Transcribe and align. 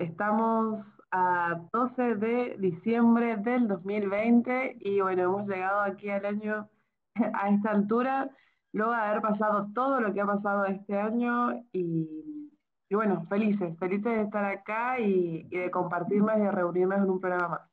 Estamos 0.00 0.82
a 1.10 1.60
12 1.74 2.14
de 2.14 2.56
diciembre 2.58 3.36
del 3.36 3.68
2020 3.68 4.78
y 4.80 4.98
bueno, 5.02 5.24
hemos 5.24 5.46
llegado 5.46 5.82
aquí 5.82 6.08
al 6.08 6.24
año 6.24 6.70
a 7.34 7.50
esta 7.50 7.72
altura, 7.72 8.30
luego 8.72 8.92
de 8.92 8.96
haber 8.96 9.20
pasado 9.20 9.68
todo 9.74 10.00
lo 10.00 10.14
que 10.14 10.22
ha 10.22 10.26
pasado 10.26 10.64
este 10.64 10.98
año 10.98 11.52
y, 11.72 12.50
y 12.88 12.94
bueno, 12.94 13.26
felices, 13.28 13.78
felices 13.78 14.04
de 14.16 14.22
estar 14.22 14.42
acá 14.46 14.98
y, 15.00 15.46
y 15.50 15.58
de 15.58 15.70
compartirnos 15.70 16.34
y 16.38 16.40
de 16.40 16.50
reunirnos 16.50 16.98
en 16.98 17.10
un 17.10 17.20
programa 17.20 17.48
más. 17.50 17.70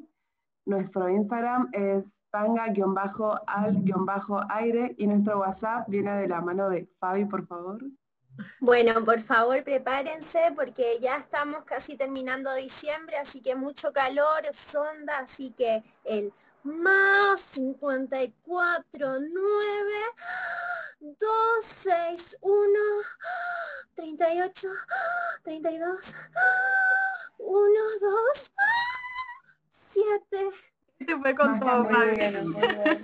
Nuestro 0.65 1.09
Instagram 1.09 1.69
es 1.73 2.05
tanga-al-aire 2.31 4.95
y 4.97 5.07
nuestro 5.07 5.39
WhatsApp 5.39 5.89
viene 5.89 6.21
de 6.21 6.27
la 6.29 6.39
mano 6.41 6.69
de 6.69 6.87
Fabi, 6.99 7.25
por 7.25 7.45
favor. 7.47 7.79
Bueno, 8.59 9.03
por 9.05 9.21
favor 9.23 9.63
prepárense 9.63 10.39
porque 10.55 10.99
ya 11.01 11.17
estamos 11.17 11.63
casi 11.65 11.95
terminando 11.97 12.53
diciembre, 12.55 13.17
así 13.17 13.41
que 13.41 13.55
mucho 13.55 13.91
calor, 13.93 14.41
sonda, 14.71 15.19
así 15.19 15.53
que 15.57 15.83
el 16.05 16.31
más 16.65 17.39
54, 17.53 19.19
9, 19.19 19.21
2, 20.99 21.15
6, 21.83 22.37
1, 22.41 22.79
38, 23.95 24.69
32, 25.43 25.99
1, 27.37 27.69
2, 28.01 28.11
7. 29.93 30.49
Se 31.05 31.17
fue 31.17 31.35
con 31.35 31.59
todo, 31.59 31.83
muy 31.83 31.93
Fabi. 31.93 32.15
bien, 32.15 32.49
muy 32.49 32.61
bien. 32.61 33.03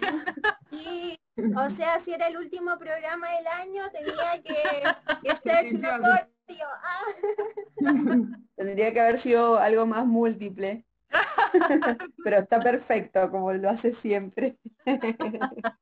Y, 0.71 1.19
o 1.55 1.75
sea, 1.75 2.03
si 2.03 2.13
era 2.13 2.27
el 2.27 2.37
último 2.37 2.77
programa 2.79 3.29
del 3.35 3.47
año, 3.47 3.91
tenía 3.91 4.41
que, 4.41 4.83
que 5.21 5.37
ser 5.43 5.73
notorio. 5.73 6.67
Ah. 6.83 7.03
Tendría 8.55 8.93
que 8.93 8.99
haber 8.99 9.21
sido 9.21 9.59
algo 9.59 9.85
más 9.85 10.05
múltiple, 10.05 10.83
pero 12.23 12.39
está 12.39 12.59
perfecto 12.59 13.29
como 13.29 13.53
lo 13.53 13.69
hace 13.69 13.95
siempre. 14.01 14.55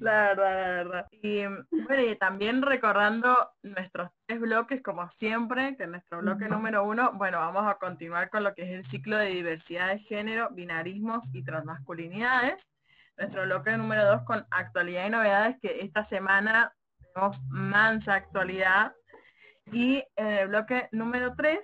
La 0.00 0.28
verdad, 0.28 0.54
la 0.54 0.66
verdad. 0.68 1.06
Y 1.22 1.44
bueno, 1.44 2.02
y 2.02 2.16
también 2.18 2.62
recordando 2.62 3.50
nuestros 3.62 4.10
tres 4.26 4.40
bloques, 4.40 4.82
como 4.82 5.10
siempre, 5.18 5.76
que 5.76 5.86
nuestro 5.86 6.20
bloque 6.20 6.48
número 6.48 6.84
uno, 6.84 7.12
bueno, 7.14 7.38
vamos 7.38 7.64
a 7.66 7.76
continuar 7.76 8.30
con 8.30 8.42
lo 8.42 8.54
que 8.54 8.62
es 8.62 8.70
el 8.70 8.90
ciclo 8.90 9.16
de 9.16 9.26
diversidad 9.26 9.88
de 9.88 9.98
género, 10.00 10.48
binarismos 10.50 11.22
y 11.32 11.44
transmasculinidades. 11.44 12.56
Nuestro 13.16 13.44
bloque 13.44 13.76
número 13.76 14.04
dos 14.06 14.22
con 14.24 14.44
actualidad 14.50 15.06
y 15.06 15.10
novedades, 15.10 15.56
que 15.60 15.80
esta 15.80 16.06
semana 16.08 16.72
tenemos 17.12 17.38
mansa 17.48 18.14
actualidad. 18.14 18.92
Y 19.72 20.02
en 20.16 20.26
el 20.26 20.48
bloque 20.48 20.88
número 20.90 21.34
tres, 21.36 21.60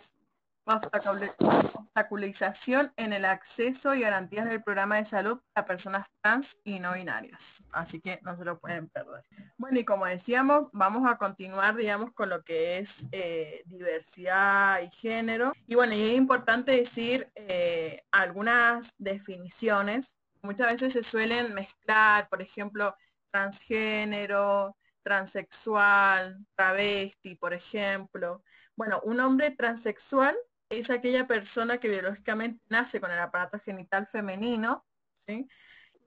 obstaculización 0.70 2.92
en 2.96 3.12
el 3.12 3.24
acceso 3.24 3.94
y 3.94 4.00
garantías 4.00 4.48
del 4.48 4.62
programa 4.62 4.96
de 4.96 5.10
salud 5.10 5.40
a 5.54 5.64
personas 5.64 6.06
trans 6.22 6.46
y 6.64 6.78
no 6.78 6.94
binarias. 6.94 7.40
Así 7.72 8.00
que 8.00 8.18
no 8.22 8.36
se 8.36 8.44
lo 8.44 8.58
pueden 8.58 8.88
perder. 8.88 9.22
Bueno, 9.58 9.78
y 9.78 9.84
como 9.84 10.06
decíamos, 10.06 10.68
vamos 10.72 11.08
a 11.08 11.16
continuar, 11.16 11.76
digamos, 11.76 12.12
con 12.14 12.28
lo 12.28 12.42
que 12.42 12.78
es 12.78 12.88
eh, 13.12 13.62
diversidad 13.66 14.80
y 14.82 14.90
género. 14.96 15.52
Y 15.66 15.76
bueno, 15.76 15.94
y 15.94 16.10
es 16.10 16.16
importante 16.16 16.72
decir 16.72 17.28
eh, 17.36 18.02
algunas 18.10 18.84
definiciones. 18.98 20.04
Muchas 20.42 20.72
veces 20.72 20.92
se 20.92 21.08
suelen 21.10 21.54
mezclar, 21.54 22.28
por 22.28 22.42
ejemplo, 22.42 22.94
transgénero, 23.30 24.74
transexual, 25.02 26.38
travesti, 26.56 27.36
por 27.36 27.54
ejemplo. 27.54 28.42
Bueno, 28.76 29.00
un 29.04 29.20
hombre 29.20 29.52
transexual 29.52 30.36
es 30.70 30.88
aquella 30.88 31.26
persona 31.26 31.78
que 31.78 31.88
biológicamente 31.88 32.62
nace 32.68 33.00
con 33.00 33.10
el 33.10 33.18
aparato 33.18 33.58
genital 33.60 34.06
femenino, 34.12 34.84
¿sí? 35.26 35.48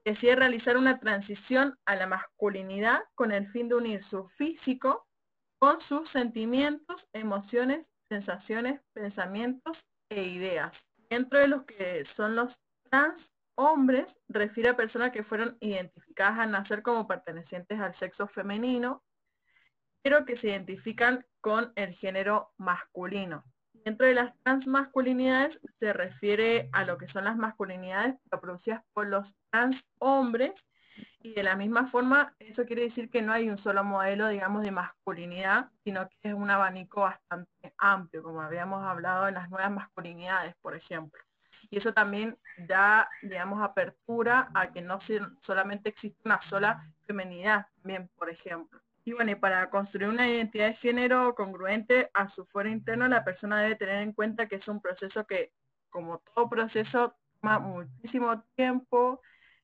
decide 0.06 0.35
realizar 0.35 0.78
una 0.78 1.00
transición 1.00 1.78
a 1.85 1.96
la 1.96 2.07
masculinidad 2.07 3.01
con 3.16 3.31
el 3.31 3.50
fin 3.51 3.69
de 3.69 3.75
unir 3.75 4.03
su 4.09 4.28
físico 4.29 5.06
con 5.59 5.79
sus 5.81 6.09
sentimientos, 6.12 7.01
emociones, 7.13 7.85
sensaciones, 8.09 8.81
pensamientos 8.94 9.78
e 10.09 10.22
ideas. 10.22 10.74
Dentro 11.10 11.39
de 11.39 11.48
los 11.48 11.63
que 11.65 12.06
son 12.18 12.36
los 12.36 12.54
trans 12.89 13.21
hombres, 13.56 14.07
refiere 14.27 14.69
a 14.69 14.75
personas 14.75 15.12
que 15.12 15.24
fueron 15.24 15.57
identificadas 15.62 16.39
al 16.39 16.51
nacer 16.51 16.81
como 16.81 17.07
pertenecientes 17.07 17.80
al 17.80 17.98
sexo 18.00 18.27
femenino, 18.27 19.04
pero 20.01 20.25
que 20.25 20.38
se 20.39 20.48
identifican 20.48 21.25
con 21.39 21.71
el 21.75 21.94
género 21.95 22.51
masculino. 22.57 23.44
Dentro 23.83 24.07
de 24.07 24.13
las 24.13 24.33
transmasculinidades 24.44 25.59
se 25.80 25.91
refiere 25.91 26.69
a 26.71 26.85
lo 26.85 26.97
que 26.97 27.07
son 27.09 27.25
las 27.25 27.35
masculinidades 27.35 28.15
producidas 28.30 28.81
por 28.94 29.07
los 29.07 29.27
trans 29.51 29.75
hombres 30.00 30.53
y 31.21 31.33
de 31.33 31.44
la 31.44 31.56
misma 31.56 31.89
forma 31.89 32.33
eso 32.39 32.65
quiere 32.65 32.83
decir 32.83 33.09
que 33.09 33.21
no 33.21 33.33
hay 33.33 33.50
un 33.50 33.57
solo 33.57 33.83
modelo, 33.83 34.27
digamos, 34.27 34.63
de 34.63 34.71
masculinidad, 34.71 35.69
sino 35.83 36.07
que 36.07 36.30
es 36.30 36.33
un 36.33 36.50
abanico 36.50 37.01
bastante 37.01 37.74
amplio, 37.77 38.24
como 38.24 38.41
habíamos 38.41 38.83
hablado 38.85 39.27
en 39.27 39.35
las 39.35 39.50
nuevas 39.50 39.71
masculinidades, 39.71 40.56
por 40.62 40.75
ejemplo. 40.75 41.21
Y 41.69 41.77
eso 41.77 41.94
también 41.94 42.38
da, 42.57 43.09
digamos, 43.21 43.62
apertura 43.62 44.50
a 44.53 44.71
que 44.71 44.81
no 44.81 45.00
solamente 45.41 45.89
existe 45.89 46.19
una 46.25 46.41
sola 46.50 46.86
feminidad, 47.07 47.65
también, 47.81 48.09
por 48.15 48.29
ejemplo. 48.29 48.79
Y 49.05 49.11
bueno, 49.13 49.31
y 49.31 49.35
para 49.35 49.69
construir 49.69 50.07
una 50.09 50.29
identidad 50.29 50.67
de 50.67 50.75
género 50.75 51.35
congruente 51.35 52.09
a 52.13 52.29
su 52.29 52.45
fuero 52.45 52.69
interno, 52.69 53.07
la 53.07 53.23
persona 53.25 53.61
debe 53.61 53.75
tener 53.75 54.01
en 54.01 54.13
cuenta 54.13 54.47
que 54.47 54.55
es 54.57 54.67
un 54.67 54.81
proceso 54.81 55.25
que, 55.25 55.51
como 55.89 56.19
todo 56.19 56.50
proceso, 56.50 57.13
toma 57.41 57.59
muchísimo 57.59 58.41
tiempo, 58.55 59.21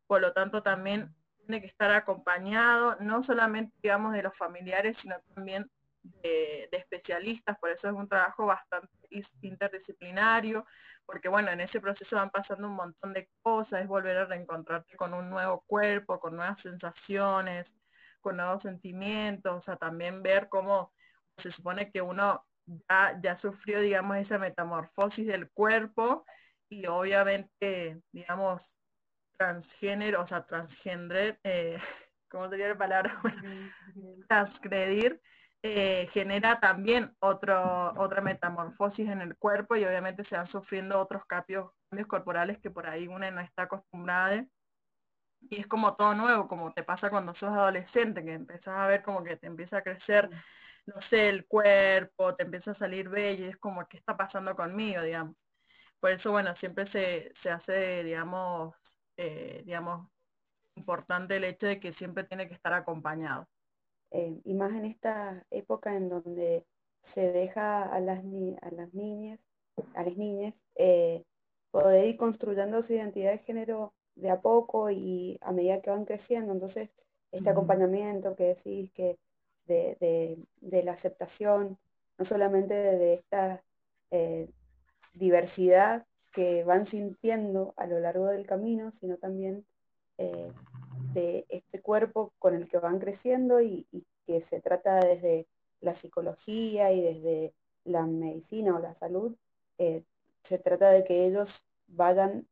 por 0.08 0.20
lo 0.22 0.34
tanto 0.34 0.62
también 0.62 1.16
tiene 1.46 1.62
que 1.62 1.68
estar 1.68 1.90
acompañado, 1.92 2.98
no 3.00 3.24
solamente, 3.24 3.74
digamos, 3.82 4.12
de 4.14 4.24
los 4.24 4.36
familiares, 4.38 4.98
sino 5.02 5.16
también 5.34 5.70
de, 6.04 6.68
de 6.72 6.78
especialistas, 6.78 7.58
por 7.60 7.70
eso 7.72 7.88
es 7.88 7.94
un 7.94 8.10
trabajo 8.10 8.46
bastante 8.46 8.90
is- 9.10 9.28
interdisciplinario, 9.42 10.66
porque 11.06 11.30
bueno, 11.30 11.50
en 11.52 11.62
ese 11.62 11.80
proceso 11.80 12.16
van 12.18 12.30
pasando 12.30 12.68
un 12.68 12.76
montón 12.76 13.14
de 13.14 13.30
cosas, 13.42 13.82
es 13.82 13.88
volver 13.88 14.18
a 14.18 14.26
reencontrarte 14.26 14.96
con 14.98 15.14
un 15.14 15.30
nuevo 15.30 15.64
cuerpo, 15.66 16.20
con 16.20 16.36
nuevas 16.36 16.62
sensaciones, 16.62 17.66
con 18.22 18.38
nuevos 18.38 18.62
sentimientos, 18.64 19.62
o 19.62 19.64
sea, 19.64 19.76
también 19.78 20.24
ver 20.24 20.50
cómo 20.50 20.92
se 21.42 21.52
supone 21.52 21.92
que 21.92 22.02
uno 22.02 22.44
ya, 22.66 23.20
ya 23.22 23.40
sufrió, 23.40 23.80
digamos, 23.80 24.18
esa 24.18 24.38
metamorfosis 24.38 25.28
del 25.28 25.50
cuerpo 25.52 26.26
y 26.70 26.86
obviamente, 26.86 28.02
digamos, 28.12 28.62
transgénero, 29.38 30.24
o 30.24 30.28
sea, 30.28 30.46
transgender, 30.46 31.40
eh, 31.44 31.78
¿cómo 32.30 32.50
sería 32.50 32.70
la 32.70 32.78
palabra? 32.78 33.22
Transgredir, 34.28 35.20
eh, 35.64 36.08
genera 36.14 36.60
también 36.60 37.16
otro, 37.20 37.94
otra 37.98 38.22
metamorfosis 38.22 39.10
en 39.10 39.22
el 39.22 39.36
cuerpo 39.36 39.76
y 39.76 39.84
obviamente 39.84 40.24
se 40.26 40.36
van 40.36 40.48
sufriendo 40.48 41.00
otros 41.00 41.26
cambios, 41.26 41.72
cambios 41.90 42.08
corporales 42.08 42.60
que 42.60 42.70
por 42.70 42.88
ahí 42.88 43.08
una 43.08 43.32
no 43.32 43.42
está 43.42 43.64
acostumbrada. 43.64 44.46
Y 45.42 45.60
es 45.60 45.68
como 45.68 45.96
todo 45.96 46.14
nuevo, 46.14 46.48
como 46.48 46.74
te 46.74 46.84
pasa 46.84 47.10
cuando 47.10 47.34
sos 47.36 47.50
adolescente, 47.50 48.24
que 48.24 48.34
empezás 48.34 48.78
a 48.78 48.88
ver 48.88 49.04
como 49.04 49.24
que 49.24 49.38
te 49.38 49.48
empieza 49.48 49.78
a 49.78 49.82
crecer, 49.82 50.30
no 50.86 51.02
sé, 51.10 51.30
el 51.30 51.46
cuerpo, 51.46 52.36
te 52.36 52.44
empieza 52.44 52.72
a 52.72 52.78
salir 52.78 53.10
bello, 53.10 53.46
y 53.46 53.50
es 53.50 53.58
como, 53.58 53.88
¿qué 53.88 53.98
está 53.98 54.18
pasando 54.18 54.56
conmigo, 54.56 55.02
digamos? 55.02 55.36
Por 56.00 56.12
eso, 56.12 56.32
bueno, 56.32 56.56
siempre 56.58 56.90
se, 56.92 57.32
se 57.42 57.50
hace, 57.50 58.04
digamos, 58.04 58.74
eh, 59.18 59.64
digamos, 59.66 60.10
importante 60.76 61.36
el 61.38 61.44
hecho 61.44 61.68
de 61.68 61.80
que 61.80 61.94
siempre 61.94 62.24
tiene 62.24 62.48
que 62.48 62.54
estar 62.54 62.74
acompañado. 62.74 63.48
Eh, 64.12 64.40
y 64.44 64.54
más 64.54 64.72
en 64.72 64.86
esta 64.86 65.46
época 65.52 65.96
en 65.96 66.10
donde 66.10 66.66
se 67.14 67.22
deja 67.22 67.84
a 67.84 68.00
las, 68.00 68.24
ni 68.24 68.56
a 68.62 68.72
las 68.72 68.94
niñas, 68.94 69.40
a 69.94 70.04
las 70.04 70.16
niñas, 70.16 70.54
eh, 70.76 71.24
poder 71.72 72.06
ir 72.08 72.18
construyendo 72.18 72.86
su 72.86 72.94
identidad 72.94 73.32
de 73.32 73.40
género 73.40 73.94
de 74.22 74.30
a 74.30 74.42
poco 74.42 74.90
y 74.90 75.38
a 75.42 75.52
medida 75.52 75.82
que 75.82 75.90
van 75.90 76.06
creciendo. 76.06 76.54
Entonces, 76.54 76.90
este 77.32 77.50
acompañamiento 77.50 78.36
que 78.36 78.56
decís 78.56 78.92
que 78.94 79.18
de, 79.68 79.98
de, 80.00 80.38
de 80.62 80.84
la 80.84 80.94
aceptación, 80.94 81.78
no 82.18 82.26
solamente 82.26 82.74
de, 82.74 83.14
esta 83.16 83.62
eh, 84.12 84.50
diversidad 85.14 86.06
que 86.34 86.64
van 86.64 86.90
sintiendo 86.90 87.74
a 87.78 87.88
lo 87.88 88.00
largo 88.00 88.28
del 88.28 88.46
camino, 88.46 88.92
sino 89.00 89.18
también 89.18 89.66
eh, 90.18 90.52
de 91.14 91.46
este 91.50 91.82
cuerpo 91.82 92.34
con 92.40 92.56
el 92.56 92.68
que 92.68 92.78
van 92.78 93.00
creciendo 93.00 93.62
y, 93.62 93.88
que 94.26 94.46
se 94.52 94.62
trata 94.62 95.00
desde 95.00 95.48
la 95.82 96.00
psicología 96.02 96.92
y 96.92 97.02
desde 97.02 97.54
la 97.84 98.06
medicina 98.06 98.76
o 98.76 98.80
la 98.80 98.94
salud, 99.00 99.36
eh, 99.80 100.04
se 100.48 100.60
trata 100.60 100.92
de 100.92 101.04
que 101.04 101.26
ellos 101.26 101.50
vayan 101.88 102.46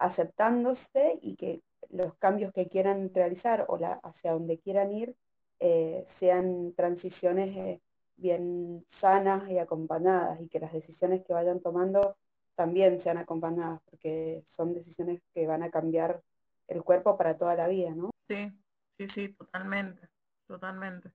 aceptándose 0.00 1.18
y 1.22 1.36
que 1.36 1.60
los 1.90 2.14
cambios 2.16 2.52
que 2.52 2.68
quieran 2.68 3.10
realizar 3.14 3.66
o 3.68 3.76
la, 3.76 4.00
hacia 4.02 4.32
donde 4.32 4.58
quieran 4.58 4.92
ir 4.92 5.14
eh, 5.60 6.06
sean 6.18 6.72
transiciones 6.74 7.56
eh, 7.56 7.80
bien 8.16 8.84
sanas 9.00 9.48
y 9.50 9.58
acompañadas 9.58 10.40
y 10.40 10.48
que 10.48 10.58
las 10.58 10.72
decisiones 10.72 11.24
que 11.26 11.34
vayan 11.34 11.60
tomando 11.60 12.16
también 12.56 13.02
sean 13.02 13.18
acompañadas 13.18 13.80
porque 13.90 14.42
son 14.56 14.74
decisiones 14.74 15.22
que 15.34 15.46
van 15.46 15.62
a 15.62 15.70
cambiar 15.70 16.22
el 16.68 16.82
cuerpo 16.82 17.16
para 17.16 17.36
toda 17.36 17.54
la 17.54 17.68
vida, 17.68 17.90
¿no? 17.90 18.10
Sí, 18.28 18.50
sí, 18.96 19.08
sí, 19.14 19.28
totalmente, 19.34 20.08
totalmente. 20.46 21.10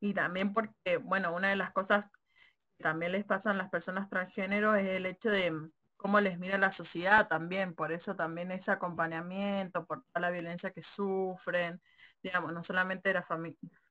Y 0.00 0.12
también 0.12 0.52
porque, 0.52 0.98
bueno, 0.98 1.34
una 1.34 1.50
de 1.50 1.56
las 1.56 1.72
cosas 1.72 2.04
que 2.76 2.82
también 2.82 3.12
les 3.12 3.24
pasan 3.24 3.54
a 3.54 3.62
las 3.62 3.70
personas 3.70 4.10
transgénero 4.10 4.74
es 4.74 4.86
el 4.88 5.06
hecho 5.06 5.30
de 5.30 5.52
cómo 5.96 6.20
les 6.20 6.38
mira 6.38 6.58
la 6.58 6.74
sociedad 6.76 7.28
también, 7.28 7.74
por 7.74 7.92
eso 7.92 8.14
también 8.14 8.50
ese 8.50 8.70
acompañamiento, 8.70 9.84
por 9.86 10.02
toda 10.04 10.20
la 10.20 10.30
violencia 10.30 10.70
que 10.70 10.82
sufren, 10.94 11.80
digamos, 12.22 12.52
no 12.52 12.64
solamente 12.64 13.08
de 13.08 13.14
la 13.14 13.26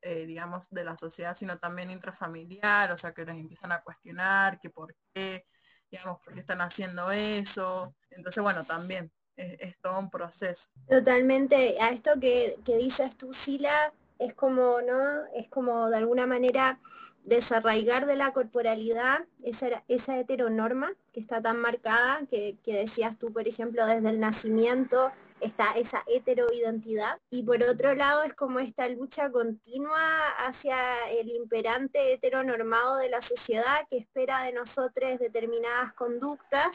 eh, 0.01 0.25
digamos, 0.25 0.63
de 0.69 0.83
la 0.83 0.97
sociedad, 0.97 1.35
sino 1.39 1.57
también 1.57 1.91
intrafamiliar, 1.91 2.91
o 2.91 2.97
sea, 2.99 3.13
que 3.13 3.25
les 3.25 3.35
empiezan 3.35 3.71
a 3.71 3.81
cuestionar 3.81 4.59
que 4.59 4.69
por 4.69 4.93
qué, 5.13 5.45
digamos, 5.89 6.19
por 6.21 6.33
qué 6.33 6.41
están 6.41 6.61
haciendo 6.61 7.11
eso. 7.11 7.95
Entonces, 8.11 8.43
bueno, 8.43 8.65
también 8.65 9.11
es, 9.35 9.77
todo 9.81 9.99
un 9.99 10.09
proceso. 10.09 10.61
Totalmente, 10.87 11.79
a 11.79 11.89
esto 11.89 12.11
que, 12.19 12.57
que 12.65 12.77
dices 12.77 13.15
tú, 13.17 13.33
Sila, 13.45 13.91
es 14.19 14.33
como, 14.35 14.81
¿no? 14.81 15.25
Es 15.33 15.49
como 15.49 15.89
de 15.89 15.97
alguna 15.97 16.25
manera 16.25 16.77
desarraigar 17.25 18.05
de 18.05 18.15
la 18.15 18.31
corporalidad 18.31 19.19
esa, 19.43 19.83
esa 19.87 20.19
heteronorma 20.19 20.91
que 21.13 21.19
está 21.19 21.41
tan 21.41 21.57
marcada, 21.59 22.21
que, 22.29 22.55
que 22.63 22.73
decías 22.73 23.17
tú, 23.19 23.33
por 23.33 23.47
ejemplo, 23.47 23.85
desde 23.85 24.09
el 24.09 24.19
nacimiento 24.19 25.11
está 25.41 25.71
esa 25.73 26.03
heteroidentidad. 26.07 27.19
Y 27.29 27.43
por 27.43 27.61
otro 27.63 27.93
lado 27.95 28.23
es 28.23 28.33
como 28.35 28.59
esta 28.59 28.87
lucha 28.89 29.29
continua 29.31 30.29
hacia 30.37 31.09
el 31.11 31.29
imperante 31.29 32.13
heteronormado 32.13 32.97
de 32.97 33.09
la 33.09 33.21
sociedad 33.23 33.87
que 33.89 33.97
espera 33.97 34.43
de 34.43 34.53
nosotros 34.53 35.19
determinadas 35.19 35.93
conductas. 35.93 36.71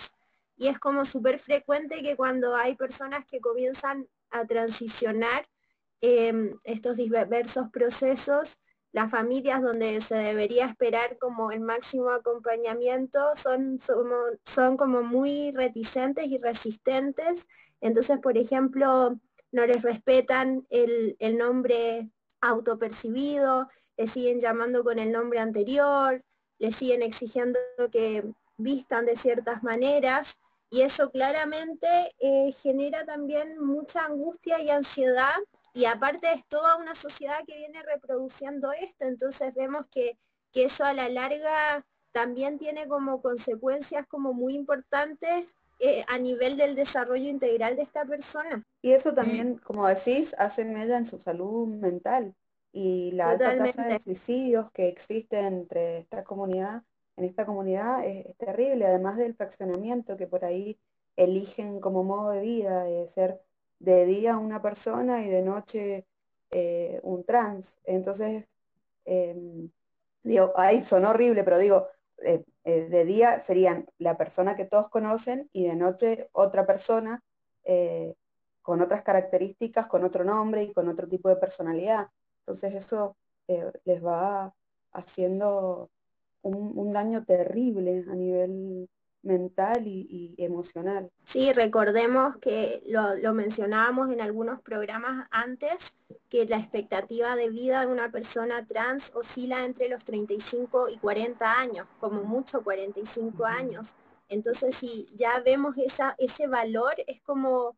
Y 0.56 0.68
es 0.68 0.78
como 0.78 1.06
súper 1.06 1.40
frecuente 1.40 2.02
que 2.02 2.16
cuando 2.16 2.54
hay 2.54 2.74
personas 2.74 3.24
que 3.26 3.40
comienzan 3.40 4.06
a 4.30 4.44
transicionar 4.44 5.46
eh, 6.02 6.54
estos 6.64 6.96
diversos 6.96 7.70
procesos, 7.72 8.48
las 8.92 9.10
familias 9.10 9.62
donde 9.62 10.02
se 10.08 10.14
debería 10.14 10.66
esperar 10.66 11.16
como 11.18 11.52
el 11.52 11.60
máximo 11.60 12.10
acompañamiento 12.10 13.20
son, 13.42 13.80
son, 14.54 14.76
como 14.76 15.02
muy 15.02 15.52
reticentes 15.52 16.26
y 16.26 16.38
resistentes. 16.38 17.38
Entonces, 17.80 18.18
por 18.20 18.36
ejemplo, 18.36 19.16
no 19.52 19.66
les 19.66 19.82
respetan 19.82 20.66
el, 20.70 21.16
el 21.20 21.38
nombre 21.38 22.08
autopercibido, 22.40 23.68
le 23.96 24.12
siguen 24.12 24.40
llamando 24.40 24.82
con 24.82 24.98
el 24.98 25.12
nombre 25.12 25.38
anterior, 25.38 26.22
le 26.58 26.72
siguen 26.74 27.02
exigiendo 27.02 27.58
que 27.92 28.24
vistan 28.56 29.06
de 29.06 29.16
ciertas 29.18 29.62
maneras 29.62 30.26
y 30.70 30.82
eso 30.82 31.10
claramente 31.10 31.86
eh, 32.20 32.54
genera 32.62 33.04
también 33.04 33.58
mucha 33.58 34.04
angustia 34.04 34.60
y 34.60 34.70
ansiedad 34.70 35.36
y 35.74 35.84
aparte 35.84 36.32
es 36.32 36.44
toda 36.48 36.76
una 36.76 36.94
sociedad 37.00 37.38
que 37.46 37.56
viene 37.56 37.82
reproduciendo 37.82 38.72
esto, 38.72 39.04
entonces 39.04 39.54
vemos 39.54 39.86
que, 39.92 40.16
que 40.52 40.64
eso 40.64 40.84
a 40.84 40.92
la 40.92 41.08
larga 41.08 41.84
también 42.12 42.58
tiene 42.58 42.88
como 42.88 43.22
consecuencias 43.22 44.06
como 44.08 44.32
muy 44.32 44.54
importantes 44.54 45.46
eh, 45.78 46.04
a 46.08 46.18
nivel 46.18 46.56
del 46.56 46.74
desarrollo 46.74 47.28
integral 47.28 47.76
de 47.76 47.82
esta 47.82 48.04
persona. 48.04 48.62
Y 48.82 48.92
eso 48.92 49.14
también, 49.14 49.58
como 49.58 49.86
decís, 49.86 50.28
hace 50.36 50.64
mella 50.64 50.98
en 50.98 51.08
su 51.08 51.18
salud 51.20 51.68
mental 51.68 52.34
y 52.72 53.12
la 53.12 53.30
alta 53.30 53.56
tasa 53.56 53.84
de 53.84 54.02
suicidios 54.04 54.70
que 54.72 54.88
existe 54.88 55.38
entre 55.38 55.98
esta 55.98 56.22
comunidad, 56.24 56.82
en 57.16 57.24
esta 57.24 57.44
comunidad 57.46 58.04
es, 58.06 58.36
terrible, 58.36 58.86
además 58.86 59.16
del 59.16 59.34
fraccionamiento 59.34 60.16
que 60.16 60.26
por 60.26 60.44
ahí 60.44 60.78
eligen 61.16 61.80
como 61.80 62.04
modo 62.04 62.30
de 62.30 62.40
vida, 62.40 62.84
de 62.84 63.08
ser 63.14 63.40
de 63.80 64.06
día 64.06 64.36
una 64.36 64.62
persona 64.62 65.24
y 65.24 65.30
de 65.30 65.42
noche 65.42 66.04
eh, 66.50 67.00
un 67.02 67.24
trans. 67.24 67.66
Entonces, 67.84 68.44
em, 69.04 69.70
digo, 70.22 70.52
ahí 70.56 70.84
son 70.88 71.04
horrible, 71.04 71.42
pero 71.44 71.58
digo, 71.58 71.88
eh, 72.18 72.44
eh, 72.64 72.88
de 72.90 73.04
día 73.04 73.44
serían 73.46 73.86
la 73.98 74.16
persona 74.16 74.56
que 74.56 74.66
todos 74.66 74.90
conocen 74.90 75.48
y 75.52 75.66
de 75.66 75.74
noche 75.74 76.28
otra 76.32 76.66
persona 76.66 77.22
con 78.62 78.80
otras 78.80 79.04
características, 79.04 79.86
con 79.86 80.02
otro 80.02 80.24
nombre 80.24 80.64
y 80.64 80.72
con 80.72 80.88
otro 80.88 81.06
tipo 81.06 81.28
de 81.28 81.36
personalidad. 81.36 82.08
Entonces 82.40 82.84
eso 82.84 83.16
les 83.84 84.04
va 84.04 84.52
haciendo 84.92 85.88
un, 86.42 86.72
un 86.76 86.92
daño 86.92 87.24
terrible 87.24 88.04
a 88.10 88.14
nivel 88.14 88.88
mental 89.22 89.86
y, 89.86 90.34
emocional. 90.38 91.10
Sí, 91.32 91.52
recordemos 91.52 92.36
que 92.38 92.82
lo, 92.86 93.14
lo, 93.16 93.34
mencionábamos 93.34 94.10
en 94.10 94.20
algunos 94.20 94.60
programas 94.62 95.28
antes, 95.30 95.74
que 96.28 96.46
la 96.46 96.58
expectativa 96.58 97.36
de 97.36 97.50
vida 97.50 97.82
de 97.82 97.86
una 97.88 98.10
persona 98.10 98.66
trans 98.66 99.02
oscila 99.14 99.64
entre 99.64 99.88
los 99.88 100.04
35 100.04 100.88
y 100.88 100.98
40 100.98 101.58
años, 101.58 101.86
como 101.98 102.22
mucho 102.22 102.62
45 102.62 103.44
años. 103.44 103.86
Entonces, 104.28 104.74
si 104.80 105.08
ya 105.16 105.40
vemos 105.40 105.76
esa, 105.76 106.14
ese 106.18 106.46
valor, 106.46 106.94
es 107.06 107.20
como 107.22 107.76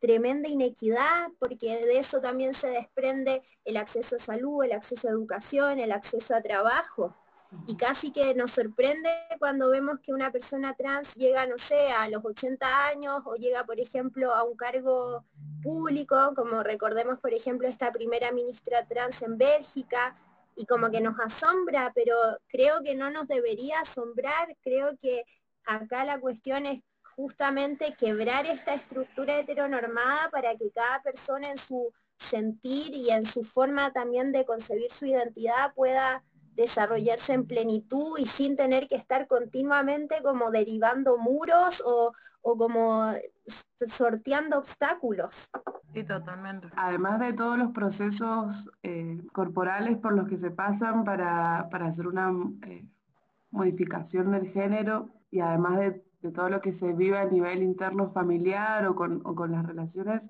tremenda 0.00 0.48
inequidad, 0.48 1.28
porque 1.38 1.66
de 1.66 2.00
eso 2.00 2.20
también 2.20 2.54
se 2.60 2.68
desprende 2.68 3.42
el 3.66 3.76
acceso 3.76 4.16
a 4.16 4.24
salud, 4.24 4.64
el 4.64 4.72
acceso 4.72 5.08
a 5.08 5.10
educación, 5.10 5.78
el 5.78 5.92
acceso 5.92 6.34
a 6.34 6.40
trabajo 6.40 7.14
y 7.66 7.76
casi 7.76 8.12
que 8.12 8.34
nos 8.34 8.50
sorprende 8.52 9.10
cuando 9.38 9.70
vemos 9.70 9.98
que 10.00 10.12
una 10.12 10.30
persona 10.30 10.74
trans 10.74 11.08
llega, 11.14 11.46
no 11.46 11.56
sé, 11.68 11.90
a 11.90 12.08
los 12.08 12.24
80 12.24 12.86
años 12.86 13.22
o 13.24 13.34
llega, 13.34 13.64
por 13.64 13.78
ejemplo, 13.80 14.34
a 14.34 14.44
un 14.44 14.56
cargo 14.56 15.24
público, 15.62 16.32
como 16.36 16.62
recordemos, 16.62 17.18
por 17.20 17.34
ejemplo, 17.34 17.68
esta 17.68 17.92
primera 17.92 18.32
ministra 18.32 18.86
trans 18.86 19.20
en 19.22 19.36
Bélgica, 19.36 20.16
y 20.56 20.66
como 20.66 20.90
que 20.90 21.00
nos 21.00 21.18
asombra, 21.18 21.90
pero 21.94 22.14
creo 22.48 22.82
que 22.82 22.94
no 22.94 23.10
nos 23.10 23.26
debería 23.28 23.80
asombrar, 23.80 24.54
creo 24.62 24.90
que 25.00 25.24
acá 25.64 26.04
la 26.04 26.20
cuestión 26.20 26.66
es 26.66 26.82
justamente 27.16 27.94
quebrar 27.98 28.44
esta 28.46 28.74
estructura 28.74 29.40
heteronormada 29.40 30.28
para 30.30 30.54
que 30.56 30.70
cada 30.70 31.00
persona 31.02 31.52
en 31.52 31.58
su 31.66 31.90
sentir 32.30 32.94
y 32.94 33.10
en 33.10 33.24
su 33.32 33.44
forma 33.44 33.90
también 33.92 34.32
de 34.32 34.44
concebir 34.44 34.90
su 34.98 35.06
identidad 35.06 35.72
pueda 35.74 36.22
desarrollarse 36.60 37.32
en 37.32 37.46
plenitud 37.46 38.18
y 38.18 38.26
sin 38.36 38.56
tener 38.56 38.86
que 38.88 38.96
estar 38.96 39.26
continuamente 39.26 40.16
como 40.22 40.50
derivando 40.50 41.16
muros 41.16 41.74
o, 41.84 42.12
o 42.42 42.56
como 42.56 43.12
sorteando 43.96 44.58
obstáculos. 44.58 45.30
Sí, 45.94 46.04
totalmente. 46.04 46.68
Además 46.76 47.18
de 47.20 47.32
todos 47.32 47.58
los 47.58 47.72
procesos 47.72 48.54
eh, 48.82 49.20
corporales 49.32 49.98
por 49.98 50.12
los 50.12 50.28
que 50.28 50.38
se 50.38 50.50
pasan 50.50 51.04
para, 51.04 51.68
para 51.70 51.86
hacer 51.86 52.06
una 52.06 52.30
eh, 52.66 52.84
modificación 53.50 54.32
del 54.32 54.50
género 54.52 55.08
y 55.30 55.40
además 55.40 55.78
de, 55.78 56.02
de, 56.20 56.30
todo 56.32 56.48
lo 56.50 56.60
que 56.60 56.78
se 56.78 56.92
vive 56.92 57.18
a 57.18 57.24
nivel 57.24 57.62
interno 57.62 58.12
familiar 58.12 58.86
o 58.86 58.94
con, 58.94 59.22
o 59.24 59.34
con 59.34 59.52
las 59.52 59.66
relaciones, 59.66 60.22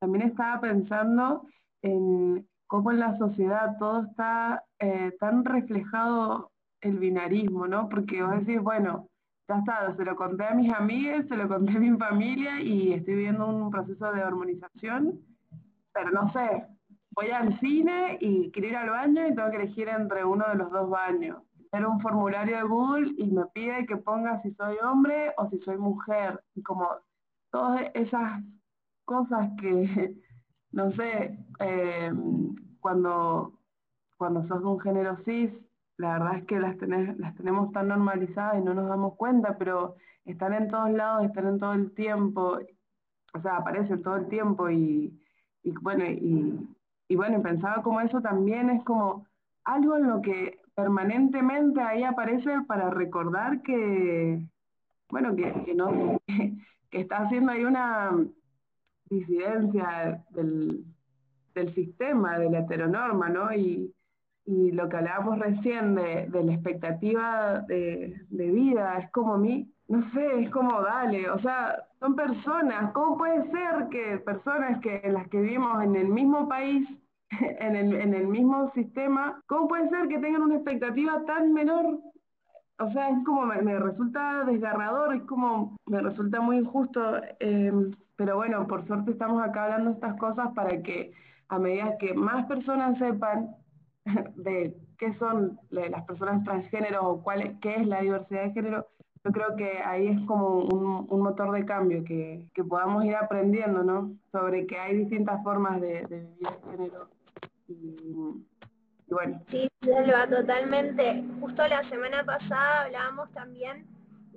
también 0.00 0.28
estaba 0.28 0.60
pensando 0.60 1.46
en 1.82 2.46
cómo 2.66 2.90
en 2.90 3.00
la 3.00 3.16
sociedad 3.18 3.76
todo 3.78 4.04
está 4.04 4.64
eh, 4.78 5.12
tan 5.20 5.44
reflejado 5.44 6.50
el 6.80 6.98
binarismo, 6.98 7.66
¿no? 7.66 7.88
Porque 7.88 8.22
vos 8.22 8.38
decís, 8.40 8.60
bueno, 8.60 9.08
ya 9.48 9.58
está, 9.58 9.94
se 9.96 10.04
lo 10.04 10.16
conté 10.16 10.44
a 10.44 10.54
mis 10.54 10.72
amigas, 10.72 11.26
se 11.28 11.36
lo 11.36 11.48
conté 11.48 11.72
a 11.72 11.80
mi 11.80 11.96
familia 11.98 12.60
y 12.60 12.92
estoy 12.92 13.14
viviendo 13.14 13.46
un 13.46 13.70
proceso 13.70 14.12
de 14.12 14.24
hormonización, 14.24 15.20
pero 15.92 16.10
no 16.10 16.32
sé, 16.32 16.66
voy 17.14 17.30
al 17.30 17.58
cine 17.60 18.18
y 18.20 18.50
quiero 18.52 18.68
ir 18.68 18.76
al 18.76 18.90
baño 18.90 19.26
y 19.26 19.34
tengo 19.34 19.50
que 19.50 19.56
elegir 19.56 19.88
entre 19.88 20.24
uno 20.24 20.46
de 20.48 20.56
los 20.56 20.70
dos 20.70 20.88
baños. 20.88 21.42
Hacer 21.70 21.86
un 21.86 22.00
formulario 22.00 22.56
de 22.56 22.62
Google 22.62 23.12
y 23.18 23.30
me 23.30 23.46
pide 23.46 23.86
que 23.86 23.96
ponga 23.96 24.40
si 24.42 24.52
soy 24.54 24.76
hombre 24.82 25.32
o 25.36 25.48
si 25.50 25.58
soy 25.60 25.76
mujer. 25.76 26.42
Y 26.54 26.62
como 26.62 26.88
todas 27.50 27.82
esas 27.94 28.42
cosas 29.04 29.50
que, 29.60 30.14
no 30.74 30.90
sé, 30.92 31.38
eh, 31.60 32.12
cuando, 32.80 33.52
cuando 34.16 34.46
sos 34.48 34.60
de 34.60 34.66
un 34.66 34.80
género 34.80 35.16
cis, 35.24 35.50
la 35.96 36.14
verdad 36.14 36.38
es 36.38 36.44
que 36.46 36.58
las, 36.58 36.76
las 37.18 37.34
tenemos 37.36 37.72
tan 37.72 37.88
normalizadas 37.88 38.58
y 38.58 38.64
no 38.64 38.74
nos 38.74 38.88
damos 38.88 39.14
cuenta, 39.14 39.56
pero 39.56 39.94
están 40.24 40.52
en 40.52 40.68
todos 40.68 40.90
lados, 40.90 41.24
están 41.26 41.46
en 41.46 41.60
todo 41.60 41.74
el 41.74 41.94
tiempo, 41.94 42.58
o 43.34 43.40
sea, 43.40 43.58
aparecen 43.58 44.02
todo 44.02 44.16
el 44.16 44.28
tiempo 44.28 44.68
y, 44.68 45.16
y 45.62 45.70
bueno, 45.80 46.04
y, 46.06 47.14
bueno, 47.14 47.40
pensaba 47.40 47.80
como 47.82 48.00
eso 48.00 48.20
también 48.20 48.70
es 48.70 48.82
como 48.82 49.26
algo 49.64 49.96
en 49.96 50.08
lo 50.08 50.20
que 50.22 50.58
permanentemente 50.74 51.80
ahí 51.80 52.02
aparece 52.02 52.62
para 52.66 52.90
recordar 52.90 53.62
que, 53.62 54.44
bueno, 55.08 55.36
que 55.36 55.72
no, 55.76 56.18
que, 56.26 56.52
que 56.90 57.00
está 57.00 57.18
haciendo 57.18 57.52
ahí 57.52 57.64
una 57.64 58.10
disidencia 59.14 60.22
del, 60.30 60.84
del 61.54 61.74
sistema, 61.74 62.38
de 62.38 62.50
la 62.50 62.60
heteronorma, 62.60 63.28
¿no? 63.28 63.52
Y, 63.54 63.92
lo 64.46 64.90
que 64.90 64.98
hablábamos 64.98 65.38
recién 65.38 65.94
de, 65.94 66.26
de 66.28 66.44
la 66.44 66.52
expectativa 66.52 67.60
de, 67.66 68.14
de, 68.28 68.50
vida, 68.50 68.98
es 68.98 69.10
como 69.10 69.38
mí, 69.38 69.72
no 69.88 70.02
sé, 70.12 70.42
es 70.42 70.50
como 70.50 70.82
dale, 70.82 71.30
o 71.30 71.38
sea, 71.38 71.82
son 71.98 72.14
personas, 72.14 72.92
¿cómo 72.92 73.16
puede 73.16 73.50
ser 73.50 73.88
que 73.90 74.18
personas 74.18 74.82
que 74.82 75.00
las 75.10 75.26
que 75.28 75.40
vivimos 75.40 75.82
en 75.82 75.96
el 75.96 76.08
mismo 76.08 76.46
país, 76.46 76.86
en 77.30 77.74
el, 77.74 77.94
en 77.94 78.12
el 78.12 78.26
mismo 78.26 78.70
sistema, 78.74 79.40
¿cómo 79.46 79.66
puede 79.66 79.88
ser 79.88 80.08
que 80.08 80.18
tengan 80.18 80.42
una 80.42 80.56
expectativa 80.56 81.24
tan 81.24 81.54
menor? 81.54 82.00
O 82.78 82.90
sea, 82.92 83.08
es 83.08 83.24
como, 83.24 83.46
me, 83.46 83.62
me 83.62 83.78
resulta 83.78 84.44
desgarrador, 84.44 85.14
es 85.14 85.22
como, 85.22 85.74
me 85.86 86.02
resulta 86.02 86.42
muy 86.42 86.58
injusto, 86.58 87.00
eh, 87.40 87.72
pero 88.16 88.36
bueno, 88.36 88.66
por 88.66 88.86
suerte 88.86 89.12
estamos 89.12 89.42
acá 89.42 89.64
hablando 89.64 89.90
estas 89.90 90.18
cosas 90.18 90.48
para 90.54 90.82
que 90.82 91.12
a 91.48 91.58
medida 91.58 91.96
que 91.98 92.14
más 92.14 92.46
personas 92.46 92.98
sepan 92.98 93.56
de 94.36 94.76
qué 94.98 95.14
son 95.18 95.58
las 95.70 96.04
personas 96.04 96.44
transgénero 96.44 97.08
o 97.08 97.22
cuál, 97.22 97.58
qué 97.60 97.76
es 97.76 97.86
la 97.86 98.00
diversidad 98.00 98.44
de 98.44 98.52
género, 98.52 98.86
yo 99.24 99.32
creo 99.32 99.56
que 99.56 99.78
ahí 99.82 100.08
es 100.08 100.20
como 100.26 100.58
un, 100.58 101.20
motor 101.22 101.52
de 101.52 101.64
cambio, 101.64 102.04
que, 102.04 102.44
que, 102.52 102.62
podamos 102.62 103.04
ir 103.06 103.16
aprendiendo, 103.16 103.82
¿no? 103.82 104.12
Sobre 104.30 104.66
que 104.66 104.78
hay 104.78 104.98
distintas 104.98 105.42
formas 105.42 105.80
de, 105.80 106.04
vivir 106.06 106.46
el 106.46 106.70
género. 106.70 107.08
Y, 107.66 108.44
bueno. 109.08 109.40
Sí, 109.48 109.66
Selva, 109.80 110.28
totalmente. 110.28 111.24
Justo 111.40 111.66
la 111.66 111.88
semana 111.88 112.22
pasada 112.24 112.82
hablábamos 112.82 113.30
también 113.32 113.86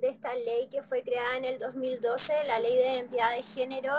de 0.00 0.08
esta 0.08 0.34
ley 0.34 0.68
que 0.70 0.82
fue 0.84 1.02
creada 1.02 1.36
en 1.38 1.44
el 1.44 1.58
2012, 1.58 2.22
la 2.46 2.60
ley 2.60 2.76
de 2.76 2.92
identidad 2.94 3.36
de 3.36 3.42
género, 3.54 3.92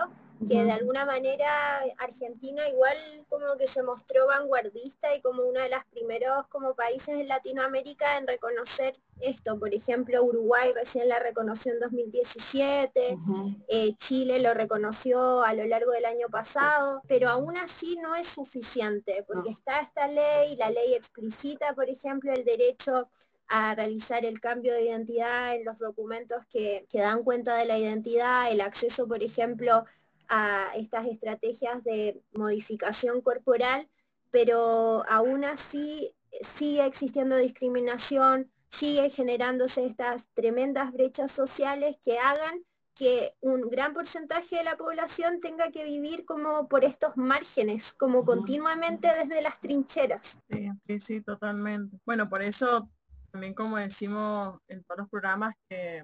que 0.47 0.63
de 0.63 0.71
alguna 0.71 1.05
manera 1.05 1.79
Argentina 1.97 2.67
igual 2.69 2.95
como 3.27 3.57
que 3.57 3.67
se 3.73 3.83
mostró 3.83 4.27
vanguardista 4.27 5.13
y 5.13 5.21
como 5.21 5.43
uno 5.43 5.59
de 5.59 5.69
los 5.69 5.83
primeros 5.91 6.47
como 6.47 6.73
países 6.75 7.09
en 7.09 7.27
Latinoamérica 7.27 8.17
en 8.17 8.25
reconocer 8.25 8.95
esto. 9.19 9.59
Por 9.59 9.73
ejemplo, 9.73 10.23
Uruguay 10.23 10.71
recién 10.73 11.09
la 11.09 11.19
reconoció 11.19 11.73
en 11.73 11.79
2017, 11.81 13.13
uh 13.13 13.17
-huh. 13.17 13.55
eh, 13.67 13.95
Chile 14.07 14.39
lo 14.39 14.53
reconoció 14.53 15.43
a 15.43 15.53
lo 15.53 15.65
largo 15.65 15.91
del 15.91 16.05
año 16.05 16.29
pasado, 16.29 17.01
pero 17.09 17.29
aún 17.29 17.57
así 17.57 17.97
no 17.97 18.15
es 18.15 18.27
suficiente, 18.29 19.25
porque 19.27 19.49
está 19.49 19.81
esta 19.81 20.07
ley, 20.07 20.55
la 20.55 20.69
ley 20.69 20.93
explicita, 20.93 21.73
por 21.73 21.89
ejemplo, 21.89 22.31
el 22.31 22.45
derecho 22.45 23.09
a 23.49 23.73
realizar 23.75 24.23
el 24.25 24.39
cambio 24.39 24.73
de 24.73 24.85
identidad 24.85 25.55
en 25.55 25.65
los 25.65 25.77
documentos 25.79 26.45
que, 26.51 26.85
que 26.91 26.99
dan 26.99 27.23
cuenta 27.23 27.55
de 27.57 27.65
la 27.65 27.77
identidad, 27.77 28.51
el 28.51 28.61
acceso, 28.61 29.07
por 29.07 29.23
ejemplo, 29.23 29.85
a 30.29 30.71
estas 30.75 31.07
estrategias 31.07 31.83
de 31.83 32.21
modificación 32.33 33.21
corporal, 33.21 33.87
pero 34.31 35.03
aún 35.09 35.43
así 35.43 36.13
sigue 36.59 36.85
existiendo 36.85 37.37
discriminación, 37.37 38.47
sigue 38.79 39.09
generándose 39.11 39.83
estas 39.83 40.23
tremendas 40.35 40.93
brechas 40.93 41.31
sociales 41.35 41.95
que 42.05 42.19
hagan 42.19 42.59
que 42.95 43.31
un 43.41 43.61
gran 43.69 43.93
porcentaje 43.93 44.57
de 44.57 44.63
la 44.63 44.75
población 44.75 45.39
tenga 45.41 45.71
que 45.71 45.85
vivir 45.85 46.25
como 46.25 46.67
por 46.67 46.83
estos 46.83 47.15
márgenes, 47.15 47.81
como 47.97 48.25
continuamente 48.25 49.07
desde 49.07 49.41
las 49.41 49.59
trincheras. 49.61 50.21
Sí, 50.49 50.69
sí, 50.85 50.99
sí, 51.07 51.21
totalmente. 51.21 51.97
Bueno, 52.05 52.29
por 52.29 52.43
eso 52.43 52.89
también 53.31 53.53
como 53.53 53.77
decimos 53.77 54.59
en 54.67 54.83
todos 54.83 54.99
los 54.99 55.09
programas 55.09 55.55
que, 55.69 56.03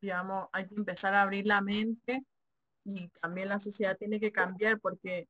digamos, 0.00 0.48
hay 0.52 0.66
que 0.66 0.74
empezar 0.74 1.14
a 1.14 1.22
abrir 1.22 1.46
la 1.46 1.60
mente 1.60 2.22
y 2.84 3.08
también 3.20 3.48
la 3.48 3.60
sociedad 3.60 3.96
tiene 3.98 4.20
que 4.20 4.32
cambiar 4.32 4.78
porque, 4.80 5.26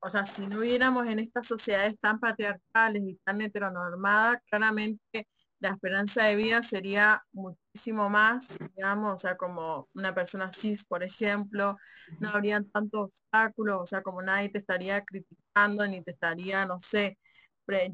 o 0.00 0.10
sea, 0.10 0.34
si 0.36 0.46
no 0.46 0.60
viviéramos 0.60 1.06
en 1.06 1.18
estas 1.18 1.46
sociedades 1.46 1.98
tan 2.00 2.18
patriarcales 2.18 3.02
y 3.02 3.18
tan 3.24 3.40
heteronormadas, 3.40 4.42
claramente 4.48 5.26
la 5.60 5.70
esperanza 5.70 6.24
de 6.24 6.36
vida 6.36 6.62
sería 6.70 7.22
muchísimo 7.32 8.08
más, 8.08 8.44
digamos, 8.76 9.16
o 9.16 9.20
sea, 9.20 9.36
como 9.36 9.88
una 9.94 10.14
persona 10.14 10.52
cis, 10.60 10.80
por 10.86 11.02
ejemplo, 11.02 11.76
no 12.20 12.30
habrían 12.30 12.70
tantos 12.70 13.10
obstáculos, 13.10 13.82
o 13.82 13.86
sea, 13.88 14.02
como 14.02 14.22
nadie 14.22 14.50
te 14.50 14.58
estaría 14.58 15.04
criticando 15.04 15.86
ni 15.86 16.02
te 16.02 16.12
estaría, 16.12 16.64
no 16.64 16.80
sé, 16.90 17.18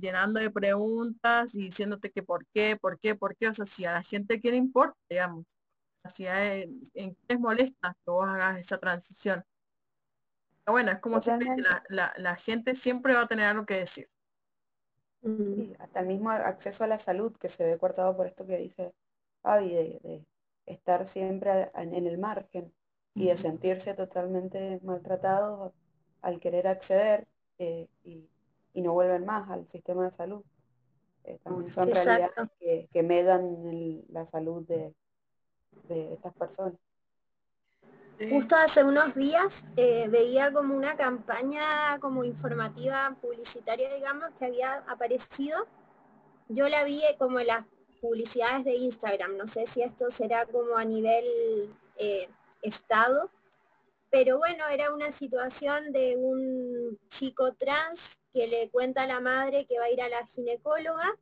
llenando 0.00 0.40
de 0.40 0.50
preguntas 0.50 1.48
y 1.52 1.68
diciéndote 1.68 2.10
que 2.10 2.22
por 2.22 2.46
qué, 2.54 2.76
por 2.76 2.98
qué, 2.98 3.14
por 3.14 3.36
qué, 3.36 3.48
o 3.48 3.54
sea, 3.54 3.66
si 3.76 3.84
a 3.84 3.92
la 3.92 4.02
gente 4.04 4.40
qué 4.40 4.50
le 4.50 4.56
importa, 4.56 4.96
digamos, 5.08 5.44
si 6.16 6.26
hay, 6.26 6.62
en 6.94 7.14
qué 7.14 7.20
les 7.28 7.40
molesta 7.40 7.96
que 8.04 8.10
vos 8.10 8.26
hagas 8.28 8.60
esa 8.60 8.78
transición. 8.78 9.44
Pero 10.64 10.72
bueno, 10.72 10.92
es 10.92 11.00
como 11.00 11.22
siempre, 11.22 11.48
la, 11.58 11.82
la, 11.88 12.14
la 12.16 12.36
gente 12.36 12.76
siempre 12.76 13.14
va 13.14 13.22
a 13.22 13.28
tener 13.28 13.46
algo 13.46 13.66
que 13.66 13.80
decir. 13.80 14.08
Sí, 15.22 15.74
hasta 15.78 16.00
el 16.00 16.06
mismo 16.06 16.30
acceso 16.30 16.84
a 16.84 16.86
la 16.86 17.02
salud 17.04 17.34
que 17.38 17.48
se 17.50 17.64
ve 17.64 17.78
cortado 17.78 18.16
por 18.16 18.26
esto 18.26 18.46
que 18.46 18.58
dice 18.58 18.92
Fabi, 19.42 19.70
de, 19.70 20.00
de 20.02 20.26
estar 20.66 21.10
siempre 21.12 21.70
en, 21.74 21.94
en 21.94 22.06
el 22.06 22.18
margen 22.18 22.72
y 23.14 23.28
de 23.28 23.40
sentirse 23.40 23.94
totalmente 23.94 24.80
maltratados 24.82 25.72
al 26.22 26.40
querer 26.40 26.66
acceder 26.66 27.26
eh, 27.58 27.88
y, 28.02 28.28
y, 28.74 28.82
no 28.82 28.92
vuelven 28.92 29.24
más 29.24 29.48
al 29.50 29.66
sistema 29.70 30.04
de 30.04 30.16
salud. 30.16 30.42
Eh, 31.24 31.38
también 31.42 31.74
son 31.74 31.88
Exacto. 31.88 32.10
realidades 32.10 32.50
que, 32.58 32.88
que 32.92 33.02
medan 33.02 33.66
el, 33.66 34.04
la 34.10 34.26
salud 34.26 34.66
de, 34.66 34.92
de 35.88 36.14
estas 36.14 36.34
personas. 36.34 36.74
Justo 38.30 38.54
hace 38.54 38.84
unos 38.84 39.12
días 39.16 39.48
eh, 39.76 40.06
veía 40.08 40.52
como 40.52 40.76
una 40.76 40.96
campaña 40.96 41.98
como 41.98 42.22
informativa 42.22 43.16
publicitaria, 43.20 43.92
digamos, 43.94 44.32
que 44.38 44.46
había 44.46 44.84
aparecido. 44.88 45.66
Yo 46.48 46.68
la 46.68 46.84
vi 46.84 47.02
como 47.18 47.40
en 47.40 47.48
las 47.48 47.66
publicidades 48.00 48.64
de 48.64 48.76
Instagram, 48.76 49.36
no 49.36 49.52
sé 49.52 49.64
si 49.74 49.82
esto 49.82 50.06
será 50.16 50.46
como 50.46 50.76
a 50.76 50.84
nivel 50.84 51.74
eh, 51.96 52.28
estado, 52.62 53.30
pero 54.10 54.38
bueno, 54.38 54.68
era 54.68 54.94
una 54.94 55.16
situación 55.18 55.90
de 55.90 56.16
un 56.16 56.98
chico 57.18 57.52
trans 57.54 57.98
que 58.34 58.48
le 58.48 58.68
cuenta 58.70 59.04
a 59.04 59.06
la 59.06 59.20
madre 59.20 59.64
que 59.66 59.78
va 59.78 59.84
a 59.86 59.90
ir 59.90 60.02
a 60.02 60.08
la 60.08 60.26
ginecóloga 60.34 61.14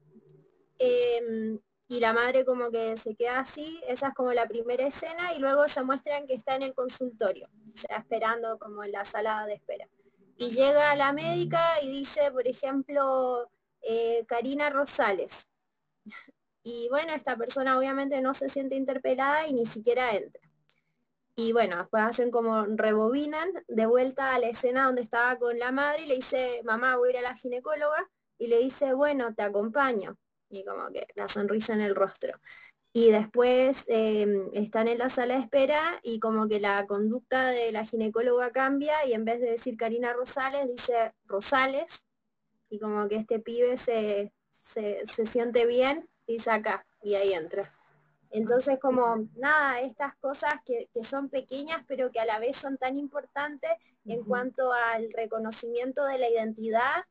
eh, 0.78 1.59
y 1.92 2.00
la 2.00 2.14
madre 2.14 2.47
como 2.47 2.71
que 2.71 2.97
se 3.04 3.14
queda 3.14 3.40
así, 3.40 3.78
esa 3.87 4.09
es 4.09 4.14
como 4.14 4.33
la 4.33 4.47
primera 4.47 4.87
escena, 4.87 5.35
y 5.35 5.38
luego 5.40 5.69
se 5.69 5.83
muestran 5.83 6.26
que 6.26 6.35
está 6.35 6.57
en 6.57 6.62
el 6.62 6.75
consultorio, 6.75 7.49
esperando 7.99 8.59
como 8.59 8.83
en 8.83 8.92
la 8.92 9.04
sala 9.12 9.45
de 9.47 9.54
espera. 9.54 9.87
Y 10.38 10.52
llega 10.52 10.97
la 10.97 11.12
médica 11.12 11.83
y 11.83 12.00
dice, 12.00 12.31
por 12.33 12.47
ejemplo, 12.49 13.47
eh, 13.83 14.25
Karina 14.26 14.71
Rosales, 14.71 15.31
y 16.64 16.88
bueno, 16.88 17.12
esta 17.14 17.37
persona 17.37 17.78
obviamente 17.78 18.19
no 18.23 18.35
se 18.37 18.49
siente 18.50 18.75
interpelada 18.75 19.47
y 19.47 19.52
ni 19.52 19.66
siquiera 19.66 20.16
entra. 20.16 20.41
Y 21.34 21.52
bueno, 21.52 21.78
después 21.78 22.02
hacen 22.02 22.30
como 22.30 22.64
rebobinan 22.64 23.48
de 23.68 23.86
vuelta 23.86 24.34
a 24.34 24.38
la 24.38 24.48
escena 24.48 24.86
donde 24.86 25.02
estaba 25.02 25.36
con 25.38 25.58
la 25.58 25.72
madre 25.72 26.02
y 26.02 26.06
le 26.06 26.16
dice, 26.16 26.60
mamá, 26.64 26.96
voy 26.96 27.08
a 27.08 27.12
ir 27.12 27.18
a 27.18 27.22
la 27.22 27.36
ginecóloga, 27.36 28.06
y 28.38 28.48
le 28.48 28.58
dice, 28.58 28.92
bueno, 28.92 29.32
te 29.34 29.42
acompaño. 29.42 30.16
Y 30.50 30.64
como 30.64 30.90
que 30.90 31.06
la 31.14 31.28
sonrisa 31.28 31.72
en 31.72 31.80
el 31.80 31.94
rostro. 31.94 32.32
Y 32.92 33.10
después 33.10 33.76
eh, 33.86 34.50
están 34.52 34.88
en 34.88 34.98
la 34.98 35.14
sala 35.14 35.36
de 35.36 35.42
espera 35.42 36.00
y 36.02 36.18
como 36.18 36.46
que 36.48 36.60
la 36.60 36.86
conducta 36.86 37.48
de 37.48 37.72
la 37.72 37.86
ginecóloga 37.86 38.50
cambia 38.50 39.06
y 39.06 39.14
en 39.14 39.24
vez 39.24 39.40
de 39.40 39.52
decir 39.52 39.76
Karina 39.78 40.12
Rosales, 40.12 40.68
dice 40.68 41.12
Rosales. 41.26 41.86
Y 42.68 42.78
como 42.80 43.08
que 43.08 43.16
este 43.16 43.38
pibe 43.38 43.78
se, 43.84 44.32
se, 44.74 45.04
se 45.14 45.26
siente 45.28 45.64
bien 45.64 46.06
y 46.26 46.40
saca 46.40 46.84
y 47.00 47.14
ahí 47.14 47.32
entra. 47.32 47.72
Entonces, 48.32 48.78
como 48.80 49.28
nada, 49.36 49.80
estas 49.82 50.16
cosas 50.16 50.54
que, 50.64 50.88
que, 50.94 51.04
son 51.08 51.28
pequeñas, 51.28 51.84
pero 51.86 52.10
que 52.10 52.18
a 52.18 52.24
la 52.24 52.38
vez 52.38 52.56
son 52.62 52.78
tan 52.78 52.98
importantes 52.98 53.70
en 54.06 54.24
cuanto 54.24 54.72
al 54.72 55.12
reconocimiento 55.12 56.02
de 56.06 56.18
la 56.18 56.30
identidad, 56.30 57.04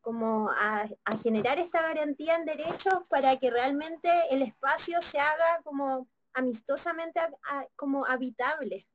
como 0.00 0.50
a, 0.50 0.88
a, 1.04 1.18
generar 1.18 1.58
esta 1.58 1.82
garantía 1.82 2.36
en 2.36 2.46
derechos 2.46 3.04
para 3.08 3.38
que 3.38 3.50
realmente 3.50 4.08
el 4.30 4.42
espacio 4.42 4.98
se 5.12 5.18
haga 5.18 5.60
como 5.62 6.08
amistosamente 6.32 7.20
a, 7.20 7.30
como 7.76 8.06
habitable. 8.06 8.86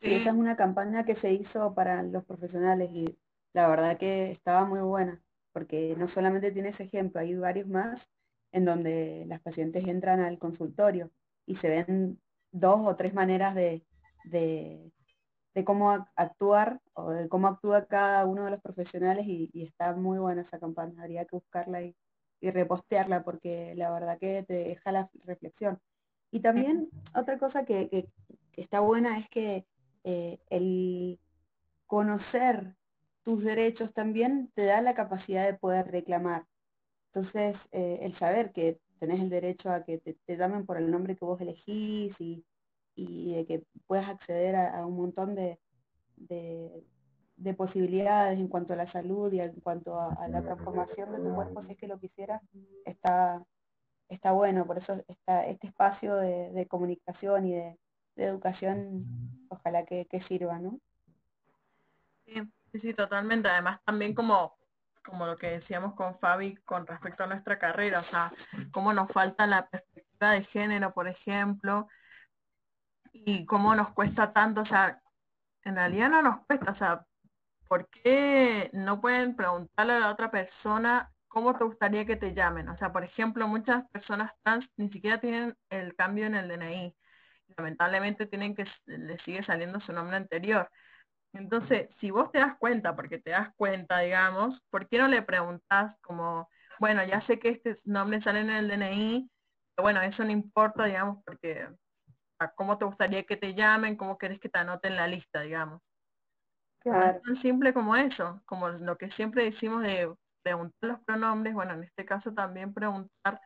Sí, 0.00 0.14
esa 0.14 0.30
es 0.30 0.36
una 0.36 0.56
campaña 0.56 1.04
que 1.04 1.16
se 1.16 1.32
hizo 1.32 1.74
para 1.74 2.02
los 2.02 2.24
profesionales 2.24 2.90
y 2.92 3.18
la 3.52 3.68
verdad 3.68 3.98
que 3.98 4.32
estaba 4.32 4.64
muy 4.64 4.80
buena, 4.80 5.20
porque 5.52 5.94
no 5.98 6.08
solamente 6.08 6.50
tiene 6.50 6.70
ese 6.70 6.84
ejemplo, 6.84 7.20
hay 7.20 7.34
varios 7.34 7.68
más 7.68 8.00
en 8.52 8.64
donde 8.64 9.24
las 9.26 9.40
pacientes 9.42 9.86
entran 9.86 10.20
al 10.20 10.38
consultorio 10.38 11.10
y 11.46 11.56
se 11.56 11.68
ven 11.68 12.18
dos 12.52 12.80
o 12.86 12.96
tres 12.96 13.14
maneras 13.14 13.54
de, 13.54 13.84
de, 14.24 14.90
de 15.54 15.64
cómo 15.64 16.06
actuar 16.16 16.80
o 16.94 17.10
de 17.10 17.28
cómo 17.28 17.48
actúa 17.48 17.86
cada 17.86 18.24
uno 18.26 18.44
de 18.44 18.52
los 18.52 18.62
profesionales 18.62 19.26
y, 19.26 19.50
y 19.52 19.64
está 19.64 19.94
muy 19.94 20.18
buena 20.18 20.42
esa 20.42 20.58
campaña, 20.58 21.02
habría 21.02 21.24
que 21.24 21.36
buscarla 21.36 21.82
y, 21.82 21.94
y, 22.40 22.50
repostearla 22.50 23.22
porque 23.22 23.74
la 23.76 23.90
verdad 23.90 24.18
que 24.18 24.44
te 24.46 24.54
deja 24.54 24.92
la 24.92 25.10
reflexión. 25.24 25.78
Y 26.30 26.40
también 26.40 26.88
otra 27.14 27.38
cosa 27.38 27.64
que, 27.64 27.88
que, 27.88 28.08
que 28.52 28.62
está 28.62 28.80
buena 28.80 29.18
es 29.18 29.28
que 29.30 29.64
eh, 30.04 30.38
el 30.50 31.18
conocer 31.86 32.74
tus 33.24 33.42
derechos 33.42 33.92
también 33.94 34.50
te 34.54 34.64
da 34.64 34.80
la 34.80 34.94
capacidad 34.94 35.44
de 35.44 35.54
poder 35.54 35.90
reclamar. 35.90 36.44
Entonces, 37.12 37.56
eh, 37.72 38.00
el 38.02 38.18
saber 38.18 38.52
que 38.52 38.78
tenés 38.98 39.20
el 39.20 39.30
derecho 39.30 39.70
a 39.70 39.84
que 39.84 39.98
te, 39.98 40.14
te, 40.26 40.36
llamen 40.36 40.66
por 40.66 40.76
el 40.76 40.90
nombre 40.90 41.16
que 41.16 41.24
vos 41.24 41.40
elegís 41.40 42.14
y, 42.18 42.44
y 42.94 43.34
de 43.34 43.46
que 43.46 43.62
puedas 43.86 44.08
acceder 44.08 44.56
a, 44.56 44.80
a 44.80 44.86
un 44.86 44.96
montón 44.96 45.34
de, 45.34 45.58
de, 46.16 46.84
de, 47.36 47.54
posibilidades 47.54 48.38
en 48.38 48.48
cuanto 48.48 48.72
a 48.72 48.76
la 48.76 48.90
salud 48.92 49.32
y 49.32 49.40
en 49.40 49.60
cuanto 49.60 49.98
a, 49.98 50.12
a, 50.14 50.28
la 50.28 50.42
transformación 50.42 51.12
de 51.12 51.28
tu 51.28 51.34
cuerpo, 51.34 51.64
si 51.64 51.72
es 51.72 51.78
que 51.78 51.88
lo 51.88 51.98
quisieras, 51.98 52.42
está, 52.84 53.42
está 54.08 54.32
bueno. 54.32 54.66
Por 54.66 54.78
eso 54.78 55.02
está 55.08 55.46
este 55.46 55.68
espacio 55.68 56.16
de, 56.16 56.50
de 56.52 56.66
comunicación 56.66 57.46
y 57.46 57.54
de, 57.54 57.78
educación, 58.16 59.06
ojalá 59.48 59.84
que, 59.84 60.06
que 60.06 60.20
sirva, 60.24 60.58
¿no? 60.58 60.80
Sí, 62.26 62.34
sí, 62.80 62.92
totalmente. 62.92 63.48
Además, 63.48 63.80
también 63.84 64.12
como 64.12 64.57
como 65.04 65.26
lo 65.26 65.36
que 65.36 65.48
decíamos 65.58 65.94
con 65.94 66.18
Fabi 66.18 66.56
con 66.64 66.86
respecto 66.86 67.24
a 67.24 67.26
nuestra 67.26 67.58
carrera, 67.58 68.00
o 68.00 68.10
sea, 68.10 68.32
cómo 68.72 68.92
nos 68.92 69.10
falta 69.12 69.46
la 69.46 69.68
perspectiva 69.68 70.32
de 70.32 70.44
género, 70.46 70.92
por 70.92 71.08
ejemplo, 71.08 71.88
y 73.12 73.44
cómo 73.46 73.74
nos 73.74 73.90
cuesta 73.90 74.32
tanto, 74.32 74.62
o 74.62 74.66
sea, 74.66 75.00
en 75.64 75.76
realidad 75.76 76.10
no 76.10 76.22
nos 76.22 76.46
cuesta, 76.46 76.72
o 76.72 76.76
sea, 76.76 77.04
¿por 77.68 77.88
qué 77.90 78.70
no 78.72 79.00
pueden 79.00 79.36
preguntarle 79.36 79.94
a 79.94 80.00
la 80.00 80.10
otra 80.10 80.30
persona 80.30 81.10
cómo 81.28 81.56
te 81.56 81.64
gustaría 81.64 82.06
que 82.06 82.16
te 82.16 82.34
llamen? 82.34 82.68
O 82.68 82.76
sea, 82.78 82.92
por 82.92 83.04
ejemplo, 83.04 83.46
muchas 83.48 83.88
personas 83.90 84.32
trans 84.42 84.66
ni 84.76 84.88
siquiera 84.90 85.20
tienen 85.20 85.54
el 85.70 85.94
cambio 85.94 86.26
en 86.26 86.34
el 86.34 86.48
DNI, 86.48 86.94
lamentablemente 87.56 88.26
tienen 88.26 88.54
que, 88.54 88.66
le 88.86 89.18
sigue 89.20 89.44
saliendo 89.44 89.80
su 89.80 89.92
nombre 89.92 90.16
anterior. 90.16 90.70
Entonces, 91.38 91.88
si 92.00 92.10
vos 92.10 92.32
te 92.32 92.38
das 92.38 92.56
cuenta, 92.58 92.96
porque 92.96 93.18
te 93.20 93.30
das 93.30 93.54
cuenta, 93.54 94.00
digamos, 94.00 94.60
¿por 94.70 94.88
qué 94.88 94.98
no 94.98 95.06
le 95.06 95.22
preguntas 95.22 95.96
como, 96.02 96.48
bueno, 96.80 97.04
ya 97.04 97.20
sé 97.26 97.38
que 97.38 97.50
este 97.50 97.78
nombre 97.84 98.20
sale 98.22 98.40
en 98.40 98.50
el 98.50 98.68
DNI, 98.68 99.30
pero 99.76 99.84
bueno, 99.84 100.02
eso 100.02 100.24
no 100.24 100.32
importa, 100.32 100.86
digamos, 100.86 101.22
porque 101.24 101.68
cómo 102.56 102.76
te 102.76 102.86
gustaría 102.86 103.22
que 103.22 103.36
te 103.36 103.54
llamen, 103.54 103.96
cómo 103.96 104.18
querés 104.18 104.40
que 104.40 104.48
te 104.48 104.58
anoten 104.58 104.96
la 104.96 105.06
lista, 105.06 105.42
digamos. 105.42 105.80
Claro. 106.80 107.18
Es 107.18 107.22
tan 107.22 107.40
simple 107.40 107.72
como 107.72 107.94
eso, 107.94 108.42
como 108.44 108.70
lo 108.70 108.98
que 108.98 109.08
siempre 109.12 109.44
decimos 109.44 109.82
de 109.82 110.12
preguntar 110.42 110.90
los 110.90 111.00
pronombres, 111.04 111.54
bueno, 111.54 111.74
en 111.74 111.84
este 111.84 112.04
caso 112.04 112.32
también 112.32 112.74
preguntar 112.74 113.40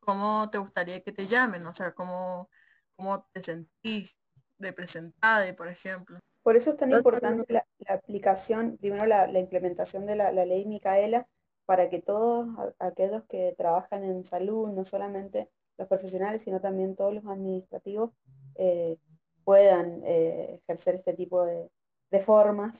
cómo 0.00 0.50
te 0.50 0.58
gustaría 0.58 1.00
que 1.02 1.12
te 1.12 1.28
llamen, 1.28 1.64
o 1.64 1.74
sea, 1.76 1.92
cómo, 1.92 2.50
cómo 2.96 3.28
te 3.32 3.44
sentís 3.44 4.10
representada, 4.58 5.54
por 5.54 5.68
ejemplo. 5.68 6.18
Por 6.42 6.56
eso 6.56 6.70
es 6.70 6.76
tan 6.78 6.90
importante 6.90 7.52
la, 7.52 7.64
la 7.78 7.94
aplicación, 7.94 8.78
primero 8.78 9.06
la, 9.06 9.26
la 9.26 9.38
implementación 9.40 10.06
de 10.06 10.16
la, 10.16 10.32
la, 10.32 10.46
ley 10.46 10.64
Micaela, 10.64 11.26
para 11.66 11.90
que 11.90 12.00
todos 12.00 12.48
aquellos 12.78 13.22
que 13.28 13.54
trabajan 13.56 14.04
en 14.04 14.28
salud, 14.30 14.68
no 14.70 14.84
solamente 14.86 15.48
los 15.78 15.88
profesionales, 15.88 16.42
sino 16.44 16.60
también 16.60 16.96
todos 16.96 17.14
los 17.14 17.26
administrativos, 17.26 18.10
eh, 18.56 18.96
puedan 19.44 20.02
eh, 20.04 20.60
ejercer 20.62 20.96
este 20.96 21.14
tipo 21.14 21.44
de, 21.44 21.68
de 22.10 22.24
formas 22.24 22.74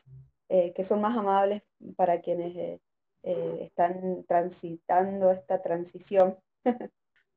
eh, 0.48 0.72
que 0.74 0.84
son 0.86 1.00
más 1.00 1.16
amables 1.16 1.62
para 1.96 2.20
quienes 2.20 2.56
eh, 2.56 2.80
eh, 3.22 3.58
están 3.62 4.24
transitando 4.26 5.30
esta 5.30 5.62
transición. 5.62 6.36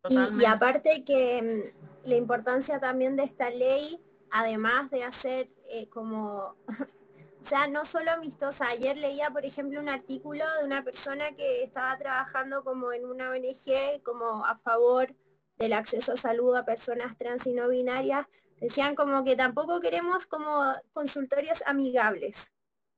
y, 0.10 0.42
y 0.42 0.46
aparte 0.46 1.04
que 1.06 1.42
mm, 1.42 2.08
la 2.10 2.16
importancia 2.16 2.80
también 2.80 3.16
de 3.16 3.26
esta 3.26 3.52
ley 3.52 4.00
además 4.34 4.90
de 4.90 5.04
hacer 5.04 5.48
eh, 5.70 5.88
como, 5.90 6.56
o 7.46 7.50
sea, 7.50 7.68
no 7.68 7.86
solo 7.92 8.12
amistosa. 8.12 8.68
Ayer 8.68 8.98
leía, 8.98 9.30
por 9.30 9.46
ejemplo, 9.46 9.80
un 9.80 9.90
artículo 9.90 10.44
de 10.58 10.66
una 10.66 10.84
persona 10.84 11.32
que 11.36 11.64
estaba 11.64 11.98
trabajando 12.00 12.64
como 12.64 12.92
en 12.92 13.06
una 13.06 13.30
ONG, 13.30 14.02
como 14.04 14.44
a 14.44 14.58
favor 14.60 15.14
del 15.58 15.74
acceso 15.74 16.14
a 16.14 16.22
salud 16.22 16.56
a 16.56 16.66
personas 16.66 17.16
trans 17.20 17.46
y 17.46 17.54
no 17.54 17.70
binarias. 17.70 18.26
Decían 18.60 18.96
como 18.96 19.24
que 19.24 19.36
tampoco 19.36 19.80
queremos 19.80 20.26
como 20.28 20.64
consultorios 20.94 21.60
amigables, 21.68 22.34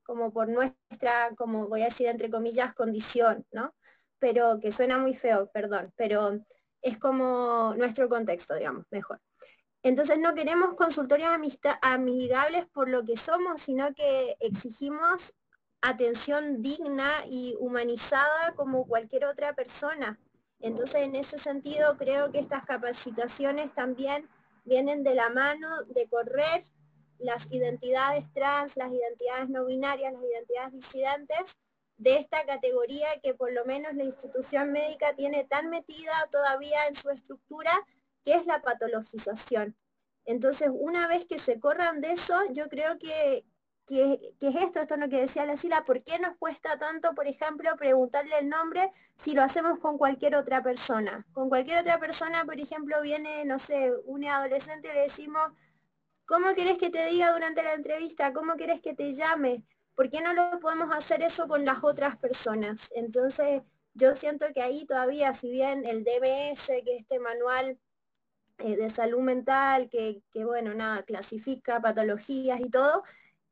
como 0.04 0.32
por 0.32 0.48
nuestra, 0.48 1.32
como 1.38 1.68
voy 1.68 1.82
a 1.82 1.90
decir 1.90 2.08
entre 2.08 2.30
comillas, 2.32 2.74
condición, 2.76 3.46
¿no? 3.52 3.74
Pero 4.20 4.60
que 4.62 4.72
suena 4.74 4.98
muy 5.00 5.16
feo, 5.16 5.50
perdón, 5.54 5.92
pero 5.98 6.40
es 6.82 6.98
como 7.00 7.74
nuestro 7.76 8.08
contexto, 8.08 8.56
digamos, 8.56 8.86
mejor. 8.90 9.20
Entonces 9.86 10.18
no 10.18 10.34
queremos 10.34 10.74
consultorios 10.78 11.30
amigables 11.84 12.66
por 12.74 12.90
lo 12.90 13.06
que 13.06 13.14
somos, 13.24 13.62
sino 13.68 13.94
que 13.94 14.36
exigimos 14.40 15.22
atención 15.82 16.64
digna 16.64 17.24
y 17.28 17.56
humanizada 17.60 18.54
como 18.56 18.88
cualquier 18.88 19.26
otra 19.26 19.54
persona. 19.54 20.18
Entonces 20.60 20.96
en 20.96 21.16
ese 21.16 21.38
sentido 21.44 21.98
creo 22.00 22.32
que 22.32 22.40
estas 22.40 22.66
capacitaciones 22.66 23.72
también 23.76 24.28
vienen 24.64 25.04
de 25.04 25.14
la 25.14 25.30
mano 25.30 25.84
de 25.90 26.08
correr 26.08 26.66
las 27.20 27.46
identidades 27.52 28.26
trans, 28.34 28.76
las 28.76 28.92
identidades 28.92 29.50
no 29.50 29.68
binarias, 29.68 30.14
las 30.14 30.24
identidades 30.24 30.74
disidentes, 30.74 31.46
de 31.98 32.18
esta 32.18 32.44
categoría 32.48 33.08
que 33.22 33.36
por 33.36 33.54
lo 33.54 33.64
menos 33.66 33.94
la 33.94 34.06
institución 34.06 34.72
médica 34.72 35.14
tiene 35.16 35.46
tan 35.46 35.70
metida 35.70 36.28
todavía 36.32 36.88
en 36.88 36.96
su 36.96 37.12
estructura 37.12 37.72
que 38.26 38.34
es 38.34 38.46
la 38.46 38.62
patologización. 38.62 39.76
Entonces, 40.26 40.70
una 40.74 41.08
vez 41.08 41.26
que 41.28 41.40
se 41.42 41.60
corran 41.60 42.02
de 42.02 42.14
eso, 42.14 42.34
yo 42.54 42.68
creo 42.68 42.98
que, 42.98 43.44
que, 43.88 44.20
que, 44.40 44.48
es 44.48 44.56
esto, 44.56 44.82
esto 44.82 44.96
es 44.96 45.00
lo 45.00 45.10
que 45.10 45.22
decía 45.22 45.46
la 45.46 45.62
Sila, 45.62 45.84
¿por 45.86 46.04
qué 46.04 46.18
nos 46.18 46.36
cuesta 46.38 46.78
tanto, 46.80 47.14
por 47.14 47.28
ejemplo, 47.28 47.70
preguntarle 47.78 48.40
el 48.40 48.50
nombre 48.50 48.92
si 49.24 49.34
lo 49.34 49.44
hacemos 49.44 49.80
con 49.80 50.00
cualquier 50.00 50.36
otra 50.36 50.64
persona? 50.64 51.24
Con 51.34 51.50
cualquier 51.50 51.80
otra 51.82 52.00
persona, 52.00 52.44
por 52.44 52.60
ejemplo, 52.60 53.00
viene, 53.02 53.46
no 53.46 53.60
sé, 53.68 53.94
un 54.06 54.26
adolescente 54.26 54.90
y 54.90 54.94
le 54.94 55.02
decimos, 55.10 55.52
¿cómo 56.26 56.56
querés 56.56 56.80
que 56.80 56.90
te 56.90 57.06
diga 57.06 57.32
durante 57.32 57.62
la 57.62 57.76
entrevista? 57.76 58.34
¿Cómo 58.34 58.56
querés 58.56 58.82
que 58.82 58.96
te 58.96 59.14
llame? 59.14 59.62
¿Por 59.96 60.10
qué 60.10 60.22
no 60.22 60.34
lo 60.34 60.60
podemos 60.60 60.92
hacer 60.92 61.22
eso 61.22 61.48
con 61.48 61.64
las 61.64 61.84
otras 61.84 62.18
personas? 62.18 62.80
Entonces, 62.96 63.62
yo 63.94 64.16
siento 64.18 64.48
que 64.54 64.62
ahí 64.62 64.86
todavía, 64.88 65.40
si 65.40 65.52
bien 65.52 65.86
el 65.86 66.04
DBS, 66.04 66.66
que 66.84 66.98
este 66.98 67.20
manual 67.20 67.78
eh, 68.60 68.76
de 68.76 68.94
salud 68.96 69.22
mental, 69.22 69.90
que, 69.90 70.22
que, 70.32 70.46
bueno, 70.46 70.74
nada, 70.74 71.04
clasifica 71.04 71.80
patologías 71.82 72.60
y 72.62 72.70
todo, 72.70 73.04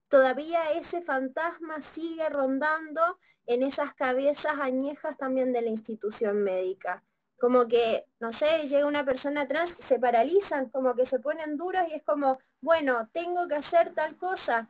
todavía 0.10 0.72
ese 0.74 1.02
fantasma 1.04 1.78
sigue 1.96 2.28
rondando 2.30 3.02
en 3.48 3.64
esas 3.64 3.94
cabezas 3.96 4.60
añejas 4.60 5.18
también 5.18 5.52
de 5.54 5.62
la 5.62 5.70
institución 5.70 6.44
médica. 6.44 7.04
como 7.40 7.68
que, 7.68 8.06
no 8.22 8.32
sé, 8.40 8.70
llega 8.70 8.86
una 8.86 9.04
persona 9.04 9.48
trans, 9.48 9.76
se 9.90 10.00
paralizan, 10.00 10.70
como 10.70 10.96
que 10.96 11.08
se 11.08 11.20
ponen 11.20 11.58
duros 11.58 11.84
y 11.90 11.96
es 11.96 12.04
como, 12.06 12.40
bueno, 12.62 13.10
tengo 13.12 13.48
que 13.50 13.56
hacer 13.56 13.94
tal 13.96 14.16
cosa. 14.18 14.70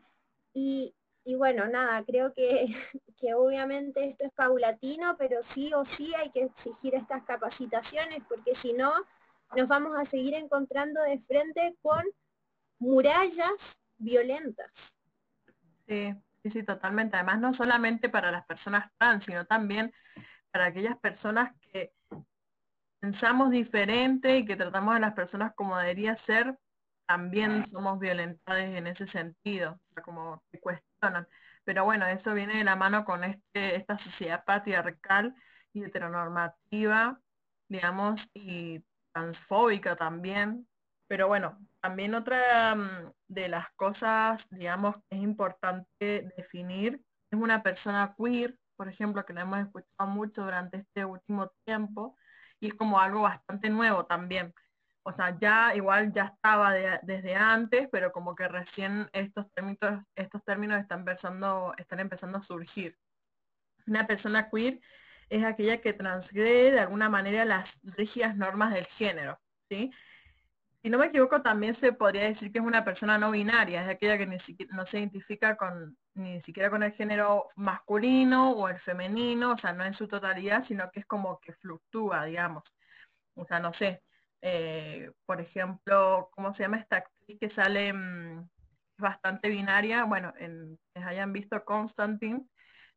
Y, 0.54 0.96
y 1.24 1.36
bueno, 1.36 1.68
nada, 1.68 2.04
creo 2.04 2.34
que, 2.34 2.66
que 3.20 3.34
obviamente 3.36 4.10
esto 4.10 4.26
es 4.26 4.34
paulatino, 4.34 5.16
pero 5.18 5.42
sí 5.54 5.72
o 5.74 5.86
sí 5.98 6.14
hay 6.16 6.32
que 6.32 6.46
exigir 6.46 6.96
estas 6.96 7.24
capacitaciones, 7.26 8.24
porque 8.28 8.56
si 8.62 8.74
no, 8.74 8.92
nos 9.56 9.68
vamos 9.68 9.98
a 9.98 10.10
seguir 10.10 10.34
encontrando 10.34 11.02
de 11.02 11.20
frente 11.22 11.76
con 11.82 12.04
murallas 12.80 13.54
violentas. 13.98 14.72
Sí, 15.88 16.14
sí, 16.42 16.52
sí, 16.52 16.64
totalmente. 16.64 17.16
Además, 17.16 17.40
no 17.40 17.54
solamente 17.54 18.10
para 18.10 18.32
las 18.32 18.46
personas 18.46 18.92
trans, 18.98 19.24
sino 19.26 19.46
también 19.46 19.94
para 20.52 20.66
aquellas 20.66 20.98
personas 21.00 21.56
que 21.72 21.92
pensamos 23.00 23.52
diferente 23.52 24.38
y 24.38 24.46
que 24.46 24.56
tratamos 24.56 24.96
a 24.96 25.00
las 25.00 25.14
personas 25.14 25.54
como 25.56 25.78
debería 25.78 26.16
ser, 26.26 26.58
también 27.06 27.70
somos 27.72 28.00
violentadas 28.00 28.64
en 28.64 28.88
ese 28.88 29.08
sentido, 29.08 29.74
o 29.74 29.94
sea, 29.94 30.04
como 30.04 30.42
que 30.52 30.60
cuestionan. 30.60 31.28
Pero 31.66 31.86
bueno, 31.86 32.06
eso 32.08 32.34
viene 32.34 32.58
de 32.58 32.64
la 32.64 32.76
mano 32.76 33.04
con 33.04 33.24
este, 33.24 33.76
esta 33.76 33.98
sociedad 34.00 34.44
patriarcal 34.46 35.36
y 35.74 35.84
heteronormativa, 35.84 37.20
digamos, 37.68 38.22
y 38.34 38.82
transfóbica 39.14 39.96
también. 39.96 40.68
Pero 41.08 41.28
bueno, 41.28 41.58
también 41.82 42.16
otra 42.16 42.76
mm, 42.76 43.12
de 43.28 43.48
las 43.50 43.72
cosas, 43.76 44.42
digamos, 44.52 44.96
que 45.10 45.18
es 45.18 45.22
importante 45.22 46.32
definir 46.38 47.02
es 47.34 47.40
una 47.40 47.64
persona 47.64 48.16
queer, 48.18 48.56
por 48.76 48.88
ejemplo, 48.88 49.26
que 49.26 49.34
lo 49.34 49.42
hemos 49.42 49.60
escuchado 49.60 50.10
mucho 50.10 50.44
durante 50.44 50.78
este 50.78 51.04
último 51.04 51.52
tiempo, 51.66 52.16
y 52.60 52.68
es 52.68 52.74
como 52.76 53.00
algo 53.00 53.22
bastante 53.22 53.70
nuevo 53.70 54.06
también. 54.06 54.54
O 55.04 55.12
sea, 55.14 55.38
ya 55.40 55.76
igual 55.76 56.14
ya 56.14 56.26
estaba 56.26 56.72
desde 56.72 57.36
antes, 57.36 57.90
pero 57.92 58.12
como 58.12 58.36
que 58.36 58.48
recién 58.48 59.10
estos 59.12 59.52
términos, 59.54 60.04
estos 60.16 60.44
términos 60.46 60.80
están 60.80 61.00
empezando, 61.00 61.74
están 61.78 62.00
empezando 62.00 62.38
a 62.38 62.44
surgir. 62.44 62.98
Una 63.86 64.08
persona 64.08 64.50
queer 64.50 64.80
es 65.34 65.44
aquella 65.44 65.82
que 65.82 65.94
transgrede 65.94 66.72
de 66.72 66.80
alguna 66.80 67.10
manera 67.10 67.44
las 67.44 67.68
rígidas 67.84 68.36
normas 68.36 68.74
del 68.74 68.86
género, 68.86 69.40
¿sí? 69.68 69.92
Si 70.84 70.90
no 70.90 70.98
me 71.00 71.08
equivoco, 71.08 71.42
también 71.42 71.80
se 71.80 71.94
podría 71.94 72.26
decir 72.26 72.52
que 72.52 72.60
es 72.60 72.66
una 72.66 72.84
persona 72.86 73.18
no 73.18 73.32
binaria, 73.32 73.84
es 73.84 73.90
aquella 73.90 74.18
que 74.18 74.28
ni 74.28 74.40
siquiera, 74.42 74.76
no 74.76 74.86
se 74.88 75.00
identifica 75.00 75.56
con 75.56 75.98
ni 76.14 76.42
siquiera 76.44 76.70
con 76.70 76.84
el 76.84 76.92
género 76.94 77.48
masculino 77.56 78.52
o 78.52 78.68
el 78.68 78.80
femenino, 78.82 79.54
o 79.54 79.58
sea, 79.58 79.74
no 79.74 79.84
en 79.86 79.96
su 79.96 80.08
totalidad, 80.08 80.66
sino 80.68 80.92
que 80.92 81.00
es 81.00 81.06
como 81.08 81.40
que 81.40 81.54
fluctúa, 81.54 82.26
digamos. 82.26 82.64
O 83.36 83.46
sea, 83.46 83.60
no 83.60 83.74
sé, 83.74 84.04
eh, 84.42 85.10
por 85.26 85.42
ejemplo, 85.42 86.30
¿cómo 86.32 86.54
se 86.54 86.64
llama 86.64 86.78
esta 86.78 86.98
actriz 86.98 87.40
que 87.40 87.50
sale 87.52 87.92
mm, 87.92 88.48
bastante 89.00 89.50
binaria? 89.50 90.04
Bueno, 90.04 90.34
en, 90.38 90.78
hayan 90.96 91.34
visto 91.34 91.64
Constantine, 91.66 92.46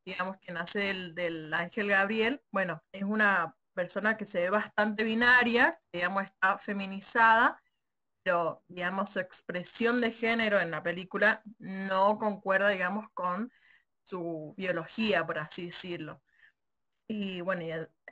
digamos 0.07 0.39
que 0.39 0.53
nace 0.53 0.79
del, 0.79 1.15
del 1.15 1.53
Ángel 1.53 1.89
Gabriel, 1.89 2.41
bueno, 2.53 2.81
es 2.93 3.03
una 3.03 3.55
persona 3.75 4.17
que 4.17 4.27
se 4.27 4.39
ve 4.39 4.51
bastante 4.51 5.05
binaria, 5.05 5.79
digamos, 5.93 6.25
está 6.25 6.59
feminizada, 6.59 7.61
pero, 8.23 8.63
digamos, 8.69 9.11
su 9.13 9.21
expresión 9.21 10.01
de 10.01 10.13
género 10.13 10.61
en 10.61 10.71
la 10.71 10.83
película 10.83 11.43
no 11.59 12.19
concuerda, 12.19 12.71
digamos, 12.71 13.09
con 13.13 13.53
su 14.09 14.55
biología, 14.57 15.25
por 15.27 15.39
así 15.39 15.67
decirlo. 15.67 16.21
Y 17.09 17.41
bueno, 17.41 17.63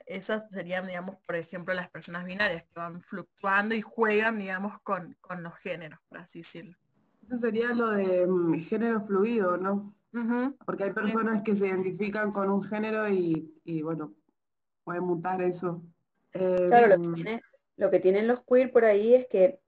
esas 0.05 0.49
serían, 0.51 0.87
digamos, 0.87 1.17
por 1.25 1.35
ejemplo, 1.35 1.73
las 1.73 1.89
personas 1.89 2.25
binarias 2.25 2.63
que 2.63 2.79
van 2.79 3.01
fluctuando 3.03 3.75
y 3.75 3.81
juegan, 3.81 4.37
digamos, 4.37 4.79
con, 4.83 5.17
los 5.39 5.55
géneros, 5.57 5.99
por 6.07 6.19
así 6.19 6.43
decirlo. 6.43 6.77
Eso 7.25 7.39
sería 7.39 7.69
lo 7.69 7.89
de 7.89 8.27
mm, 8.27 8.65
género 8.67 9.05
fluido, 9.05 9.57
¿no? 9.57 9.94
Porque 10.65 10.85
hay 10.85 10.93
personas 10.93 11.43
que 11.43 11.55
se 11.55 11.67
identifican 11.67 12.31
con 12.31 12.49
un 12.49 12.63
género 12.63 13.09
y, 13.09 13.81
bueno, 13.83 14.13
pueden 14.83 15.03
mutar 15.03 15.41
eso. 15.41 15.81
claro, 16.31 16.97
lo 16.97 17.01
que, 17.01 17.13
tiene, 17.15 17.41
lo 17.77 17.91
que 17.91 17.99
tienen 17.99 18.27
los 18.27 18.43
queer 18.45 18.71
por 18.71 18.85
ahí 18.85 19.15
es 19.15 19.27
que 19.27 19.59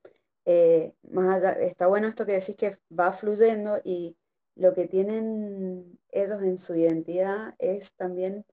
eh, 0.45 0.93
más 1.11 1.43
está 1.59 1.87
bueno 1.87 2.07
esto 2.07 2.25
que 2.25 2.33
decís 2.33 2.55
que 2.55 2.77
va 2.97 3.13
fluyendo 3.17 3.79
y 3.83 4.15
lo 4.55 4.73
que 4.73 4.87
tienen 4.87 5.99
ellos 6.09 6.41
en 6.41 6.59
su 6.65 6.73
identidad 6.73 7.53
es 7.59 7.87
también 7.97 8.45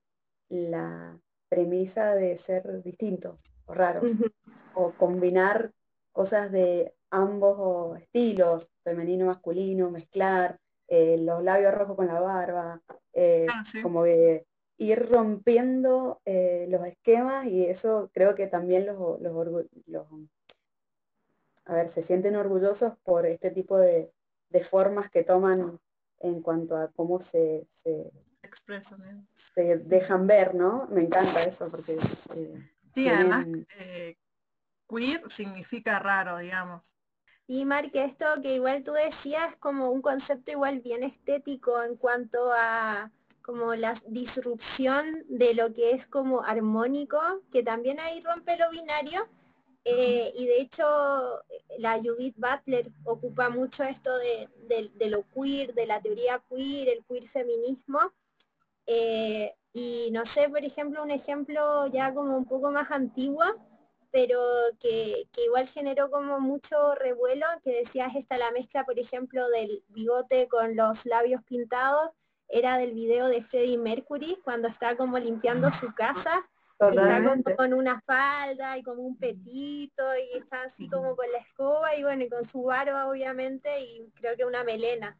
la 0.49 1.17
premisa 1.49 2.15
de 2.15 2.41
ser 2.47 2.83
distintos 2.83 3.39
o 3.67 3.75
raros, 3.75 4.05
o 4.75 4.91
combinar 4.93 5.71
cosas 6.13 6.51
de 6.51 6.93
ambos 7.11 7.99
estilos, 8.01 8.67
femenino, 8.83 9.27
masculino, 9.27 9.91
mezclar, 9.91 10.59
eh, 10.89 11.17
los 11.19 11.43
labios 11.43 11.75
rojos 11.75 11.97
con 11.97 12.07
la 12.07 12.21
barba, 12.21 12.81
eh, 13.13 13.47
ah, 13.51 13.65
como 13.83 14.05
que 14.05 14.45
ir 14.77 15.09
rompiendo 15.09 16.21
los 16.25 16.87
esquemas 16.87 17.47
y 17.47 17.65
eso 17.67 18.11
creo 18.13 18.35
que 18.35 18.49
también 18.49 18.87
los, 18.87 19.21
los, 19.21 19.67
los 19.87 20.07
a 21.67 21.75
ver, 21.75 21.95
se 21.95 22.05
sienten 22.05 22.37
orgullosos 22.37 22.97
por 23.05 23.27
este 23.27 23.51
tipo 23.51 23.79
de, 23.79 24.11
formas 24.71 25.11
que 25.11 25.25
toman 25.25 25.81
en 26.21 26.41
cuanto 26.41 26.77
a 26.77 26.89
cómo 26.93 27.25
se, 27.33 27.67
se 27.83 28.13
expresan. 28.43 29.03
¿eh? 29.03 29.23
Se 29.55 29.79
dejan 29.79 30.29
ver, 30.29 30.55
¿no? 30.55 30.87
Me 30.89 31.03
encanta 31.03 31.43
eso 31.43 31.69
porque... 31.71 31.99
Eh, 32.35 32.71
sí, 32.95 33.09
además, 33.09 33.47
eh, 33.79 34.17
queer 34.89 35.23
significa 35.37 35.99
raro, 35.99 36.39
digamos. 36.39 36.83
Y 37.47 37.65
Marque, 37.65 38.05
esto 38.05 38.25
que 38.43 38.55
igual 38.55 38.85
tú 38.85 38.93
decías 38.93 39.55
como 39.61 39.91
un 39.91 40.01
concepto 40.01 40.51
igual 40.51 40.81
bien 40.81 41.03
estético 41.03 41.83
en 41.83 41.97
cuanto 41.97 42.53
a 42.53 43.11
como 43.43 43.75
la 43.75 44.01
disrupción 44.07 45.23
de 45.29 45.53
lo 45.53 45.73
que 45.75 45.93
es 45.93 46.07
como 46.07 46.43
armónico, 46.43 47.21
que 47.53 47.63
también 47.63 48.01
ahí 48.01 48.23
rompe 48.23 48.57
lo 48.57 48.71
binario, 48.71 49.29
eh, 49.85 50.33
y 50.35 50.47
de 50.47 50.61
hecho, 50.63 51.43
la 51.79 51.99
Judith 51.99 52.37
Butler 52.39 52.91
ocupa 53.05 53.51
mucho 53.51 53.83
esto 53.83 54.11
de, 54.17 55.09
lo 55.11 55.25
queer, 55.35 55.75
de 55.75 55.87
la 55.87 56.01
teoría 56.01 56.41
queer, 56.49 56.89
el 56.89 57.05
queer 57.05 57.29
feminismo. 57.29 58.01
Eh, 58.87 59.53
y 59.75 60.11
no 60.11 60.23
sé, 60.35 60.49
por 60.49 60.65
ejemplo, 60.65 61.03
un 61.03 61.11
ejemplo 61.11 61.87
ya 61.89 62.15
como 62.15 62.37
un 62.37 62.47
poco 62.47 62.71
más 62.71 62.91
antiguo, 62.91 63.45
pero 64.15 64.39
que, 64.79 65.27
igual 65.45 65.67
generó 65.71 66.09
como 66.09 66.39
mucho 66.39 66.95
revuelo, 66.95 67.47
que 67.65 67.83
decías 67.83 68.15
esta 68.15 68.39
la 68.39 68.53
mezcla, 68.53 68.85
por 68.85 68.97
ejemplo, 68.97 69.49
del 69.49 69.83
bigote 69.89 70.47
con 70.47 70.77
los 70.77 71.05
labios 71.05 71.43
pintados, 71.49 72.13
era 72.49 72.79
del 72.79 72.93
video 72.93 73.27
de 73.27 73.43
Freddie 73.47 73.77
Mercury, 73.77 74.39
cuando 74.45 74.69
está 74.69 74.97
como 74.97 75.19
limpiando 75.19 75.69
su 75.81 75.93
casa 75.95 76.47
Está 76.79 77.57
con, 77.57 77.73
una 77.73 78.01
falda 78.03 78.79
y 78.79 78.85
como 78.85 79.03
un 79.03 79.17
petito 79.17 80.03
y 80.17 80.39
está 80.39 80.63
así 80.63 80.89
como 80.89 81.17
con 81.17 81.31
la 81.33 81.39
escoba 81.39 81.97
y 81.97 82.05
bueno, 82.05 82.23
y 82.25 82.29
con 82.29 82.49
su 82.51 82.63
barba 82.63 83.09
obviamente 83.09 83.81
y 83.81 84.11
creo 84.15 84.37
que 84.37 84.45
una 84.45 84.63
melena. 84.63 85.17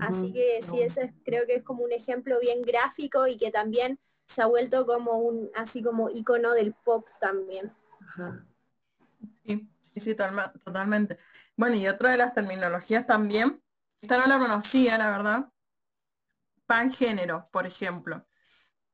Así 0.00 0.32
que 0.32 0.64
sí, 0.70 0.80
eso 0.80 1.00
creo 1.24 1.46
que 1.46 1.56
es 1.56 1.64
como 1.64 1.84
un 1.84 1.92
ejemplo 1.92 2.38
bien 2.40 2.62
gráfico 2.62 3.26
y 3.26 3.36
que 3.36 3.50
también 3.50 3.98
se 4.34 4.42
ha 4.42 4.46
vuelto 4.46 4.86
como 4.86 5.18
un, 5.18 5.50
así 5.56 5.82
como 5.82 6.08
icono 6.08 6.52
del 6.52 6.72
pop 6.84 7.04
también. 7.20 7.72
Sí, 9.44 9.68
sí, 9.94 10.00
sí, 10.00 10.16
totalmente. 10.64 11.18
Bueno, 11.56 11.76
y 11.76 11.88
otra 11.88 12.10
de 12.12 12.16
las 12.18 12.34
terminologías 12.34 13.06
también, 13.06 13.60
esta 14.00 14.18
no 14.18 14.26
la 14.26 14.38
conocía, 14.38 14.96
la 14.98 15.10
verdad, 15.10 15.48
pangénero, 16.66 17.48
por 17.52 17.66
ejemplo 17.66 18.24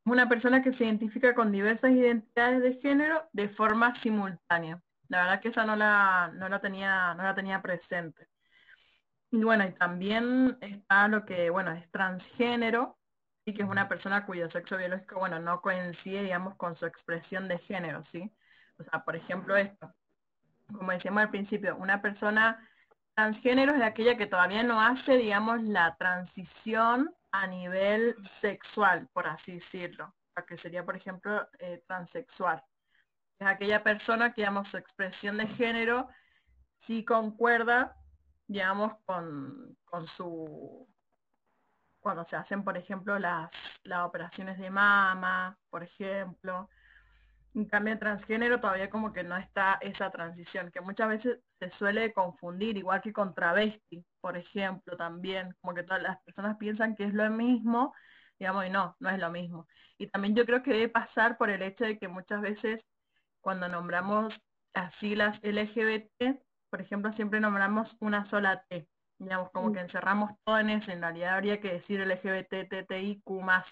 una 0.07 0.29
persona 0.29 0.63
que 0.63 0.73
se 0.75 0.85
identifica 0.85 1.35
con 1.35 1.53
diversas 1.53 1.91
identidades 1.91 2.63
de 2.63 2.81
género 2.81 3.29
de 3.33 3.49
forma 3.51 4.01
simultánea. 4.03 4.81
La 5.09 5.23
verdad 5.23 5.41
que 5.41 5.49
esa 5.49 5.65
no 5.67 5.77
la, 5.77 6.31
no 6.35 6.49
la, 6.49 6.61
tenía, 6.61 7.15
no 7.15 7.25
la 7.25 7.35
tenía 7.35 7.61
presente. 7.61 8.29
Y 9.33 9.43
bueno, 9.43 9.67
y 9.67 9.73
también 9.73 10.57
está 10.61 11.09
lo 11.09 11.27
que, 11.27 11.51
bueno, 11.51 11.73
es 11.73 11.91
transgénero, 11.91 12.97
y 13.45 13.55
que 13.55 13.63
es 13.63 13.69
una 13.69 13.89
persona 13.89 14.27
cuyo 14.27 14.49
sexo 14.51 14.77
biológico, 14.77 15.19
bueno, 15.19 15.39
no 15.41 15.61
coincide, 15.61 16.23
digamos, 16.23 16.57
con 16.57 16.77
su 16.77 16.87
expresión 16.87 17.49
de 17.49 17.59
género, 17.59 18.05
¿sí? 18.13 18.33
O 18.79 18.85
sea, 18.85 19.05
por 19.05 19.17
ejemplo, 19.17 19.57
esto, 19.57 19.93
como 20.73 20.93
decíamos 20.93 21.23
al 21.23 21.31
principio, 21.31 21.77
una 21.77 22.03
persona 22.03 22.69
transgénero 23.15 23.75
es 23.75 23.83
aquella 23.83 24.17
que 24.17 24.27
todavía 24.27 24.63
no 24.63 24.81
hace, 24.81 25.17
digamos, 25.17 25.63
la 25.63 25.97
transición 25.97 27.15
a 27.33 27.47
nivel 27.47 28.15
sexual, 28.41 29.09
por 29.13 29.27
así 29.27 29.53
decirlo, 29.53 30.15
que 30.47 30.59
sería, 30.59 30.85
por 30.85 30.97
ejemplo, 30.97 31.49
eh, 31.59 31.83
transexual. 31.87 32.63
Es 33.39 33.47
aquella 33.47 33.83
persona 33.83 34.33
que, 34.33 34.43
digamos, 34.43 34.69
su 34.69 34.77
expresión 34.77 35.39
de 35.39 35.47
género 35.49 36.09
sí 36.87 37.05
concuerda, 37.05 37.97
digamos, 38.47 38.93
con, 39.05 39.77
su... 40.17 40.87
cuando 42.01 42.25
se 42.27 42.37
hacen, 42.37 42.65
por 42.65 42.77
ejemplo, 42.77 43.19
las, 43.19 43.51
las 43.85 44.07
operaciones 44.07 44.59
de 44.59 44.71
mama, 44.71 45.57
por 45.71 45.83
ejemplo, 45.83 46.69
En 47.57 47.65
cambio, 47.65 47.95
en 47.95 47.99
transgénero 47.99 48.61
todavía 48.61 48.91
como 48.91 49.15
que 49.15 49.25
no 49.25 49.35
está 49.39 49.79
esa 49.81 50.11
transición, 50.11 50.71
que 50.71 50.83
muchas 50.83 51.09
veces 51.09 51.39
se 51.59 51.71
suele 51.79 52.13
confundir, 52.13 52.77
igual 52.77 53.01
que 53.01 53.15
con 53.15 53.35
travesti, 53.35 54.05
por 54.21 54.37
ejemplo, 54.37 54.95
también, 54.99 55.55
como 55.63 55.75
que 55.75 55.83
todas 55.83 56.03
las 56.03 56.23
personas 56.23 56.59
piensan 56.59 56.95
que 56.95 57.05
es 57.05 57.15
lo 57.15 57.31
mismo, 57.31 57.95
digamos, 58.39 58.67
y 58.67 58.69
no, 58.69 58.95
no 59.01 59.09
es 59.09 59.19
lo 59.19 59.31
mismo. 59.31 59.67
Y 59.97 60.09
también 60.09 60.37
yo 60.37 60.45
creo 60.45 60.63
que 60.63 60.73
debe 60.73 60.91
pasar 60.91 61.39
por 61.39 61.49
el 61.49 61.63
hecho 61.63 61.85
de 61.85 61.99
que 61.99 62.09
muchas 62.09 62.43
veces 62.43 62.85
cuando 63.41 63.69
nombramos 63.69 64.35
las 64.75 64.95
siglas 64.97 65.39
LGBT, 65.43 66.39
por 66.69 66.83
ejemplo, 66.83 67.11
siempre 67.15 67.41
nombramos 67.41 67.89
una 68.01 68.29
sola 68.29 68.67
T, 68.69 68.87
digamos, 69.19 69.51
como 69.53 69.73
que 69.73 69.81
encerramos 69.81 70.31
todo 70.45 70.59
en 70.59 70.69
eso, 70.69 70.91
en 70.91 71.01
realidad 71.01 71.37
habría 71.37 71.59
que 71.63 71.73
decir 71.73 72.01
LGBT, 72.01 72.69
TTIQ 72.69 73.31
más, 73.41 73.65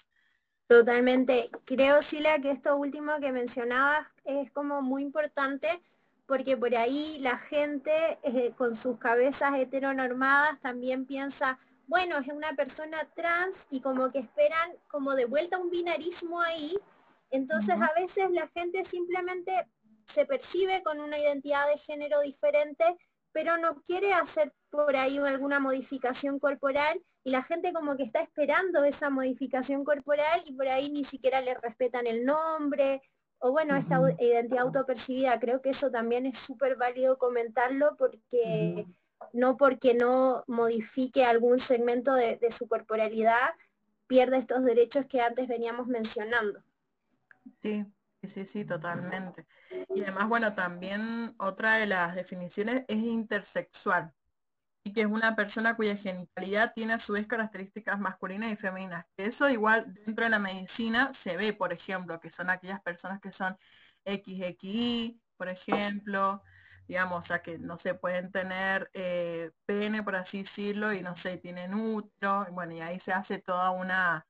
Totalmente. 0.67 1.49
Creo, 1.65 2.01
Sheila, 2.01 2.39
que 2.39 2.51
esto 2.51 2.75
último 2.75 3.19
que 3.19 3.31
mencionabas 3.31 4.07
es 4.23 4.51
como 4.51 4.81
muy 4.81 5.03
importante 5.03 5.67
porque 6.27 6.57
por 6.57 6.75
ahí 6.75 7.19
la 7.19 7.37
gente 7.37 8.17
eh, 8.23 8.51
con 8.57 8.81
sus 8.81 8.97
cabezas 8.97 9.53
heteronormadas 9.55 10.59
también 10.61 11.05
piensa, 11.05 11.59
bueno, 11.87 12.17
es 12.17 12.27
una 12.29 12.53
persona 12.53 13.07
trans 13.15 13.55
y 13.69 13.79
como 13.79 14.11
que 14.11 14.19
esperan 14.19 14.71
como 14.87 15.13
de 15.13 15.25
vuelta 15.25 15.59
un 15.59 15.69
binarismo 15.69 16.41
ahí. 16.41 16.75
Entonces 17.29 17.75
a 17.79 17.99
veces 17.99 18.31
la 18.31 18.47
gente 18.47 18.83
simplemente 18.89 19.51
se 20.15 20.25
percibe 20.25 20.81
con 20.83 20.99
una 20.99 21.19
identidad 21.19 21.67
de 21.67 21.77
género 21.79 22.21
diferente 22.21 22.83
pero 23.35 23.57
no 23.57 23.75
quiere 23.81 24.13
hacer 24.13 24.53
por 24.71 24.95
ahí 24.95 25.17
alguna 25.17 25.59
modificación 25.59 26.39
corporal 26.39 27.01
y 27.25 27.31
la 27.31 27.43
gente 27.43 27.73
como 27.73 27.97
que 27.97 28.03
está 28.03 28.21
esperando 28.21 28.83
esa 28.83 29.09
modificación 29.09 29.83
corporal 29.83 30.43
y 30.45 30.53
por 30.53 30.67
ahí 30.67 30.89
ni 30.91 31.03
siquiera 31.05 31.41
le 31.41 31.55
respetan 31.55 32.07
el 32.07 32.23
nombre 32.23 33.01
o 33.39 33.51
bueno, 33.51 33.75
esta 33.75 33.99
identidad 34.19 34.63
autopercibida, 34.63 35.39
creo 35.39 35.61
que 35.61 35.71
eso 35.71 35.91
también 35.91 36.25
es 36.27 36.35
súper 36.47 36.77
válido 36.77 37.17
comentarlo 37.17 37.95
porque 37.97 38.85
no 39.33 39.57
porque 39.57 39.93
no 39.93 40.43
modifique 40.47 41.25
algún 41.25 41.59
segmento 41.67 42.13
de 42.13 42.55
su 42.57 42.67
corporalidad, 42.67 43.49
pierde 44.07 44.37
estos 44.37 44.63
derechos 44.63 45.05
que 45.07 45.19
antes 45.19 45.47
veníamos 45.47 45.87
mencionando. 45.87 46.59
Sí, 47.61 47.85
sí, 48.33 48.45
sí, 48.53 48.65
totalmente. 48.65 49.45
Y 49.93 50.01
además, 50.01 50.29
bueno, 50.29 50.53
también 50.53 51.33
otra 51.37 51.77
de 51.77 51.87
las 51.87 52.15
definiciones 52.15 52.85
es 52.87 52.97
intersexual, 52.97 54.11
y 54.85 54.93
que 54.93 55.01
es 55.01 55.07
una 55.07 55.35
persona 55.35 55.75
cuya 55.75 55.97
genitalidad 55.97 56.71
tiene 56.75 56.93
a 56.93 56.99
su 57.05 57.13
vez 57.13 57.25
características 57.27 57.99
masculinas 57.99 58.53
y 58.53 58.55
femeninas. 58.55 59.05
Eso 59.17 59.49
igual 59.49 59.91
dentro 60.05 60.25
de 60.25 60.29
la 60.29 60.37
medicina 60.37 61.11
se 61.23 61.35
ve, 61.35 61.53
por 61.53 61.73
ejemplo, 61.73 62.19
que 62.19 62.29
son 62.31 62.51
aquellas 62.51 62.81
personas 62.83 63.19
que 63.19 63.31
son 63.31 63.57
XXI, 64.05 65.19
por 65.37 65.49
ejemplo, 65.49 66.43
digamos, 66.87 67.23
o 67.23 67.25
sea, 67.25 67.41
que 67.41 67.57
no 67.57 67.79
se 67.79 67.95
pueden 67.95 68.31
tener 68.31 68.91
eh, 68.93 69.49
pene, 69.65 70.03
por 70.03 70.15
así 70.15 70.43
decirlo, 70.43 70.93
y 70.93 71.01
no 71.01 71.17
sé, 71.23 71.37
tienen 71.37 71.73
útero, 71.73 72.45
y 72.47 72.51
bueno, 72.51 72.73
y 72.73 72.81
ahí 72.81 72.99
se 73.05 73.11
hace 73.11 73.39
toda 73.39 73.71
una, 73.71 74.23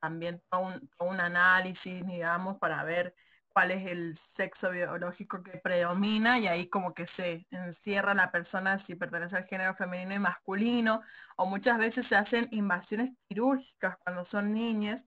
también 0.00 0.42
todo 0.50 0.62
un, 0.62 0.90
todo 0.98 1.08
un 1.08 1.20
análisis, 1.20 2.04
digamos, 2.04 2.58
para 2.58 2.82
ver 2.82 3.14
cuál 3.60 3.72
es 3.72 3.86
el 3.88 4.18
sexo 4.38 4.70
biológico 4.70 5.42
que 5.42 5.58
predomina 5.58 6.38
y 6.38 6.46
ahí 6.46 6.70
como 6.70 6.94
que 6.94 7.06
se 7.08 7.46
encierra 7.50 8.14
la 8.14 8.30
persona 8.30 8.82
si 8.86 8.94
pertenece 8.94 9.36
al 9.36 9.44
género 9.48 9.74
femenino 9.74 10.14
y 10.14 10.18
masculino, 10.18 11.02
o 11.36 11.44
muchas 11.44 11.76
veces 11.76 12.06
se 12.08 12.16
hacen 12.16 12.48
invasiones 12.52 13.10
quirúrgicas 13.28 13.98
cuando 13.98 14.24
son 14.30 14.54
niñas. 14.54 15.02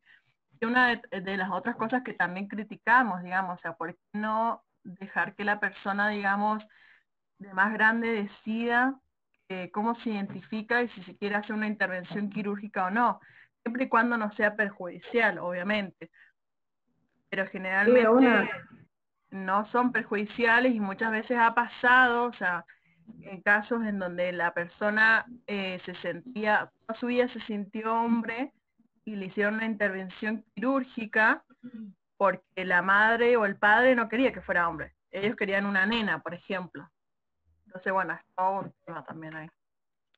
Y 0.62 0.66
una 0.66 1.02
de, 1.12 1.36
las 1.36 1.50
otras 1.50 1.76
cosas 1.78 2.04
que 2.04 2.14
también 2.14 2.48
criticamos, 2.48 3.24
digamos, 3.24 3.58
o 3.58 3.62
sea, 3.64 3.74
¿por 3.74 3.96
qué 3.96 4.20
no 4.20 4.62
dejar 4.84 5.34
que 5.34 5.46
la 5.46 5.60
persona, 5.60 6.10
digamos, 6.10 6.64
de 7.40 7.52
más 7.56 7.74
grande 7.74 8.08
decida 8.08 8.94
eh, 9.50 9.72
cómo 9.72 9.96
se 10.02 10.12
identifica 10.12 10.84
y 10.84 10.90
si 10.90 11.04
se 11.06 11.18
quiere 11.18 11.38
hacer 11.38 11.56
una 11.56 11.66
intervención 11.66 12.30
quirúrgica 12.30 12.86
o 12.86 12.92
no? 12.92 13.20
Siempre 13.64 13.86
y 13.86 13.90
cuando 13.90 14.16
no 14.16 14.32
sea 14.34 14.56
perjudicial, 14.56 15.40
obviamente 15.40 16.12
pero 17.34 17.50
generalmente 17.50 18.52
no 19.32 19.66
son 19.72 19.92
perjudiciales 19.92 20.76
y 20.76 20.80
muchas 20.80 21.10
veces 21.10 21.36
ha 21.40 21.56
pasado, 21.56 22.26
o 22.26 22.34
sea, 22.34 22.64
en 23.22 23.42
casos 23.42 23.84
en 23.88 23.98
donde 23.98 24.32
la 24.32 24.54
persona 24.54 25.26
eh, 25.48 25.82
se 25.84 25.96
sentía, 25.96 26.70
toda 26.86 27.00
su 27.00 27.08
vida 27.08 27.28
se 27.30 27.40
sintió 27.48 27.92
hombre 27.92 28.52
y 29.04 29.16
le 29.16 29.26
hicieron 29.26 29.56
una 29.56 29.66
intervención 29.66 30.46
quirúrgica 30.54 31.44
porque 32.18 32.66
la 32.66 32.84
madre 32.84 33.36
o 33.36 33.46
el 33.46 33.56
padre 33.56 33.96
no 33.96 34.10
quería 34.10 34.32
que 34.32 34.42
fuera 34.42 34.70
hombre. 34.70 34.94
Ellos 35.10 35.36
querían 35.36 35.66
una 35.66 35.88
nena, 35.88 36.22
por 36.22 36.36
ejemplo. 36.36 36.88
Entonces, 37.66 37.92
bueno, 37.92 38.14
es 38.14 38.20
todo 38.36 38.60
un 38.60 38.74
tema 38.86 39.04
también 39.06 39.36
ahí. 39.36 39.48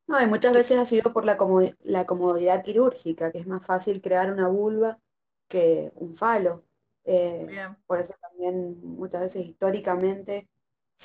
No, 0.07 0.21
y 0.21 0.27
muchas 0.27 0.51
veces 0.51 0.77
ha 0.77 0.89
sido 0.89 1.13
por 1.13 1.23
la, 1.23 1.37
la 1.83 2.05
comodidad 2.05 2.61
quirúrgica, 2.61 3.31
que 3.31 3.39
es 3.39 3.47
más 3.47 3.65
fácil 3.65 4.01
crear 4.01 4.33
una 4.33 4.49
vulva 4.49 4.97
que 5.47 5.93
un 5.95 6.17
falo. 6.17 6.64
Eh, 7.05 7.47
por 7.85 7.99
eso 7.99 8.13
también 8.19 8.79
muchas 8.83 9.21
veces 9.21 9.45
históricamente 9.45 10.47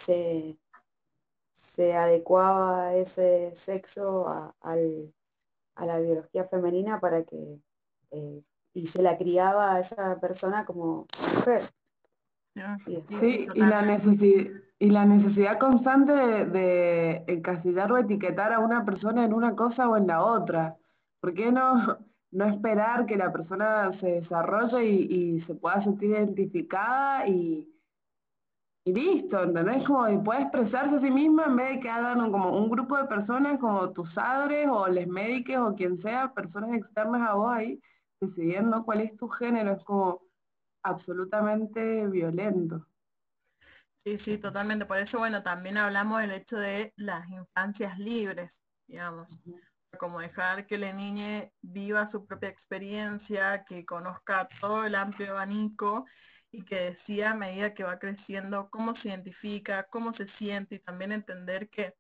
se, 0.07 0.57
se 1.77 1.95
adecuaba 1.95 2.95
ese 2.95 3.55
sexo 3.67 4.29
a, 4.29 4.55
al, 4.63 5.13
a 5.75 5.87
la 5.87 6.01
biología 6.01 6.45
femenina 6.45 7.01
para 7.01 7.23
que 7.25 7.59
eh, 8.13 8.43
y 8.75 8.89
se 8.89 9.03
la 9.03 9.19
criaba 9.19 9.75
a 9.75 9.81
esa 9.81 10.21
persona 10.21 10.65
como 10.65 11.07
mujer. 11.35 11.71
Sí, 12.85 13.49
y 13.55 13.61
la, 13.61 13.83
necesidad, 13.83 14.51
y 14.79 14.91
la 14.91 15.05
necesidad 15.05 15.59
constante 15.59 16.13
de, 16.13 16.45
de 16.47 17.25
encasillar 17.29 17.91
o 17.93 17.99
etiquetar 17.99 18.53
a 18.53 18.59
una 18.59 18.85
persona 18.85 19.25
en 19.25 19.33
una 19.33 19.55
cosa 19.55 19.89
o 19.89 19.97
en 19.97 20.07
la 20.07 20.25
otra. 20.25 20.77
¿Por 21.21 21.35
qué 21.35 21.53
no, 21.53 21.99
no 22.33 22.47
esperar 22.47 23.07
que 23.07 23.17
la 23.17 23.33
persona 23.33 23.91
se 24.01 24.21
desarrolle 24.21 24.85
y, 24.85 25.41
se 25.43 25.55
pueda 25.55 25.83
sentir 25.83 26.11
identificada 26.11 27.27
y, 27.27 27.69
y 28.85 28.93
listo, 28.93 29.43
¿entendés? 29.43 29.85
Como 29.87 30.09
y 30.09 30.19
puede 30.19 30.43
expresarse 30.43 30.97
a 30.97 31.01
sí 31.01 31.11
misma 31.11 31.47
en 31.47 31.57
vez 31.57 31.77
de 31.77 31.81
que 31.81 31.91
hagan 31.91 32.31
como 32.31 32.57
un 32.57 32.71
grupo 32.71 32.97
de 32.97 33.05
personas 33.05 33.59
como 33.59 33.91
tus 33.93 34.13
padres 34.15 34.69
o 34.71 34.87
les 34.89 35.09
médicos 35.09 35.57
o 35.57 35.75
quien 35.75 36.01
sea, 36.03 36.33
personas 36.33 36.75
externas 36.75 37.29
a 37.29 37.35
vos 37.35 37.53
ahí, 37.53 37.81
decidiendo 38.21 38.85
cuál 38.85 39.01
es 39.01 39.17
tu 39.17 39.29
género, 39.29 39.73
es 39.73 39.83
como 39.85 40.21
absolutamente 40.83 42.07
violento. 42.07 42.87
Sí, 44.05 44.19
sí, 44.25 44.39
totalmente. 44.39 44.87
Por 44.87 44.97
eso, 44.97 45.19
bueno, 45.19 45.43
también 45.43 45.77
hablamos 45.77 46.21
del 46.21 46.31
hecho 46.31 46.57
de 46.57 46.93
las 46.97 47.29
infancias 47.29 47.99
libres, 47.99 48.51
digamos 48.87 49.29
como 49.99 50.21
dejar 50.21 50.67
que 50.67 50.79
la 50.79 50.93
niña 50.93 51.49
viva 51.63 52.11
su 52.11 52.27
propia 52.27 52.49
experiencia, 52.49 53.65
que 53.69 53.85
conozca 53.85 54.49
todo 54.61 54.85
el 54.85 54.95
amplio 54.95 55.33
abanico 55.33 56.07
y 56.53 56.65
que 56.65 56.77
decida 56.77 57.31
a 57.31 57.35
medida 57.35 57.75
que 57.75 57.85
va 57.85 57.99
creciendo 57.99 58.69
cómo 58.71 58.97
se 58.97 59.09
identifica, 59.09 59.85
cómo 59.91 60.15
se 60.15 60.27
siente 60.39 60.77
y 60.77 60.79
también 60.81 61.13
entender 61.13 61.69
que 61.69 61.95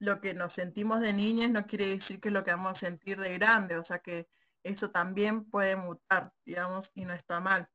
lo 0.00 0.20
que 0.20 0.34
nos 0.34 0.52
sentimos 0.54 1.00
de 1.00 1.12
niñas 1.12 1.50
no 1.50 1.66
quiere 1.66 1.98
decir 1.98 2.20
que 2.20 2.30
lo 2.30 2.44
que 2.44 2.52
vamos 2.52 2.76
a 2.76 2.80
sentir 2.80 3.18
de 3.18 3.34
grande, 3.34 3.76
o 3.76 3.84
sea 3.84 3.98
que 3.98 4.26
eso 4.62 4.90
también 4.90 5.48
puede 5.50 5.76
mutar, 5.76 6.30
digamos, 6.44 6.88
y 6.94 7.04
no 7.04 7.14
está 7.14 7.40
mal, 7.40 7.68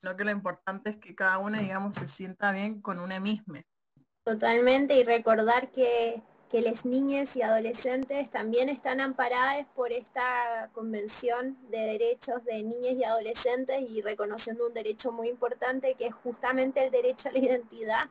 sino 0.00 0.16
que 0.16 0.24
lo 0.24 0.30
importante 0.30 0.90
es 0.90 0.96
que 0.98 1.14
cada 1.14 1.38
una, 1.38 1.60
digamos, 1.60 1.94
se 1.94 2.08
sienta 2.16 2.52
bien 2.52 2.80
con 2.80 3.00
una 3.00 3.20
misma. 3.20 3.62
Totalmente, 4.24 4.94
y 4.94 5.04
recordar 5.04 5.70
que 5.72 6.22
que 6.50 6.60
las 6.60 6.84
niñas 6.84 7.28
y 7.34 7.42
adolescentes 7.42 8.30
también 8.30 8.68
están 8.68 9.00
amparadas 9.00 9.66
por 9.74 9.92
esta 9.92 10.70
Convención 10.72 11.56
de 11.70 11.78
Derechos 11.78 12.44
de 12.44 12.62
Niñas 12.62 12.96
y 12.96 13.04
Adolescentes 13.04 13.90
y 13.90 14.00
reconociendo 14.00 14.66
un 14.66 14.74
derecho 14.74 15.10
muy 15.10 15.28
importante 15.28 15.94
que 15.94 16.06
es 16.06 16.14
justamente 16.14 16.84
el 16.84 16.90
derecho 16.90 17.28
a 17.28 17.32
la 17.32 17.38
identidad. 17.38 18.04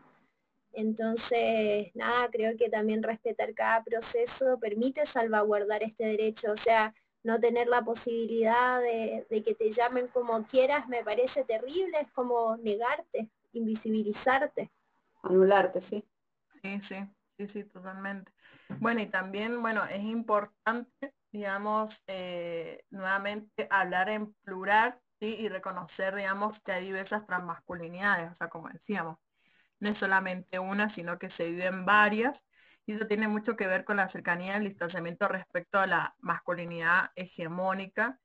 Entonces, 0.74 1.96
nada, 1.96 2.28
creo 2.30 2.58
que 2.58 2.70
también 2.70 3.02
respetar 3.02 3.54
cada 3.54 3.82
proceso 3.84 4.60
permite 4.60 5.06
salvaguardar 5.14 5.84
este 5.84 6.04
derecho, 6.04 6.52
o 6.52 6.58
sea, 6.58 6.94
no 7.24 7.40
tener 7.40 7.68
la 7.68 7.82
posibilidad 7.82 8.82
de, 8.82 9.26
de 9.30 9.44
que 9.44 9.56
te 9.56 9.74
llamen 9.74 10.08
como 10.10 10.46
quieras 10.48 10.88
me 10.90 11.04
parece 11.04 11.46
terrible, 11.46 11.98
es 12.02 12.12
como 12.12 12.58
negarte, 12.58 13.30
invisibilizarte. 13.54 14.70
Anularte, 15.24 15.82
sí. 15.90 16.04
Sí, 16.62 16.82
sí. 16.90 16.96
Sí, 17.38 17.48
sí, 17.50 17.64
totalmente. 17.66 18.32
Bueno, 18.80 19.02
y 19.02 19.08
también, 19.08 19.62
bueno, 19.62 19.84
es 19.86 20.02
importante, 20.02 21.14
digamos, 21.32 21.94
eh, 22.08 22.84
nuevamente 22.92 23.68
hablar 23.70 24.08
en 24.10 24.34
plural, 24.44 24.98
¿sí? 25.20 25.26
Y 25.26 25.50
reconocer, 25.50 26.16
digamos, 26.16 26.58
que 26.64 26.72
hay 26.72 26.86
diversas 26.86 27.26
transmasculinidades, 27.28 28.32
o 28.32 28.36
sea, 28.38 28.48
como 28.48 28.70
decíamos, 28.70 29.18
no 29.80 29.90
es 29.90 29.98
solamente 30.00 30.60
una, 30.60 30.94
sino 30.96 31.20
que 31.20 31.30
se 31.32 31.46
viven 31.46 31.86
varias, 31.86 32.36
y 32.86 32.94
eso 32.94 33.08
tiene 33.08 33.28
mucho 33.28 33.56
que 33.58 33.68
ver 33.68 33.84
con 33.86 33.98
la 33.98 34.10
cercanía 34.12 34.54
del 34.54 34.70
distanciamiento 34.70 35.28
respecto 35.28 35.80
a 35.80 35.88
la 35.88 36.16
masculinidad 36.20 37.12
hegemónica. 37.16 38.20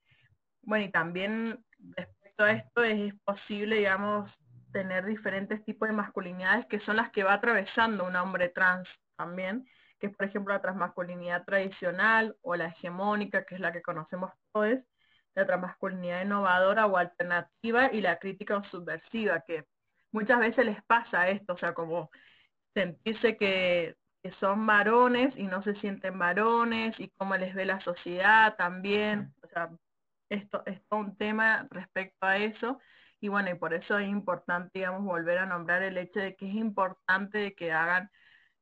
Bueno, 0.63 0.85
y 0.85 0.91
también 0.91 1.65
respecto 1.97 2.45
a 2.45 2.53
esto 2.53 2.85
es 2.85 3.15
posible, 3.25 3.77
digamos, 3.77 4.31
tener 4.73 5.05
diferentes 5.05 5.65
tipos 5.65 5.89
de 5.89 5.95
masculinidades 5.95 6.67
que 6.67 6.81
son 6.81 6.97
las 6.97 7.11
que 7.11 7.25
va 7.25 7.35
atravesando 7.35 8.07
un 8.07 8.17
hombre 8.17 8.49
trans 8.49 8.89
también, 9.17 9.67
que 9.99 10.09
es 10.09 10.17
por 10.17 10.27
ejemplo 10.27 10.55
la 10.55 10.63
transmasculinidad 10.63 11.45
tradicional 11.45 12.37
o 12.43 12.57
la 12.57 12.69
hegemónica, 12.69 13.45
que 13.45 13.57
es 13.57 13.61
la 13.61 13.73
que 13.73 13.83
conocemos 13.83 14.33
todos, 14.53 14.79
la 15.35 15.47
transmasculinidad 15.47 16.23
innovadora 16.23 16.87
o 16.87 16.97
alternativa 16.97 17.93
y 17.93 18.01
la 18.01 18.19
crítica 18.19 18.57
o 18.57 18.65
subversiva, 18.65 19.41
que 19.47 19.65
muchas 20.13 20.41
veces 20.41 20.65
les 20.65 20.83
pasa 20.85 21.29
esto, 21.29 21.55
o 21.55 21.59
sea, 21.59 21.75
como 21.75 22.11
sentirse 22.75 23.37
que, 23.37 23.97
que 24.23 24.33
son 24.41 24.67
varones 24.67 25.37
y 25.37 25.45
no 25.45 25.63
se 25.63 25.75
sienten 25.77 26.19
varones 26.19 26.99
y 26.99 27.11
cómo 27.17 27.37
les 27.37 27.55
ve 27.55 27.65
la 27.65 27.81
sociedad 27.81 28.57
también, 28.57 29.33
o 29.43 29.49
sea, 29.49 29.71
esto 30.31 30.63
es 30.67 30.81
todo 30.89 31.01
un 31.01 31.17
tema 31.17 31.67
respecto 31.71 32.27
a 32.27 32.39
eso 32.39 32.81
y 33.21 33.29
bueno, 33.29 33.51
y 33.51 33.55
por 33.55 33.75
eso 33.75 33.99
es 33.99 34.09
importante, 34.09 34.71
digamos, 34.81 35.05
volver 35.05 35.39
a 35.39 35.47
nombrar 35.47 35.83
el 35.83 35.99
hecho 35.99 36.21
de 36.21 36.35
que 36.37 36.49
es 36.49 36.55
importante 36.55 37.55
que 37.55 37.73
hagan, 37.73 38.11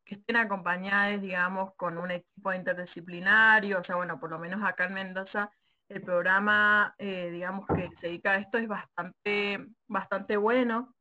que 0.04 0.16
estén 0.16 0.36
acompañadas, 0.36 1.20
digamos, 1.22 1.74
con 1.76 1.98
un 1.98 2.10
equipo 2.10 2.52
interdisciplinario, 2.52 3.80
o 3.80 3.84
sea, 3.84 3.96
bueno, 3.96 4.18
por 4.20 4.30
lo 4.30 4.38
menos 4.38 4.62
acá 4.64 4.86
en 4.86 4.94
Mendoza, 4.94 5.50
el 5.88 6.02
programa, 6.02 6.94
eh, 6.98 7.30
digamos, 7.32 7.66
que 7.68 7.88
se 8.00 8.08
dedica 8.08 8.32
a 8.32 8.38
esto 8.38 8.58
es 8.58 8.68
bastante, 8.68 9.66
bastante 9.86 10.36
bueno, 10.36 10.94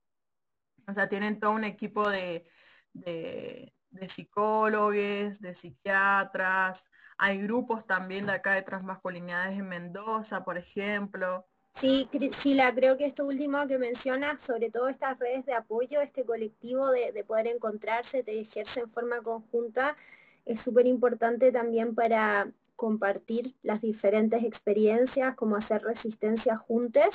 o 0.87 0.93
sea, 0.93 1.09
tienen 1.09 1.39
todo 1.39 1.51
un 1.51 1.63
equipo 1.65 2.09
de, 2.09 2.47
de, 2.93 3.73
de 3.89 4.09
psicólogos, 4.15 4.93
de 5.39 5.57
psiquiatras, 5.61 6.79
hay 7.17 7.41
grupos 7.41 7.85
también 7.87 8.27
de 8.27 8.33
acá 8.33 8.53
de 8.53 8.61
transmasculinidades 8.61 9.57
en 9.57 9.67
Mendoza, 9.67 10.43
por 10.43 10.57
ejemplo, 10.57 11.45
Sí, 11.79 12.09
Sila, 12.41 12.73
creo 12.73 12.97
que 12.97 13.05
esto 13.05 13.25
último 13.25 13.67
que 13.67 13.77
mencionas, 13.77 14.39
sobre 14.47 14.71
todo 14.71 14.89
estas 14.89 15.19
redes 15.19 15.45
de 15.45 15.53
apoyo, 15.53 16.01
este 16.01 16.23
colectivo 16.25 16.89
de, 16.89 17.11
de 17.11 17.23
poder 17.23 17.45
encontrarse, 17.47 18.23
de 18.23 18.41
ejercer 18.41 18.83
en 18.83 18.89
forma 18.91 19.21
conjunta, 19.21 19.95
es 20.45 20.59
súper 20.61 20.87
importante 20.87 21.51
también 21.51 21.93
para 21.93 22.51
compartir 22.75 23.53
las 23.61 23.81
diferentes 23.81 24.43
experiencias, 24.43 25.35
como 25.35 25.57
hacer 25.57 25.83
resistencia 25.83 26.57
juntos. 26.57 27.09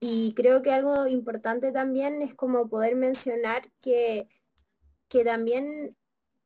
Y 0.00 0.32
creo 0.34 0.62
que 0.62 0.72
algo 0.72 1.06
importante 1.06 1.70
también 1.70 2.22
es 2.22 2.34
como 2.34 2.68
poder 2.68 2.96
mencionar 2.96 3.68
que, 3.82 4.26
que 5.08 5.24
también 5.24 5.96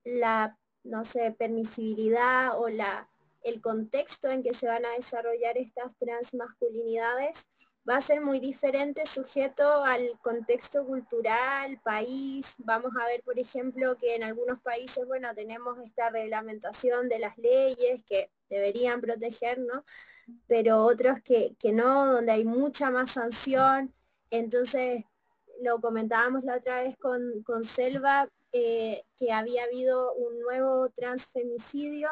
la, 0.05 0.57
no 0.85 1.05
sé, 1.13 1.35
permisibilidad 1.39 2.59
o 2.59 2.69
la 2.69 3.09
el 3.47 3.61
contexto 3.61 4.29
en 4.29 4.43
que 4.43 4.55
se 4.55 4.67
van 4.67 4.85
a 4.85 4.93
desarrollar 4.99 5.57
estas 5.57 5.97
transmasculinidades 5.99 7.35
va 7.89 7.99
a 7.99 8.07
ser 8.07 8.21
muy 8.21 8.41
diferente 8.41 9.05
sujeto 9.15 9.85
al 9.85 10.19
contexto 10.21 10.85
cultural, 10.85 11.79
país. 11.85 12.45
Vamos 12.59 12.93
a 13.01 13.07
ver, 13.07 13.23
por 13.23 13.39
ejemplo, 13.39 13.97
que 13.99 14.17
en 14.17 14.25
algunos 14.25 14.61
países, 14.63 15.07
bueno, 15.07 15.33
tenemos 15.37 15.79
esta 15.79 16.11
reglamentación 16.11 17.09
de 17.09 17.21
las 17.21 17.39
leyes 17.39 18.05
que 18.09 18.29
deberían 18.51 19.01
protegernos, 19.01 19.85
pero 20.49 20.85
otros 20.85 21.23
que, 21.23 21.55
que 21.61 21.71
no, 21.71 22.13
donde 22.13 22.33
hay 22.33 22.45
mucha 22.45 22.91
más 22.91 23.13
sanción. 23.13 23.95
Entonces, 24.31 25.05
lo 25.63 25.81
comentábamos 25.81 26.43
la 26.43 26.57
otra 26.57 26.83
vez 26.83 26.97
con, 26.99 27.45
con 27.45 27.69
Selva, 27.77 28.29
eh, 28.53 29.05
que 29.17 29.33
había 29.33 29.63
habido 29.63 30.13
un 30.15 30.41
nuevo 30.41 30.89
transfemicidio 30.97 32.11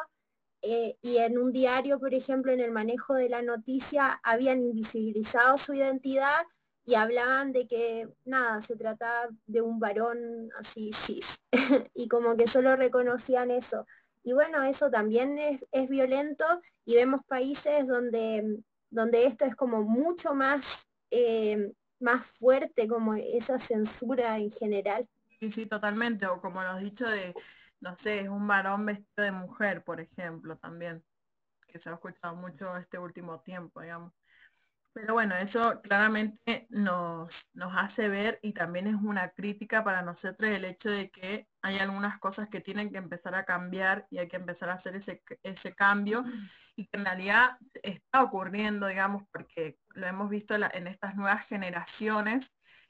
eh, 0.67 0.97
y 1.03 1.17
en 1.17 1.37
un 1.37 1.51
diario, 1.51 1.99
por 1.99 2.13
ejemplo, 2.13 2.51
en 2.51 2.59
el 2.59 2.71
manejo 2.71 3.13
de 3.13 3.29
la 3.29 3.43
noticia, 3.43 4.19
habían 4.23 4.63
invisibilizado 4.63 5.59
su 5.59 5.75
identidad 5.75 6.41
y 6.87 6.95
hablaban 6.95 7.51
de 7.51 7.67
que, 7.67 8.07
nada, 8.25 8.65
se 8.65 8.75
trataba 8.75 9.27
de 9.45 9.61
un 9.61 9.79
varón 9.79 10.49
así 10.59 10.91
cis, 11.05 11.25
y 11.93 12.07
como 12.07 12.35
que 12.35 12.47
solo 12.47 12.75
reconocían 12.75 13.51
eso. 13.51 13.85
Y 14.23 14.33
bueno, 14.33 14.63
eso 14.63 14.89
también 14.89 15.37
es, 15.37 15.63
es 15.71 15.87
violento 15.87 16.45
y 16.83 16.95
vemos 16.95 17.23
países 17.27 17.87
donde, 17.87 18.57
donde 18.89 19.27
esto 19.27 19.45
es 19.45 19.55
como 19.55 19.83
mucho 19.83 20.33
más, 20.33 20.65
eh, 21.11 21.71
más 21.99 22.25
fuerte, 22.39 22.87
como 22.87 23.13
esa 23.13 23.59
censura 23.67 24.39
en 24.39 24.51
general. 24.53 25.07
Sí, 25.39 25.51
sí, 25.51 25.67
totalmente, 25.67 26.25
o 26.25 26.41
como 26.41 26.59
has 26.59 26.81
dicho 26.81 27.05
de 27.05 27.35
no 27.81 27.97
sé, 28.03 28.21
es 28.21 28.29
un 28.29 28.47
varón 28.47 28.85
vestido 28.85 29.23
de 29.25 29.31
mujer, 29.31 29.83
por 29.83 29.99
ejemplo, 29.99 30.57
también, 30.57 31.03
que 31.67 31.79
se 31.79 31.89
ha 31.89 31.93
escuchado 31.93 32.35
mucho 32.35 32.75
este 32.77 32.97
último 32.97 33.41
tiempo, 33.41 33.81
digamos. 33.81 34.13
Pero 34.93 35.13
bueno, 35.13 35.35
eso 35.35 35.81
claramente 35.81 36.67
nos, 36.69 37.29
nos 37.53 37.73
hace 37.75 38.07
ver 38.07 38.39
y 38.41 38.53
también 38.53 38.87
es 38.87 38.95
una 38.95 39.29
crítica 39.31 39.83
para 39.83 40.01
nosotros 40.01 40.49
el 40.49 40.63
hecho 40.63 40.89
de 40.89 41.09
que 41.09 41.47
hay 41.61 41.79
algunas 41.79 42.17
cosas 42.19 42.47
que 42.47 42.61
tienen 42.61 42.89
que 42.89 42.97
empezar 42.97 43.35
a 43.35 43.43
cambiar 43.43 44.07
y 44.09 44.19
hay 44.19 44.29
que 44.29 44.37
empezar 44.37 44.69
a 44.69 44.75
hacer 44.75 44.95
ese, 44.95 45.21
ese 45.43 45.75
cambio 45.75 46.23
y 46.77 46.87
que 46.87 46.97
en 46.97 47.03
realidad 47.03 47.57
está 47.83 48.23
ocurriendo, 48.23 48.87
digamos, 48.87 49.23
porque 49.33 49.77
lo 49.95 50.07
hemos 50.07 50.29
visto 50.29 50.55
en 50.55 50.87
estas 50.87 51.15
nuevas 51.17 51.45
generaciones 51.47 52.45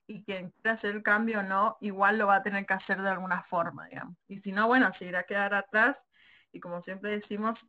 y 0.07 0.23
quien 0.23 0.51
quiera 0.51 0.77
hacer 0.77 0.95
el 0.95 1.03
cambio 1.03 1.39
o 1.39 1.43
no, 1.43 1.77
igual 1.81 2.17
lo 2.17 2.27
va 2.27 2.37
a 2.37 2.43
tener 2.43 2.65
que 2.65 2.73
hacer 2.73 3.01
de 3.01 3.09
alguna 3.09 3.43
forma, 3.43 3.87
digamos. 3.87 4.15
Y 4.27 4.39
si 4.41 4.51
no, 4.51 4.67
bueno, 4.67 4.91
se 4.97 5.05
irá 5.05 5.19
a 5.19 5.23
quedar 5.23 5.53
atrás 5.53 5.97
y 6.51 6.59
como 6.59 6.81
siempre 6.83 7.11
decimos, 7.11 7.59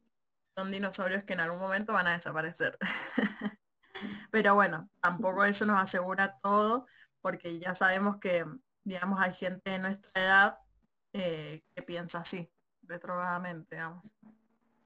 son 0.55 0.70
dinosaurios 0.70 1.25
que 1.25 1.33
en 1.33 1.40
algún 1.40 1.61
momento 1.61 1.92
van 1.92 2.07
a 2.07 2.16
desaparecer. 2.16 2.79
Pero 4.31 4.55
bueno, 4.55 4.88
tampoco 5.01 5.44
eso 5.44 5.64
nos 5.64 5.83
asegura 5.83 6.37
todo, 6.42 6.87
porque 7.20 7.59
ya 7.59 7.75
sabemos 7.77 8.18
que, 8.20 8.44
digamos, 8.85 9.18
hay 9.20 9.35
gente 9.35 9.70
de 9.70 9.79
nuestra 9.79 10.11
edad 10.14 10.59
eh, 11.12 11.62
que 11.75 11.83
piensa 11.83 12.18
así, 12.18 12.49
retrógradamente, 12.83 13.75
digamos. 13.75 14.05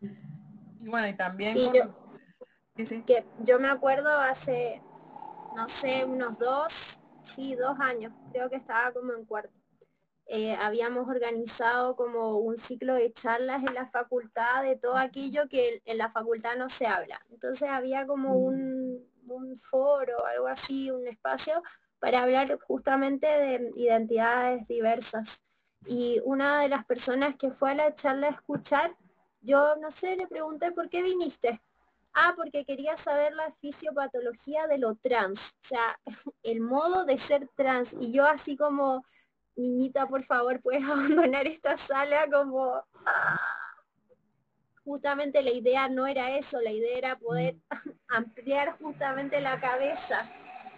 Y 0.00 0.88
bueno, 0.88 1.08
y 1.08 1.16
también... 1.16 1.56
yo, 1.72 2.16
sí, 2.76 2.86
sí. 2.86 3.02
Que 3.06 3.24
yo 3.40 3.58
me 3.58 3.68
acuerdo 3.68 4.10
hace, 4.10 4.80
no 5.54 5.68
sé, 5.80 6.04
unos 6.04 6.38
dos, 6.38 6.72
sí, 7.34 7.54
dos 7.54 7.78
años, 7.80 8.12
creo 8.32 8.48
que 8.50 8.56
estaba 8.56 8.92
como 8.92 9.12
en 9.12 9.24
cuarto. 9.24 9.54
Eh, 10.26 10.54
habíamos 10.54 11.08
organizado 11.08 11.96
como 11.96 12.38
un 12.38 12.56
ciclo 12.68 12.94
de 12.94 13.12
charlas 13.14 13.64
en 13.66 13.74
la 13.74 13.90
facultad 13.90 14.62
de 14.62 14.76
todo 14.76 14.96
aquello 14.96 15.48
que 15.48 15.82
en 15.84 15.98
la 15.98 16.12
facultad 16.12 16.56
no 16.56 16.68
se 16.78 16.86
habla. 16.86 17.20
Entonces 17.30 17.68
había 17.68 18.06
como 18.06 18.34
mm. 18.34 18.44
un, 18.44 19.10
un 19.26 19.60
foro, 19.70 20.24
algo 20.26 20.46
así, 20.46 20.90
un 20.90 21.06
espacio 21.08 21.62
para 21.98 22.22
hablar 22.22 22.58
justamente 22.60 23.26
de 23.26 23.72
identidades 23.76 24.66
diversas. 24.68 25.26
Y 25.86 26.20
una 26.24 26.62
de 26.62 26.68
las 26.68 26.84
personas 26.86 27.36
que 27.36 27.50
fue 27.52 27.72
a 27.72 27.74
la 27.74 27.96
charla 27.96 28.28
a 28.28 28.30
escuchar, 28.30 28.94
yo 29.40 29.76
no 29.76 29.90
sé, 30.00 30.16
le 30.16 30.26
pregunté, 30.26 30.70
¿por 30.72 30.88
qué 30.90 31.02
viniste? 31.02 31.60
Ah, 32.14 32.32
porque 32.36 32.64
quería 32.64 32.96
saber 33.04 33.32
la 33.34 33.52
fisiopatología 33.60 34.66
de 34.66 34.78
lo 34.78 34.96
trans, 34.96 35.38
o 35.38 35.68
sea, 35.68 35.98
el 36.42 36.60
modo 36.60 37.04
de 37.04 37.18
ser 37.26 37.48
trans. 37.56 37.88
Y 38.00 38.12
yo 38.12 38.26
así 38.26 38.56
como, 38.56 39.04
niñita, 39.56 40.06
por 40.06 40.24
favor, 40.24 40.60
puedes 40.60 40.82
abandonar 40.88 41.46
esta 41.46 41.76
sala 41.86 42.26
como... 42.30 42.82
Ah. 43.06 43.40
Justamente 44.82 45.42
la 45.42 45.50
idea 45.50 45.88
no 45.88 46.06
era 46.06 46.38
eso, 46.38 46.58
la 46.60 46.72
idea 46.72 46.98
era 46.98 47.16
poder 47.16 47.54
ampliar 48.08 48.76
justamente 48.78 49.38
la 49.40 49.60
cabeza. 49.60 50.28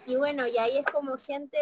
Y 0.07 0.17
bueno, 0.17 0.47
y 0.47 0.59
ahí 0.59 0.79
es 0.79 0.87
como 0.87 1.17
gente 1.19 1.57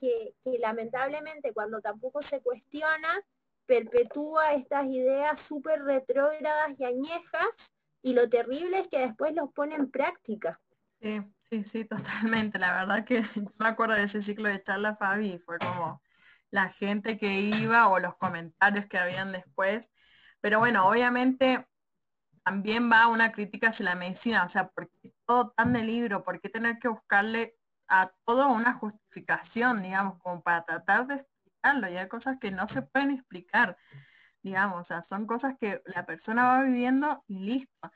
que, 0.00 0.32
que 0.44 0.58
lamentablemente 0.58 1.52
cuando 1.52 1.80
tampoco 1.80 2.22
se 2.30 2.40
cuestiona, 2.40 3.20
perpetúa 3.66 4.54
estas 4.54 4.86
ideas 4.86 5.38
súper 5.48 5.82
retrógradas 5.82 6.78
y 6.78 6.84
añejas 6.84 7.48
y 8.02 8.12
lo 8.12 8.28
terrible 8.28 8.80
es 8.80 8.88
que 8.88 8.98
después 8.98 9.34
los 9.34 9.52
pone 9.52 9.74
en 9.76 9.90
práctica. 9.90 10.58
Sí, 11.00 11.20
sí, 11.50 11.64
sí, 11.72 11.84
totalmente. 11.88 12.58
La 12.58 12.72
verdad 12.72 13.04
que 13.04 13.22
yo 13.34 13.42
me 13.58 13.68
acuerdo 13.68 13.94
de 13.94 14.04
ese 14.04 14.22
ciclo 14.24 14.48
de 14.48 14.62
charla, 14.64 14.96
Fabi, 14.96 15.38
fue 15.44 15.58
como 15.58 16.02
la 16.50 16.70
gente 16.74 17.18
que 17.18 17.40
iba 17.40 17.88
o 17.88 17.98
los 17.98 18.16
comentarios 18.16 18.86
que 18.86 18.98
habían 18.98 19.32
después. 19.32 19.84
Pero 20.40 20.58
bueno, 20.58 20.88
obviamente 20.88 21.66
también 22.44 22.90
va 22.90 23.06
una 23.06 23.32
crítica 23.32 23.68
hacia 23.68 23.84
la 23.84 23.94
medicina, 23.94 24.44
o 24.44 24.50
sea, 24.50 24.68
¿por 24.68 24.90
qué 25.00 25.12
todo 25.26 25.52
tan 25.56 25.72
de 25.72 25.82
libro? 25.82 26.24
¿Por 26.24 26.40
qué 26.40 26.48
tener 26.48 26.78
que 26.80 26.88
buscarle 26.88 27.54
a 27.88 28.10
todo 28.26 28.48
una 28.48 28.74
justificación, 28.74 29.82
digamos, 29.82 30.20
como 30.22 30.42
para 30.42 30.64
tratar 30.64 31.06
de 31.06 31.14
explicarlo? 31.14 31.88
Y 31.88 31.96
hay 31.96 32.08
cosas 32.08 32.38
que 32.40 32.50
no 32.50 32.68
se 32.70 32.82
pueden 32.82 33.12
explicar 33.12 33.76
digamos, 34.42 34.82
o 34.82 34.86
sea, 34.86 35.06
son 35.08 35.26
cosas 35.26 35.56
que 35.60 35.82
la 35.86 36.04
persona 36.06 36.44
va 36.44 36.62
viviendo 36.64 37.22
y 37.28 37.38
listo. 37.38 37.90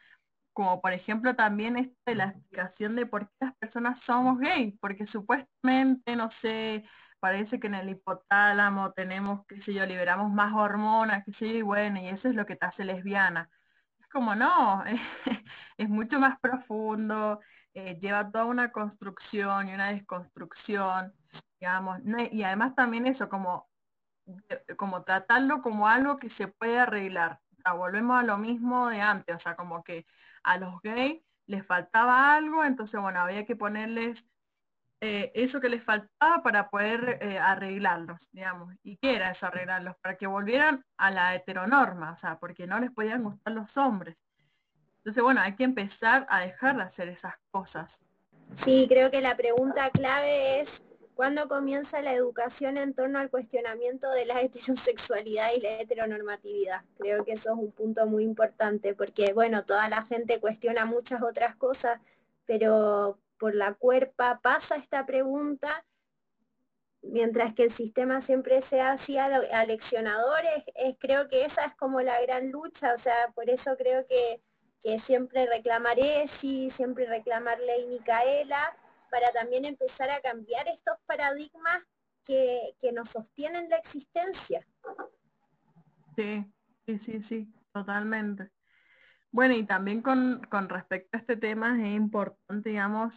Como 0.53 0.81
por 0.81 0.93
ejemplo 0.93 1.37
también 1.37 1.77
esto 1.77 1.97
de 2.07 2.15
la 2.17 2.27
explicación 2.29 2.97
de 2.97 3.07
por 3.07 3.29
qué 3.29 3.35
las 3.47 3.57
personas 3.57 3.99
somos 4.07 4.39
gays, 4.39 4.75
porque 4.81 5.07
supuestamente, 5.09 6.17
no 6.17 6.31
sé, 6.43 6.85
parece 7.21 7.61
que 7.61 7.67
en 7.69 7.75
el 7.75 7.91
hipotálamo 7.91 8.93
tenemos, 8.93 9.47
qué 9.47 9.61
sé 9.63 9.75
yo, 9.75 9.85
liberamos 9.87 10.33
más 10.33 10.55
hormonas, 10.55 11.25
qué 11.25 11.33
sé 11.35 11.49
yo, 11.49 11.57
y 11.59 11.63
bueno, 11.63 12.01
y 12.01 12.09
eso 12.09 12.29
es 12.29 12.35
lo 12.35 12.47
que 12.47 12.57
te 12.57 12.67
hace 12.67 12.85
lesbiana. 12.85 13.51
Es 14.01 14.09
como 14.09 14.35
no, 14.35 14.85
es 15.79 15.89
mucho 15.89 16.19
más 16.21 16.39
profundo, 16.41 17.41
eh, 17.75 17.99
lleva 18.01 18.31
toda 18.31 18.45
una 18.47 18.73
construcción 18.73 19.69
y 19.69 19.75
una 19.75 19.89
desconstrucción, 19.93 21.13
digamos, 21.61 22.01
y 22.33 22.43
además 22.43 22.75
también 22.75 23.07
eso, 23.07 23.29
como, 23.29 23.69
como 24.77 25.03
tratarlo 25.03 25.63
como 25.63 25.89
algo 25.89 26.19
que 26.19 26.31
se 26.31 26.49
puede 26.49 26.79
arreglar. 26.79 27.41
O 27.59 27.63
sea, 27.63 27.73
volvemos 27.73 28.19
a 28.19 28.25
lo 28.25 28.39
mismo 28.39 28.89
de 28.89 29.01
antes, 29.01 29.37
o 29.37 29.41
sea, 29.41 29.57
como 29.57 29.83
que 29.85 30.07
a 30.43 30.57
los 30.59 30.81
gays 30.83 31.23
les 31.47 31.65
faltaba 31.67 32.35
algo, 32.35 32.65
entonces, 32.65 33.01
bueno, 33.01 33.21
había 33.21 33.45
que 33.45 33.57
ponerles 33.57 34.19
eh, 35.01 35.31
eso 35.35 35.61
que 35.61 35.69
les 35.69 35.83
faltaba 35.85 36.43
para 36.43 36.69
poder 36.71 37.19
eh, 37.21 37.39
arreglarlos, 37.39 38.19
digamos. 38.33 38.75
¿Y 38.83 38.97
qué 38.97 39.17
era 39.17 39.37
arreglarlos? 39.41 39.97
Para 39.99 40.17
que 40.17 40.27
volvieran 40.27 40.85
a 40.97 41.11
la 41.11 41.35
heteronorma, 41.35 42.13
o 42.13 42.21
sea, 42.21 42.39
porque 42.39 42.67
no 42.67 42.81
les 42.81 42.91
podían 42.91 43.23
gustar 43.23 43.53
los 43.53 43.77
hombres. 43.77 44.17
Entonces, 44.99 45.23
bueno, 45.23 45.41
hay 45.41 45.55
que 45.55 45.65
empezar 45.65 46.27
a 46.29 46.41
dejar 46.41 46.77
de 46.77 46.83
hacer 46.83 47.09
esas 47.09 47.35
cosas. 47.51 47.89
Sí, 48.65 48.87
creo 48.89 49.11
que 49.11 49.21
la 49.21 49.37
pregunta 49.37 49.91
clave 49.91 50.63
es 50.63 50.69
¿cuándo 51.17 51.49
comienza 51.49 52.03
la 52.03 52.13
educación 52.13 52.77
en 52.77 52.95
torno 52.95 53.19
al 53.19 53.31
cuestionamiento 53.31 54.09
de 54.11 54.27
la 54.27 54.43
heterosexualidad 54.43 55.53
y 55.57 55.61
la 55.61 55.81
heteronormatividad? 55.81 56.83
Creo 56.99 57.25
que 57.25 57.33
eso 57.33 57.53
es 57.53 57.59
un 57.59 57.73
punto 57.73 58.07
muy 58.07 58.23
importante 58.23 58.95
porque, 58.95 59.33
bueno, 59.33 59.65
toda 59.65 59.89
la 59.89 60.03
gente 60.05 60.39
cuestiona 60.39 60.85
muchas 60.85 61.23
otras 61.23 61.57
cosas, 61.57 62.01
pero 62.45 63.19
por 63.39 63.55
la 63.55 63.73
cuerpa 63.75 64.41
pasa 64.43 64.77
esta 64.77 65.07
pregunta, 65.07 65.85
mientras 67.03 67.55
que 67.55 67.65
el 67.65 67.77
sistema 67.77 68.25
siempre 68.27 68.63
sea 68.69 68.93
así 68.93 69.17
aleccionador, 69.17 70.41
es, 70.75 70.97
creo 70.99 71.29
que 71.29 71.47
esa 71.47 71.65
es 71.65 71.75
como 71.77 72.03
la 72.03 72.21
gran 72.21 72.51
lucha, 72.51 72.95
o 72.95 73.03
sea, 73.03 73.33
por 73.35 73.49
eso 73.49 73.77
creo 73.77 74.07
que, 74.07 74.41
siempre 75.07 75.47
reclamar 75.47 75.99
ESI, 75.99 76.71
siempre 76.77 77.07
reclamar 77.07 77.59
ley 77.59 77.87
Micaela, 77.87 78.77
para 79.11 79.33
también 79.33 79.65
empezar 79.65 80.11
a 80.11 80.21
cambiar 80.21 80.67
estos 80.69 80.99
paradigmas 81.07 81.83
que, 82.25 82.75
que 82.81 82.93
nos 82.93 83.09
sostienen 83.11 83.69
la 83.71 83.77
existencia. 83.79 84.67
Sí, 86.17 86.45
sí, 86.87 86.99
sí, 87.07 87.25
sí, 87.29 87.55
totalmente. 87.73 88.51
Bueno, 89.31 89.55
y 89.55 89.65
también 89.65 90.03
con, 90.03 90.43
con 90.51 90.69
respecto 90.69 91.17
a 91.17 91.21
este 91.21 91.37
tema 91.37 91.77
es 91.79 91.97
importante, 91.97 92.71
digamos, 92.71 93.13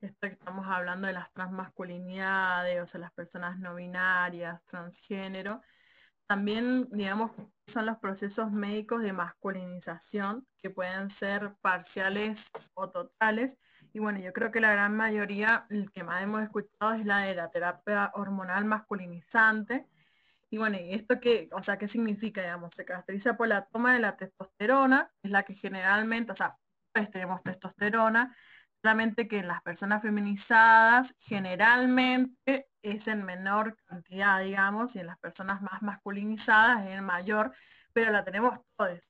esto 0.00 0.18
que 0.20 0.34
estamos 0.34 0.66
hablando 0.68 1.08
de 1.08 1.12
las 1.12 1.32
transmasculinidades, 1.32 2.80
o 2.82 2.86
sea, 2.88 3.00
las 3.00 3.12
personas 3.12 3.58
no 3.58 3.74
binarias, 3.74 4.64
transgénero, 4.66 5.60
también, 6.28 6.88
digamos, 6.90 7.32
son 7.72 7.86
los 7.86 7.96
procesos 7.98 8.52
médicos 8.52 9.00
de 9.02 9.14
masculinización 9.14 10.46
que 10.58 10.68
pueden 10.68 11.10
ser 11.18 11.54
parciales 11.62 12.38
o 12.74 12.90
totales. 12.90 13.58
Y 13.92 13.98
bueno, 14.00 14.20
yo 14.20 14.32
creo 14.32 14.50
que 14.50 14.60
la 14.60 14.72
gran 14.72 14.96
mayoría, 14.96 15.66
el 15.70 15.90
que 15.92 16.02
más 16.02 16.22
hemos 16.22 16.42
escuchado 16.42 16.92
es 16.94 17.06
la 17.06 17.20
de 17.20 17.34
la 17.34 17.50
terapia 17.50 18.10
hormonal 18.14 18.64
masculinizante. 18.64 19.86
Y 20.50 20.58
bueno, 20.58 20.78
¿y 20.78 20.94
esto 20.94 21.20
qué, 21.20 21.48
o 21.52 21.62
sea, 21.62 21.78
qué 21.78 21.88
significa, 21.88 22.40
digamos? 22.42 22.70
Se 22.76 22.84
caracteriza 22.84 23.36
por 23.36 23.48
la 23.48 23.66
toma 23.66 23.94
de 23.94 24.00
la 24.00 24.16
testosterona, 24.16 25.10
es 25.22 25.30
la 25.30 25.42
que 25.42 25.54
generalmente, 25.54 26.32
o 26.32 26.36
sea, 26.36 26.56
pues 26.92 27.10
tenemos 27.10 27.42
testosterona, 27.42 28.34
solamente 28.82 29.28
que 29.28 29.38
en 29.38 29.48
las 29.48 29.62
personas 29.62 30.02
feminizadas 30.02 31.08
generalmente 31.20 32.68
es 32.82 33.06
en 33.06 33.24
menor 33.24 33.76
cantidad, 33.86 34.40
digamos, 34.40 34.94
y 34.94 35.00
en 35.00 35.06
las 35.06 35.18
personas 35.18 35.60
más 35.62 35.82
masculinizadas 35.82 36.86
es 36.86 36.92
en 36.92 37.04
mayor, 37.04 37.52
pero 37.92 38.10
la 38.12 38.24
tenemos 38.24 38.58
todas. 38.76 39.02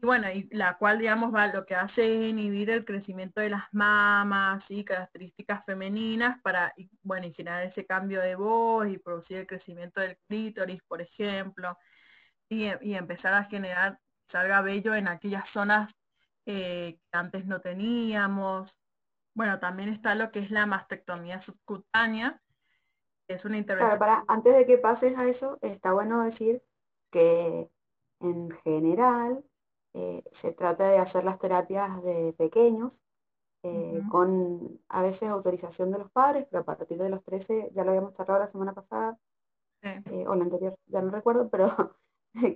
Y 0.00 0.06
bueno, 0.06 0.30
y 0.30 0.48
la 0.50 0.76
cual, 0.76 0.98
digamos, 0.98 1.34
va, 1.34 1.48
lo 1.48 1.66
que 1.66 1.74
hace 1.74 2.02
es 2.02 2.30
inhibir 2.30 2.70
el 2.70 2.84
crecimiento 2.84 3.40
de 3.40 3.50
las 3.50 3.64
mamas 3.72 4.64
y 4.68 4.84
características 4.84 5.64
femeninas 5.64 6.40
para, 6.42 6.72
bueno, 7.02 7.26
y 7.26 7.34
generar 7.34 7.64
ese 7.64 7.84
cambio 7.84 8.20
de 8.20 8.36
voz 8.36 8.88
y 8.88 8.98
producir 8.98 9.38
el 9.38 9.46
crecimiento 9.46 10.00
del 10.00 10.16
clítoris, 10.28 10.82
por 10.84 11.00
ejemplo, 11.00 11.76
y, 12.48 12.66
y 12.80 12.94
empezar 12.94 13.34
a 13.34 13.44
generar, 13.44 13.98
salga 14.30 14.60
bello 14.60 14.94
en 14.94 15.08
aquellas 15.08 15.48
zonas 15.52 15.92
eh, 16.46 16.98
que 17.12 17.18
antes 17.18 17.44
no 17.44 17.60
teníamos. 17.60 18.70
Bueno, 19.34 19.58
también 19.58 19.90
está 19.90 20.14
lo 20.14 20.30
que 20.30 20.38
es 20.38 20.50
la 20.50 20.64
mastectomía 20.64 21.42
subcutánea, 21.42 22.40
que 23.26 23.34
es 23.34 23.44
una 23.44 23.58
intervención. 23.58 23.98
para, 23.98 24.24
antes 24.28 24.56
de 24.56 24.64
que 24.64 24.78
pases 24.78 25.16
a 25.18 25.26
eso, 25.28 25.58
está 25.60 25.92
bueno 25.92 26.22
decir 26.22 26.62
que 27.10 27.68
en 28.20 28.50
general 28.64 29.44
eh, 29.98 30.22
se 30.40 30.52
trata 30.52 30.88
de 30.88 30.98
hacer 30.98 31.24
las 31.24 31.38
terapias 31.38 32.02
de 32.02 32.34
pequeños, 32.38 32.92
eh, 33.64 34.00
con 34.10 34.78
a 34.88 35.02
veces 35.02 35.28
autorización 35.28 35.90
de 35.90 35.98
los 35.98 36.10
padres, 36.12 36.46
pero 36.50 36.62
a 36.62 36.64
partir 36.64 36.98
de 36.98 37.08
los 37.08 37.24
13, 37.24 37.72
ya 37.74 37.82
lo 37.82 37.90
habíamos 37.90 38.14
tratado 38.14 38.38
la 38.38 38.52
semana 38.52 38.72
pasada, 38.72 39.18
o 40.26 40.34
la 40.34 40.44
anterior, 40.44 40.76
ya 40.86 41.02
no 41.02 41.10
recuerdo, 41.10 41.48
pero 41.50 41.94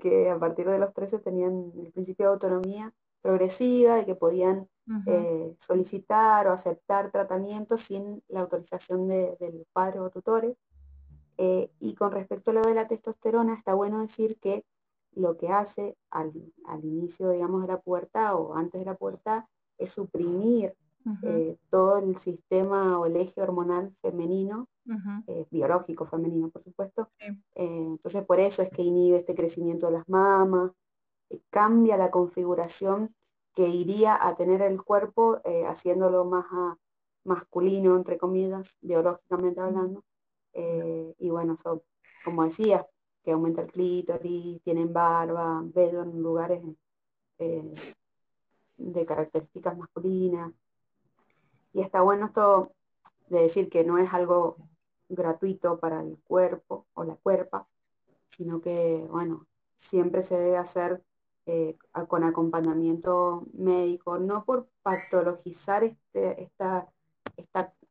que 0.01 0.30
a 0.30 0.38
partir 0.38 0.68
de 0.68 0.78
los 0.78 0.95
13 0.95 1.18
tenían 1.18 1.72
el 1.76 1.93
principio 1.93 2.26
de 2.26 2.32
autonomía 2.32 2.93
progresiva 3.22 4.01
y 4.01 4.05
que 4.05 4.14
podían 4.14 4.68
eh, 5.07 5.57
solicitar 5.66 6.49
o 6.49 6.53
aceptar 6.53 7.11
tratamientos 7.12 7.80
sin 7.86 8.22
la 8.28 8.40
autorización 8.40 9.09
de, 9.09 9.36
los 9.40 9.66
padres 9.72 10.01
o 10.01 10.11
tutores. 10.11 10.57
Eh, 11.38 11.70
y 11.80 11.95
con 11.95 12.12
respecto 12.12 12.51
a 12.51 12.55
lo 12.55 12.62
de 12.62 12.74
la 12.74 12.88
testosterona, 12.88 13.55
está 13.55 13.74
bueno 13.74 14.01
decir 14.01 14.38
que 14.40 14.64
lo 15.14 15.36
que 15.36 15.48
hace 15.48 15.96
al, 16.10 16.32
inicio, 16.82 17.30
digamos, 17.30 17.62
de 17.62 17.68
la 17.68 17.80
puerta 17.80 18.34
o 18.36 18.54
antes 18.54 18.80
de 18.80 18.84
la 18.84 18.94
puerta 18.94 19.46
es 19.78 19.92
suprimir 19.92 20.74
eh, 21.22 21.56
todo 21.70 21.98
el 21.98 22.20
sistema 22.22 22.98
o 22.98 23.06
el 23.06 23.16
eje 23.16 23.42
hormonal 23.42 23.92
femenino, 24.02 24.68
biológico 25.50 26.06
femenino, 26.06 26.48
por 26.50 26.62
supuesto. 26.64 27.08
entonces, 27.54 28.24
por 28.24 28.40
eso 28.40 28.62
es 28.62 28.70
que 28.70 28.82
inhibe 28.82 29.18
este 29.18 29.34
crecimiento 29.34 29.86
de 29.86 29.92
las 29.92 30.08
mamas, 30.08 30.72
cambia 31.50 31.96
la 31.96 32.10
configuración 32.10 33.14
que 33.54 33.68
iría 33.68 34.18
a 34.26 34.34
tener 34.36 34.62
el 34.62 34.82
cuerpo 34.82 35.40
eh, 35.44 35.64
haciéndolo 35.66 36.24
más 36.24 36.46
masculino, 37.24 37.96
entre 37.96 38.18
comillas, 38.18 38.66
biológicamente 38.80 39.60
hablando. 39.60 40.02
Eh, 40.54 41.14
y 41.18 41.30
bueno, 41.30 41.58
como 42.24 42.44
decías, 42.44 42.84
que 43.23 43.33
aumenta 43.33 43.62
el 43.62 43.73
clítoris, 43.73 44.62
tienen 44.62 44.93
barba, 44.93 45.62
velo 45.64 46.03
en 46.03 46.23
lugares 46.23 46.62
eh, 47.39 47.75
de 48.77 49.07
características 49.07 49.77
masculinas. 49.77 50.53
Y 51.73 51.81
está 51.81 52.03
bueno 52.03 52.27
esto 52.27 52.73
de 53.29 53.43
decir 53.43 53.70
que 53.70 53.85
no 53.85 53.99
es 53.99 54.12
algo 54.12 54.57
gratuito 55.09 55.79
para 55.79 56.03
el 56.03 56.18
cuerpo 56.25 56.87
o 56.95 57.05
la 57.05 57.16
cuerpa, 57.16 57.66
sino 58.37 58.61
que, 58.61 59.07
bueno, 59.11 59.47
siempre 59.91 60.27
se 60.29 60.35
debe 60.35 60.57
hacer 60.57 61.03
eh, 61.47 61.77
con 62.09 62.25
acompañamiento 62.25 63.47
médico, 63.53 64.18
no 64.18 64.45
por 64.45 64.68
patologizar 64.83 65.85
este, 65.85 66.51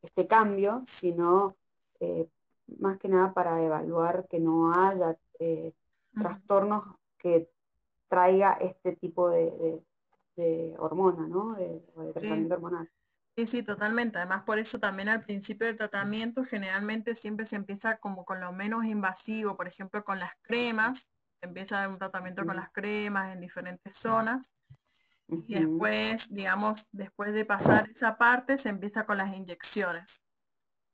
este 0.02 0.26
cambio, 0.26 0.84
sino 1.00 1.56
eh, 2.00 2.28
más 2.78 2.98
que 2.98 3.08
nada 3.08 3.32
para 3.32 3.62
evaluar 3.62 4.26
que 4.30 4.38
no 4.38 4.72
haya 4.74 5.16
eh, 5.38 5.72
trastornos 6.14 6.84
que 7.18 7.48
traiga 8.08 8.52
este 8.60 8.96
tipo 8.96 9.30
de, 9.30 9.80
de, 10.36 10.74
hormona, 10.78 11.26
¿no? 11.26 11.54
De, 11.54 11.80
tratamiento 12.12 12.54
hormonal. 12.54 12.88
Sí, 13.36 13.46
sí, 13.46 13.62
totalmente. 13.62 14.18
Además, 14.18 14.44
por 14.44 14.58
eso 14.58 14.78
también 14.78 15.08
al 15.08 15.24
principio 15.24 15.66
del 15.66 15.78
tratamiento 15.78 16.44
generalmente 16.44 17.14
siempre 17.16 17.48
se 17.48 17.56
empieza 17.56 17.96
como 17.96 18.24
con 18.24 18.40
lo 18.40 18.52
menos 18.52 18.84
invasivo, 18.84 19.56
por 19.56 19.68
ejemplo, 19.68 20.04
con 20.04 20.18
las 20.18 20.32
cremas, 20.42 21.00
empieza 21.40 21.88
un 21.88 21.98
tratamiento 21.98 22.44
con 22.44 22.56
las 22.56 22.70
cremas 22.72 23.32
en 23.32 23.40
diferentes 23.40 23.92
zonas 24.02 24.44
y 25.28 25.54
después, 25.54 26.22
digamos, 26.28 26.80
después 26.92 27.32
de 27.32 27.44
pasar 27.44 27.88
esa 27.90 28.18
parte, 28.18 28.60
se 28.62 28.68
empieza 28.68 29.06
con 29.06 29.16
las 29.16 29.34
inyecciones. 29.34 30.06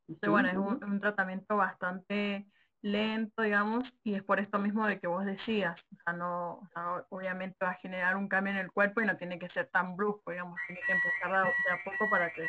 Entonces, 0.09 0.31
bueno, 0.31 0.49
es 0.49 0.83
un, 0.83 1.01
tratamiento 1.01 1.57
bastante 1.57 2.47
lento, 2.81 3.43
digamos, 3.43 3.85
y 4.05 4.15
es 4.15 4.23
por 4.23 4.41
esto 4.41 4.59
mismo 4.59 4.87
de 4.87 4.99
que 4.99 5.07
vos 5.07 5.25
decías, 5.25 5.79
o 5.93 5.97
sea, 6.03 6.13
no, 6.15 6.69
obviamente 7.11 7.57
va 7.63 7.73
a 7.73 7.79
generar 7.83 8.17
un 8.17 8.29
cambio 8.29 8.53
en 8.53 8.61
el 8.61 8.73
cuerpo 8.73 9.01
y 9.01 9.07
no 9.07 9.17
tiene 9.17 9.39
que 9.39 9.49
ser 9.51 9.69
tan 9.69 9.97
brusco, 9.97 10.31
digamos, 10.31 10.59
tiene 10.67 10.81
que 10.87 10.93
empezar 10.93 11.45
de 11.45 11.73
a 11.73 11.85
poco 11.85 12.09
para 12.11 12.31
que 12.31 12.47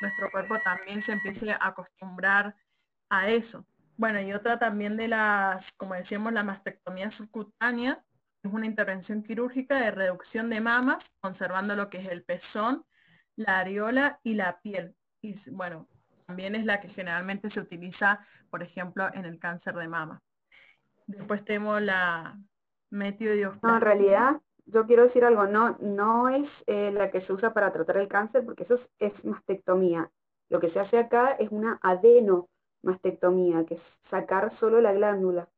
nuestro 0.00 0.30
cuerpo 0.30 0.56
también 0.62 1.04
se 1.04 1.12
empiece 1.12 1.50
a 1.50 1.58
acostumbrar 1.60 2.54
a 3.08 3.28
eso. 3.28 3.64
Bueno, 3.96 4.20
y 4.20 4.32
otra 4.32 4.58
también 4.58 4.96
de 4.96 5.08
las, 5.08 5.64
como 5.76 5.94
decíamos, 5.94 6.32
la 6.32 6.44
mastectomía 6.44 7.10
subcutánea, 7.12 8.02
es 8.42 8.52
una 8.52 8.66
intervención 8.66 9.22
quirúrgica 9.22 9.78
de 9.78 9.90
reducción 9.90 10.48
de 10.48 10.60
mamas, 10.60 11.04
conservando 11.20 11.76
lo 11.76 11.90
que 11.90 11.98
es 11.98 12.08
el 12.08 12.22
pezón, 12.22 12.84
la 13.36 13.58
areola 13.58 14.18
y 14.22 14.34
la 14.34 14.60
piel. 14.60 14.94
Y 15.20 15.38
bueno, 15.50 15.86
también 16.30 16.54
es 16.54 16.64
la 16.64 16.80
que 16.80 16.88
generalmente 16.90 17.50
se 17.50 17.58
utiliza, 17.58 18.24
por 18.50 18.62
ejemplo, 18.62 19.08
en 19.14 19.24
el 19.24 19.40
cáncer 19.40 19.74
de 19.74 19.88
mama. 19.88 20.22
Después 21.08 21.44
tenemos 21.44 21.82
la 21.82 22.38
metiodioplastia. 22.90 23.68
No, 23.68 23.74
en 23.74 23.80
realidad, 23.80 24.40
yo 24.66 24.86
quiero 24.86 25.02
decir 25.02 25.24
algo, 25.24 25.48
no, 25.48 25.76
no 25.80 26.28
es 26.28 26.48
eh, 26.68 26.92
la 26.92 27.10
que 27.10 27.22
se 27.22 27.32
usa 27.32 27.52
para 27.52 27.72
tratar 27.72 27.96
el 27.96 28.06
cáncer, 28.06 28.44
porque 28.44 28.62
eso 28.62 28.78
es, 29.00 29.12
mastectomía. 29.24 30.08
Lo 30.50 30.60
que 30.60 30.70
se 30.70 30.78
hace 30.78 30.98
acá 30.98 31.32
es 31.32 31.50
una 31.50 31.80
adenomastectomía, 31.82 33.66
que 33.66 33.74
es 33.74 33.82
sacar 34.08 34.56
solo 34.60 34.80
la 34.80 34.92
glándula. 34.92 35.48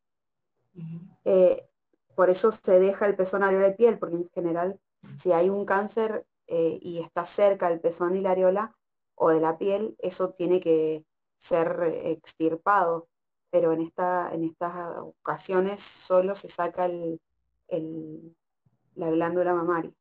Eh, 1.27 1.67
por 2.15 2.31
eso 2.31 2.59
se 2.65 2.81
deja 2.81 3.05
el 3.05 3.15
pezón 3.15 3.43
areola 3.43 3.69
de 3.69 3.75
piel, 3.75 3.99
porque 3.99 4.17
en 4.17 4.31
general 4.31 4.79
si 5.23 5.33
hay 5.33 5.51
un 5.51 5.67
cáncer 5.67 6.25
eh, 6.47 6.79
y 6.81 7.01
está 7.01 7.27
cerca 7.37 7.71
el 7.71 7.81
pezón 7.81 8.17
y 8.17 8.23
la 8.23 8.31
areola 8.31 8.75
o 9.15 9.29
de 9.31 9.41
la 9.41 9.59
piel, 9.59 9.97
eso 9.99 10.31
tiene 10.31 10.61
que 10.61 11.05
ser 11.49 11.83
extirpado. 12.05 13.09
Pero 13.51 13.73
en, 13.73 13.83
esta, 13.83 14.33
en 14.33 14.45
estas 14.45 14.75
ocasiones 14.99 15.79
solo 16.09 16.37
se 16.37 16.51
saca 16.53 16.87
el, 16.87 17.21
la 18.95 19.11
glándula 19.11 19.55
mamaria. 19.55 19.93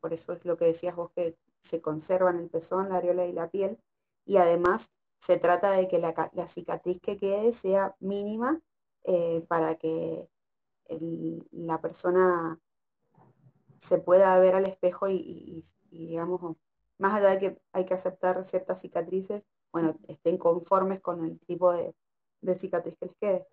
Por 0.00 0.12
eso 0.12 0.32
es 0.34 0.44
lo 0.44 0.56
que 0.58 0.66
decías 0.66 0.94
vos 0.94 1.10
que 1.12 1.36
se 1.70 1.80
conservan 1.80 2.38
el 2.38 2.50
pezón, 2.50 2.90
la 2.90 2.96
areola 2.96 3.26
y 3.26 3.32
la 3.32 3.48
piel. 3.48 3.78
Y 4.26 4.36
además 4.36 4.82
se 5.26 5.38
trata 5.38 5.70
de 5.70 5.88
que 5.88 5.98
la, 5.98 6.14
cicatriz 6.54 7.00
que 7.00 7.16
quede 7.16 7.58
sea 7.60 7.94
mínima 8.00 8.60
eh, 9.04 9.44
para 9.48 9.76
que 9.76 10.26
la 11.52 11.80
persona 11.80 12.58
se 13.88 13.98
pueda 13.98 14.38
ver 14.38 14.54
al 14.54 14.66
espejo 14.66 15.08
y, 15.08 15.64
digamos, 15.90 16.56
más 17.02 17.14
allá 17.14 17.30
de 17.30 17.38
que 17.40 17.58
hay 17.72 17.84
que 17.84 17.94
aceptar 17.94 18.46
ciertas 18.50 18.80
cicatrices, 18.80 19.42
bueno, 19.72 19.96
estén 20.06 20.38
conformes 20.38 21.00
con 21.00 21.24
el 21.24 21.40
tipo 21.40 21.72
de, 21.72 21.92
cicatriz 22.60 22.96
que 22.96 23.06
les 23.06 23.16
quede. 23.16 23.46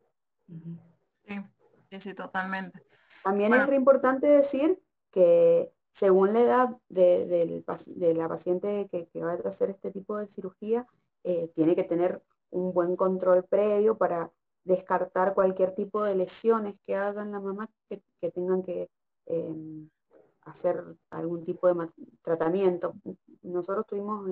Sí, 1.89 1.99
sí, 2.01 2.13
totalmente. 2.13 2.79
También 3.23 3.53
es 3.55 3.73
importante 3.73 4.27
decir 4.27 4.79
que 5.11 5.71
según 5.99 6.33
la 6.33 6.41
edad 6.41 6.69
de, 6.89 7.63
la 8.15 8.27
paciente 8.27 8.87
que, 8.91 9.07
va 9.19 9.31
a 9.31 9.49
hacer 9.49 9.71
este 9.71 9.89
tipo 9.91 10.17
de 10.17 10.27
cirugía, 10.27 10.85
eh, 11.23 11.51
tiene 11.55 11.75
que 11.75 11.83
tener 11.83 12.21
un 12.51 12.71
buen 12.71 12.95
control 12.95 13.45
previo 13.45 13.97
para 13.97 14.29
descartar 14.63 15.33
cualquier 15.33 15.73
tipo 15.73 16.03
de 16.03 16.15
lesiones 16.15 16.75
que 16.85 16.95
hagan 16.95 17.31
la 17.31 17.39
mamá 17.39 17.67
que, 17.89 18.31
tengan 18.31 18.61
que 18.61 18.89
em, 19.25 19.89
hacer 20.49 20.83
algún 21.09 21.45
tipo 21.45 21.67
de 21.67 21.89
tratamiento. 22.23 22.93
Nosotros 23.43 23.85
tuvimos 23.87 24.29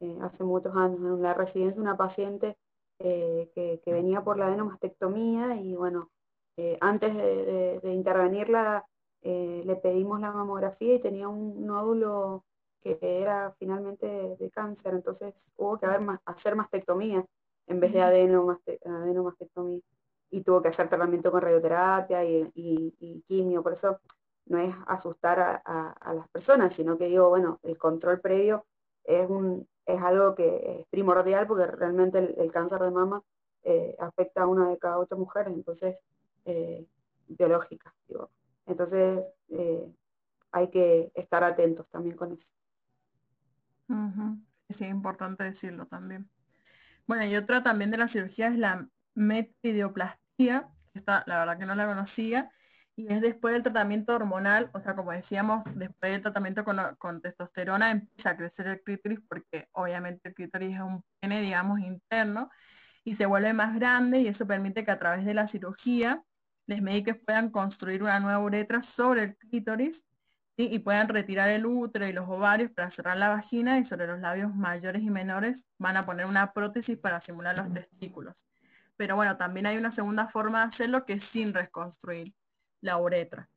eh, 0.00 0.18
hace 0.22 0.44
muchos 0.44 0.74
años 0.76 1.00
en 1.00 1.22
la 1.22 1.34
residencia 1.34 1.80
una 1.80 1.96
paciente 1.96 2.56
eh, 3.00 3.50
que, 3.54 3.92
venía 3.92 4.22
por 4.22 4.38
la 4.38 4.46
adenomastectomía 4.48 5.54
y 5.56 5.76
bueno, 5.76 6.10
eh, 6.56 6.76
antes 6.80 7.14
de, 7.14 7.92
intervenirla 7.92 8.84
eh, 9.22 9.62
le 9.64 9.76
pedimos 9.76 10.20
la 10.20 10.32
mamografía 10.32 10.94
y 10.94 11.00
tenía 11.00 11.28
un 11.28 11.64
nódulo 11.64 12.44
que 12.82 12.98
era 13.00 13.54
finalmente 13.58 14.06
de, 14.06 14.50
cáncer, 14.50 14.94
entonces 14.94 15.32
hubo 15.56 15.78
que 15.78 15.86
hacer 16.26 16.56
mastectomía 16.56 17.24
en 17.68 17.80
vez 17.80 17.92
de 17.92 18.02
adenomastectomía. 18.02 19.80
Y 20.30 20.42
tuvo 20.42 20.60
que 20.60 20.68
hacer 20.68 20.88
tratamiento 20.88 21.30
con 21.30 21.40
radioterapia 21.40 22.24
y, 22.24 23.24
quimio, 23.28 23.62
por 23.62 23.74
eso 23.74 24.00
no 24.48 24.58
es 24.58 24.74
asustar 24.86 25.62
a, 25.64 26.14
las 26.14 26.28
personas, 26.28 26.74
sino 26.74 26.98
que 26.98 27.06
digo, 27.06 27.28
bueno, 27.28 27.60
el 27.62 27.76
control 27.78 28.20
previo 28.20 28.64
es, 29.04 29.28
un, 29.28 29.66
es 29.86 30.00
algo 30.00 30.34
que 30.34 30.80
es 30.80 30.86
primordial 30.88 31.46
porque 31.46 31.66
realmente 31.66 32.18
el, 32.18 32.50
cáncer 32.52 32.80
de 32.80 32.90
mama 32.90 33.22
eh, 33.64 33.94
afecta 33.98 34.42
a 34.42 34.46
una 34.46 34.70
de 34.70 34.78
cada 34.78 34.98
ocho 34.98 35.16
mujeres, 35.16 35.52
entonces 35.54 35.96
eh, 36.44 36.86
biológicas. 37.28 37.92
Digo. 38.08 38.30
Entonces 38.66 39.24
eh, 39.50 39.92
hay 40.52 40.70
que 40.70 41.10
estar 41.14 41.44
atentos 41.44 41.88
también 41.90 42.16
con 42.16 42.32
eso. 42.32 42.44
Sí, 44.76 44.84
es 44.84 44.90
importante 44.90 45.44
decirlo 45.44 45.86
también. 45.86 46.28
Bueno, 47.06 47.24
y 47.24 47.36
otra 47.36 47.62
también 47.62 47.90
de 47.90 47.96
la 47.96 48.08
cirugía 48.08 48.48
es 48.48 48.58
la 48.58 48.86
metidioplastia, 49.14 50.68
esta 50.92 51.24
la 51.26 51.38
verdad 51.38 51.58
que 51.58 51.64
no 51.64 51.74
la 51.74 51.86
conocía, 51.86 52.50
y 52.98 53.06
es 53.12 53.20
después 53.20 53.54
del 53.54 53.62
tratamiento 53.62 54.12
hormonal, 54.12 54.70
o 54.74 54.80
sea, 54.80 54.96
como 54.96 55.12
decíamos, 55.12 55.62
después 55.76 56.10
del 56.10 56.20
tratamiento 56.20 56.64
con, 56.64 57.20
testosterona 57.20 57.92
empieza 57.92 58.30
a 58.30 58.36
crecer 58.36 58.66
el 58.66 58.80
clítoris 58.82 59.20
porque 59.28 59.68
obviamente 59.70 60.30
el 60.30 60.34
clítoris 60.34 60.74
es 60.74 60.80
un 60.80 61.04
pene, 61.20 61.40
digamos, 61.40 61.78
interno, 61.78 62.50
y 63.04 63.14
se 63.14 63.24
vuelve 63.24 63.52
más 63.52 63.78
grande 63.78 64.18
y 64.18 64.26
eso 64.26 64.48
permite 64.48 64.84
que 64.84 64.90
a 64.90 64.98
través 64.98 65.24
de 65.24 65.32
la 65.32 65.46
cirugía 65.46 66.20
los 66.66 66.80
médicos 66.80 67.16
puedan 67.24 67.50
construir 67.50 68.02
una 68.02 68.18
nueva 68.18 68.40
uretra 68.40 68.82
sobre 68.96 69.22
el 69.22 69.36
clítoris 69.36 69.96
y 70.56 70.80
puedan 70.80 71.06
retirar 71.06 71.50
el 71.50 71.66
útero 71.66 72.04
y 72.08 72.12
los 72.12 72.28
ovarios 72.28 72.72
para 72.72 72.90
cerrar 72.96 73.16
la 73.16 73.28
vagina 73.28 73.78
y 73.78 73.86
sobre 73.86 74.08
los 74.08 74.18
labios 74.18 74.52
mayores 74.56 75.02
y 75.02 75.08
menores 75.08 75.56
van 75.78 75.96
a 75.96 76.04
poner 76.04 76.26
una 76.26 76.52
prótesis 76.52 76.98
para 76.98 77.20
simular 77.20 77.56
los 77.56 77.72
testículos. 77.72 78.34
Pero 78.96 79.14
bueno, 79.14 79.36
también 79.36 79.66
hay 79.66 79.76
una 79.76 79.94
segunda 79.94 80.26
forma 80.30 80.66
de 80.66 80.74
hacerlo 80.74 81.04
que 81.04 81.12
es 81.12 81.22
sin 81.32 81.54
reconstruir 81.54 82.34
la 82.80 82.98
uretra. 82.98 83.48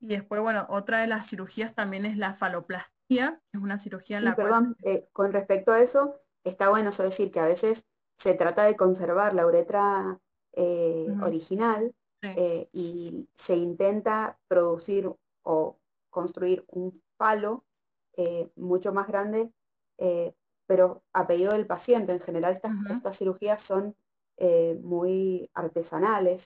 Y 0.00 0.08
después, 0.08 0.40
bueno, 0.40 0.66
otra 0.68 1.00
de 1.00 1.06
las 1.06 1.28
cirugías 1.28 1.74
también 1.74 2.04
es 2.04 2.16
la 2.16 2.34
faloplastia, 2.34 3.40
que 3.50 3.58
es 3.58 3.62
una 3.62 3.82
cirugía 3.82 4.18
en 4.18 4.24
la 4.24 4.36
perdón, 4.36 4.76
eh, 4.84 5.06
con 5.12 5.32
respecto 5.32 5.72
a 5.72 5.82
eso, 5.82 6.16
está 6.44 6.68
bueno 6.68 6.92
decir 6.92 7.30
que 7.30 7.40
a 7.40 7.46
veces 7.46 7.78
se 8.22 8.34
trata 8.34 8.64
de 8.64 8.76
conservar 8.76 9.34
la 9.34 9.46
uretra 9.46 10.18
eh, 10.58 11.06
original, 11.22 11.94
eh, 12.22 12.66
y 12.72 13.28
se 13.46 13.54
intenta 13.54 14.36
producir 14.48 15.08
o 15.42 15.76
construir 16.10 16.64
un 16.68 17.00
palo 17.16 17.62
eh, 18.16 18.48
mucho 18.56 18.92
más 18.92 19.06
grande, 19.06 19.50
pero 20.66 21.02
a 21.12 21.26
pedido 21.26 21.52
del 21.52 21.66
paciente. 21.66 22.12
En 22.12 22.20
general 22.20 22.54
estas, 22.56 22.72
estas 22.90 23.18
cirugías 23.18 23.62
son 23.68 23.94
muy 24.82 25.48
artesanales 25.54 26.42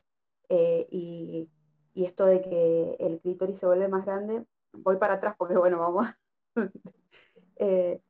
y, 0.48 1.48
y, 1.94 2.04
esto 2.04 2.26
de 2.26 2.42
que 2.42 2.96
el 3.00 3.20
clítoris 3.20 3.58
se 3.58 3.66
vuelve 3.66 3.88
más 3.88 4.04
grande, 4.04 4.44
voy 4.72 4.96
para 4.96 5.14
atrás 5.14 5.34
porque 5.38 5.56
bueno, 5.56 5.78
vamos, 5.78 6.06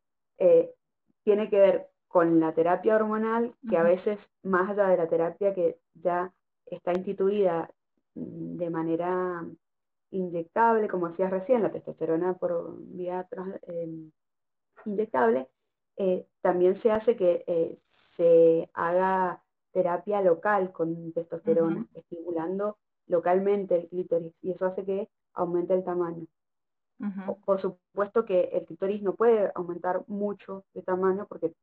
tiene 1.25 1.51
que 1.51 1.59
ver 1.59 1.89
con 2.09 2.41
la 2.41 2.53
terapia 2.53 2.97
hormonal, 2.97 3.55
que 3.69 3.77
a 3.77 3.85
veces 3.85 4.19
más 4.43 4.69
allá 4.71 4.89
de 4.89 4.97
la 4.97 5.09
terapia 5.09 5.55
que 5.55 5.79
ya 5.95 6.33
está 6.67 6.93
instituida 6.93 7.71
de 8.15 8.69
manera 8.69 9.45
inyectable, 10.11 10.89
como 10.89 11.09
decías 11.11 11.31
recién, 11.31 11.63
la 11.63 11.71
testosterona 11.71 12.35
por 12.35 12.75
vía 12.79 13.29
em, 13.63 14.11
inyectable, 14.85 15.49
eh, 15.97 16.27
también 16.41 16.81
se 16.83 16.91
hace 16.91 17.17
que 17.17 17.45
eh, 17.47 17.79
se 18.17 18.69
haga 18.75 19.43
terapia 19.73 20.21
local 20.21 20.73
con 20.73 21.13
testosterona, 21.13 21.87
estimulando 21.95 22.79
localmente 23.11 23.77
el 23.77 23.89
clítoris, 23.89 24.33
y 24.43 24.53
eso 24.53 24.67
hace 24.67 24.85
que 24.85 25.09
aumente 25.35 25.75
el 25.75 25.85
tamaño. 25.85 26.27
Por 27.47 27.61
supuesto 27.63 28.27
que 28.27 28.51
el 28.53 28.67
clítoris 28.67 29.03
no 29.03 29.15
puede 29.15 29.51
aumentar 29.55 30.05
mucho 30.07 30.65
de 30.75 30.83
tamaño 30.83 31.27
porque 31.27 31.55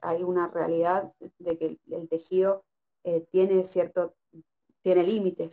hay 0.00 0.22
una 0.22 0.48
realidad 0.48 1.12
de 1.38 1.58
que 1.58 1.78
el, 1.90 2.08
tejido 2.08 2.64
eh, 3.04 3.26
tiene 3.30 3.68
cierto 3.74 4.14
tiene 4.82 5.02
límites. 5.02 5.52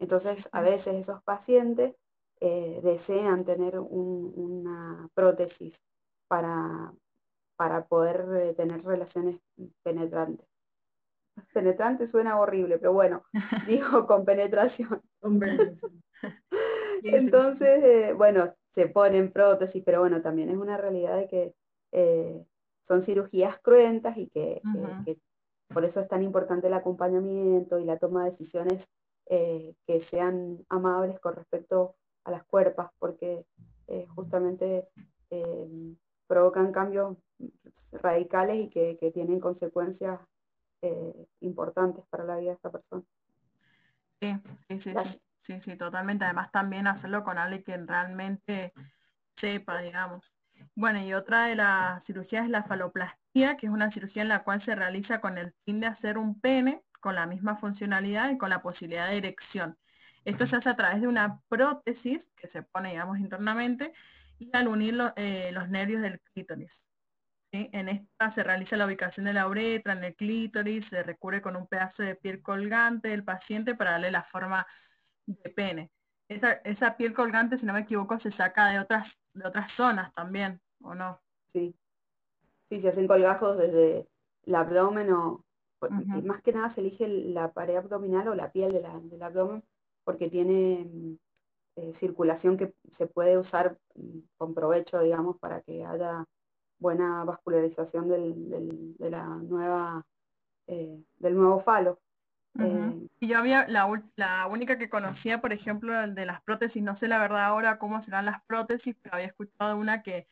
Entonces, 0.00 0.38
a 0.50 0.60
veces 0.60 0.94
esos 0.96 1.22
pacientes 1.22 1.94
eh, 2.40 2.80
desean 2.82 3.44
tener 3.44 3.78
una 3.78 5.08
prótesis 5.14 5.74
para, 6.26 6.92
para 7.56 7.84
poder 7.84 8.26
eh, 8.36 8.54
tener 8.54 8.84
relaciones 8.84 9.40
penetrantes. 9.82 10.46
Penetrante 11.52 12.10
suena 12.10 12.38
horrible, 12.38 12.78
pero 12.78 12.92
bueno, 12.92 13.22
digo 13.68 14.06
con 14.06 14.24
penetración. 14.24 15.00
Entonces, 17.02 17.84
eh, 17.84 18.12
bueno, 18.16 18.54
se 18.74 18.86
ponen 18.88 19.30
prótesis, 19.30 19.82
pero 19.84 20.00
bueno, 20.00 20.22
también 20.22 20.50
es 20.50 20.56
una 20.56 20.76
realidad 20.76 21.16
de 21.16 21.28
que 21.28 21.54
son 22.88 23.04
cirugías 23.04 23.58
cruentas 23.60 24.16
y 24.16 24.28
que, 24.30 24.60
por 25.72 25.84
eso 25.84 26.00
es 26.00 26.08
tan 26.08 26.22
importante 26.22 26.66
el 26.66 26.74
acompañamiento 26.74 27.78
y 27.78 27.84
la 27.84 27.98
toma 27.98 28.24
de 28.24 28.32
decisiones 28.32 28.84
eh, 29.26 29.74
que 29.86 30.04
sean 30.10 30.58
amables 30.68 31.18
con 31.20 31.34
respecto 31.34 31.94
a 32.24 32.30
las 32.30 32.44
cuerpas, 32.44 32.90
porque 32.98 33.44
eh, 33.88 34.06
justamente 34.14 34.86
eh, 35.30 35.94
provocan 36.26 36.72
cambios 36.72 37.16
radicales 37.92 38.66
y 38.66 38.70
que, 38.70 39.10
tienen 39.12 39.40
consecuencias 39.40 40.20
importantes 41.40 42.04
para 42.10 42.24
la 42.24 42.36
vida 42.36 42.50
de 42.50 42.56
esta 42.56 42.70
persona. 42.70 43.02
Sí, 44.20 44.34
sí, 44.68 44.80
sí, 44.82 44.92
sí, 45.46 45.60
sí, 45.64 45.76
totalmente. 45.76 46.24
Además 46.24 46.50
también 46.52 46.86
hacerlo 46.86 47.24
con 47.24 47.38
alguien 47.38 47.62
que 47.64 47.76
realmente 47.76 48.72
sepa, 49.40 49.80
digamos. 49.80 50.24
Bueno, 50.76 51.00
y 51.02 51.14
otra 51.14 51.46
de 51.46 51.56
las 51.56 52.04
cirugías 52.04 52.44
es 52.44 52.50
la 52.50 52.64
faloplastia, 52.64 53.56
que 53.56 53.66
es 53.66 53.72
una 53.72 53.90
cirugía 53.92 54.22
en 54.22 54.28
la 54.28 54.44
cual 54.44 54.64
se 54.64 54.74
realiza 54.74 55.20
con 55.20 55.38
el 55.38 55.52
fin 55.64 55.80
de 55.80 55.86
hacer 55.86 56.18
un 56.18 56.40
pene 56.40 56.82
con 57.00 57.14
la 57.14 57.26
misma 57.26 57.56
funcionalidad 57.58 58.30
y 58.30 58.38
con 58.38 58.50
la 58.50 58.62
posibilidad 58.62 59.08
de 59.08 59.18
erección. 59.18 59.76
Esto 60.24 60.46
se 60.46 60.56
hace 60.56 60.70
a 60.70 60.76
través 60.76 61.02
de 61.02 61.06
una 61.06 61.38
prótesis 61.48 62.22
que 62.36 62.48
se 62.48 62.62
pone, 62.62 62.92
digamos, 62.92 63.18
internamente 63.18 63.92
y 64.38 64.50
al 64.56 64.68
unir 64.68 64.98
eh, 65.16 65.50
los 65.52 65.68
nervios 65.68 66.00
del 66.00 66.18
clítoris. 66.32 66.70
En 67.54 67.88
esta 67.88 68.34
se 68.34 68.42
realiza 68.42 68.76
la 68.76 68.86
ubicación 68.86 69.26
de 69.26 69.32
la 69.32 69.46
uretra 69.46 69.92
en 69.92 70.02
el 70.02 70.16
clítoris, 70.16 70.84
se 70.88 71.04
recubre 71.04 71.40
con 71.40 71.54
un 71.54 71.68
pedazo 71.68 72.02
de 72.02 72.16
piel 72.16 72.42
colgante 72.42 73.08
del 73.08 73.22
paciente 73.22 73.76
para 73.76 73.92
darle 73.92 74.10
la 74.10 74.24
forma 74.24 74.66
de 75.26 75.50
pene. 75.50 75.90
Esa, 76.28 76.52
esa 76.64 76.96
piel 76.96 77.14
colgante, 77.14 77.58
si 77.58 77.64
no 77.64 77.72
me 77.72 77.80
equivoco, 77.80 78.18
se 78.18 78.32
saca 78.32 78.70
de 78.70 78.80
otras, 78.80 79.06
de 79.34 79.46
otras 79.46 79.70
zonas 79.76 80.12
también, 80.14 80.60
¿o 80.82 80.94
no? 80.94 81.20
Sí, 81.52 81.76
sí, 82.68 82.80
se 82.80 82.88
hacen 82.88 83.06
colgajos 83.06 83.56
desde 83.56 84.08
el 84.46 84.54
abdomen 84.54 85.12
o, 85.12 85.44
más 86.24 86.42
que 86.42 86.52
nada 86.52 86.74
se 86.74 86.80
elige 86.80 87.06
la 87.06 87.52
pared 87.52 87.76
abdominal 87.76 88.26
o 88.28 88.34
la 88.34 88.50
piel 88.50 88.72
de 88.72 88.80
la, 88.80 88.98
del 88.98 89.22
abdomen 89.22 89.62
porque 90.02 90.28
tiene 90.28 91.18
eh, 91.76 91.92
circulación 92.00 92.56
que 92.56 92.72
se 92.98 93.06
puede 93.06 93.38
usar 93.38 93.76
mm, 93.94 94.18
con 94.38 94.54
provecho, 94.54 95.00
digamos, 95.00 95.38
para 95.38 95.60
que 95.60 95.84
haya 95.84 96.24
buena 96.84 97.24
vascularización 97.24 98.10
del, 98.10 98.94
de 98.98 99.10
la 99.10 99.24
nueva, 99.24 100.04
eh, 100.66 101.02
del 101.16 101.34
nuevo 101.34 101.60
falo. 101.62 101.98
Eh, 102.60 103.08
y 103.20 103.26
yo 103.26 103.38
había, 103.38 103.66
la, 103.68 103.88
la 104.16 104.46
única 104.46 104.76
que 104.76 104.90
conocía, 104.90 105.40
por 105.40 105.54
ejemplo, 105.54 105.98
el 105.98 106.14
de 106.14 106.26
las 106.26 106.42
prótesis, 106.42 106.82
no 106.82 106.96
sé 106.98 107.08
la 107.08 107.18
verdad 107.18 107.46
ahora 107.46 107.78
cómo 107.78 108.04
serán 108.04 108.26
las 108.26 108.44
prótesis, 108.44 108.94
pero 109.02 109.14
había 109.14 109.28
escuchado 109.28 109.78
una 109.78 110.02
que, 110.02 110.28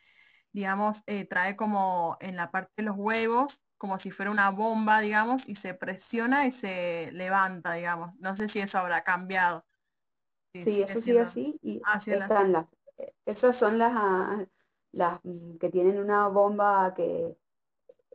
digamos, 0.53 0.95
eh, 1.07 1.25
trae 1.25 1.55
como 1.55 2.17
en 2.19 2.35
la 2.35 2.51
parte 2.51 2.71
de 2.77 2.83
los 2.83 2.95
huevos, 2.95 3.51
como 3.79 3.99
si 3.99 4.11
fuera 4.11 4.29
una 4.29 4.51
bomba, 4.51 5.01
digamos, 5.01 5.41
y 5.47 5.55
se 5.57 5.73
presiona 5.73 6.45
y 6.45 6.51
se 6.61 7.09
levanta, 7.13 7.73
digamos. 7.73 8.15
No 8.19 8.37
sé 8.37 8.47
si 8.49 8.59
eso 8.59 8.77
habrá 8.77 9.03
cambiado. 9.03 9.65
Sí, 10.53 10.83
eso 10.83 11.01
sí 11.01 11.17
así, 11.17 11.59
y 11.63 11.81
están 12.05 12.51
las, 12.51 12.67
esas 13.25 13.57
son 13.57 13.79
las, 13.79 14.47
las 14.93 15.19
mm, 15.23 15.57
que 15.57 15.69
tienen 15.69 15.99
una 15.99 16.27
bomba 16.29 16.93
que 16.95 17.35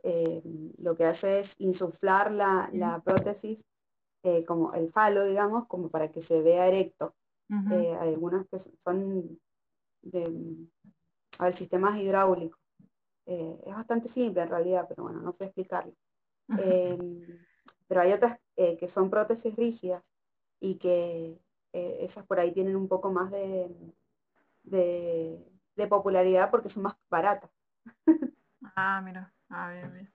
eh, 0.03 0.41
lo 0.77 0.95
que 0.95 1.05
hace 1.05 1.41
es 1.41 1.49
insuflar 1.57 2.31
la, 2.31 2.69
la 2.73 3.01
prótesis, 3.01 3.59
eh, 4.23 4.45
como 4.45 4.73
el 4.73 4.91
falo, 4.91 5.25
digamos, 5.25 5.67
como 5.67 5.89
para 5.89 6.11
que 6.11 6.23
se 6.23 6.41
vea 6.41 6.67
erecto. 6.67 7.13
Eh, 7.49 7.97
hay 7.99 8.13
algunas 8.13 8.47
que 8.49 8.61
son 8.83 9.39
de 10.03 10.55
a 11.39 11.45
ver, 11.45 11.57
sistemas 11.57 11.99
hidráulicos. 11.99 12.59
es 13.25 13.73
bastante 13.73 14.13
simple 14.13 14.43
en 14.43 14.49
realidad, 14.49 14.85
pero 14.87 15.03
bueno, 15.03 15.19
no 15.19 15.33
sé 15.33 15.45
explicarlo. 15.45 15.93
Em, 16.49 17.21
pero 17.87 18.01
hay 18.01 18.13
otras 18.13 18.39
que 18.55 18.91
son 18.93 19.09
prótesis 19.09 19.55
rígidas 19.55 20.03
y 20.59 20.75
que 20.75 21.39
esas 21.73 22.25
por 22.27 22.39
ahí 22.39 22.53
tienen 22.53 22.75
un 22.75 22.87
poco 22.87 23.11
más 23.11 23.31
de, 23.31 23.67
de 24.63 25.39
de 25.83 25.89
popularidad 25.89 26.51
porque 26.51 26.69
son 26.69 26.83
más 26.83 26.95
baratas. 27.09 27.49
ah, 28.75 29.01
mira, 29.03 29.31
ah, 29.49 29.71
bien, 29.71 29.93
bien. 29.93 30.13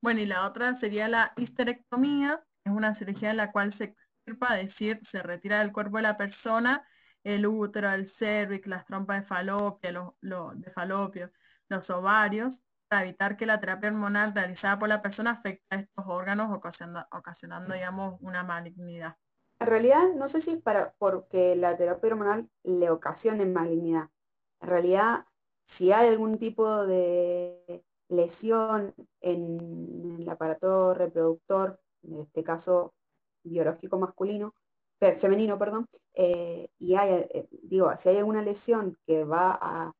Bueno, 0.00 0.20
y 0.20 0.26
la 0.26 0.46
otra 0.46 0.78
sería 0.80 1.08
la 1.08 1.32
histerectomía, 1.36 2.40
es 2.64 2.72
una 2.72 2.96
cirugía 2.98 3.30
en 3.30 3.36
la 3.36 3.52
cual 3.52 3.76
se 3.78 3.84
extirpa, 3.84 4.60
es 4.60 4.68
decir, 4.68 5.00
se 5.10 5.22
retira 5.22 5.60
del 5.60 5.72
cuerpo 5.72 5.98
de 5.98 6.02
la 6.02 6.16
persona 6.16 6.84
el 7.24 7.46
útero, 7.46 7.90
el 7.92 8.12
cervix, 8.18 8.66
las 8.66 8.84
trompas 8.86 9.22
de 9.22 9.26
falopio, 9.28 10.14
los, 10.20 10.60
de 10.60 10.70
falopio, 10.72 11.30
los 11.68 11.88
ovarios, 11.90 12.52
para 12.88 13.04
evitar 13.04 13.36
que 13.36 13.46
la 13.46 13.60
terapia 13.60 13.88
hormonal 13.88 14.34
realizada 14.34 14.78
por 14.78 14.88
la 14.88 15.00
persona 15.00 15.32
afecte 15.32 15.64
a 15.70 15.76
estos 15.76 16.04
órganos, 16.06 16.52
ocasionando, 16.52 17.06
ocasionando 17.12 17.74
digamos, 17.74 18.20
una 18.20 18.42
malignidad. 18.42 19.16
En 19.60 19.66
realidad, 19.68 20.02
no 20.16 20.28
sé 20.28 20.42
si 20.42 20.50
es 20.50 20.62
para 20.62 20.92
porque 20.98 21.54
la 21.54 21.76
terapia 21.76 22.10
hormonal 22.10 22.48
le 22.64 22.90
ocasione 22.90 23.46
malignidad, 23.46 24.08
en 24.62 24.68
realidad, 24.68 25.24
si 25.76 25.90
hay 25.92 26.08
algún 26.08 26.38
tipo 26.38 26.86
de 26.86 27.82
lesión 28.08 28.94
en 29.20 30.18
el 30.20 30.28
aparato 30.28 30.94
reproductor, 30.94 31.80
en 32.04 32.20
este 32.20 32.44
caso 32.44 32.94
biológico 33.42 33.98
masculino, 33.98 34.54
femenino, 35.20 35.58
perdón, 35.58 35.88
eh, 36.14 36.68
y 36.78 36.94
hay, 36.94 37.26
eh, 37.34 37.48
digo, 37.62 37.90
si 38.02 38.08
hay 38.08 38.18
alguna 38.18 38.42
lesión 38.42 38.96
que 39.04 39.24
va 39.24 39.58
a, 39.60 39.92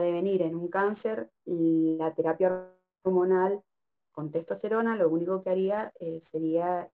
devenir 0.00 0.42
en 0.42 0.54
un 0.54 0.68
cáncer, 0.68 1.30
la 1.44 2.12
terapia 2.14 2.68
hormonal 3.02 3.62
con 4.12 4.30
testosterona 4.30 4.96
lo 4.96 5.08
único 5.08 5.42
que 5.42 5.50
haría 5.50 5.92
eh, 6.00 6.22
sería 6.32 6.90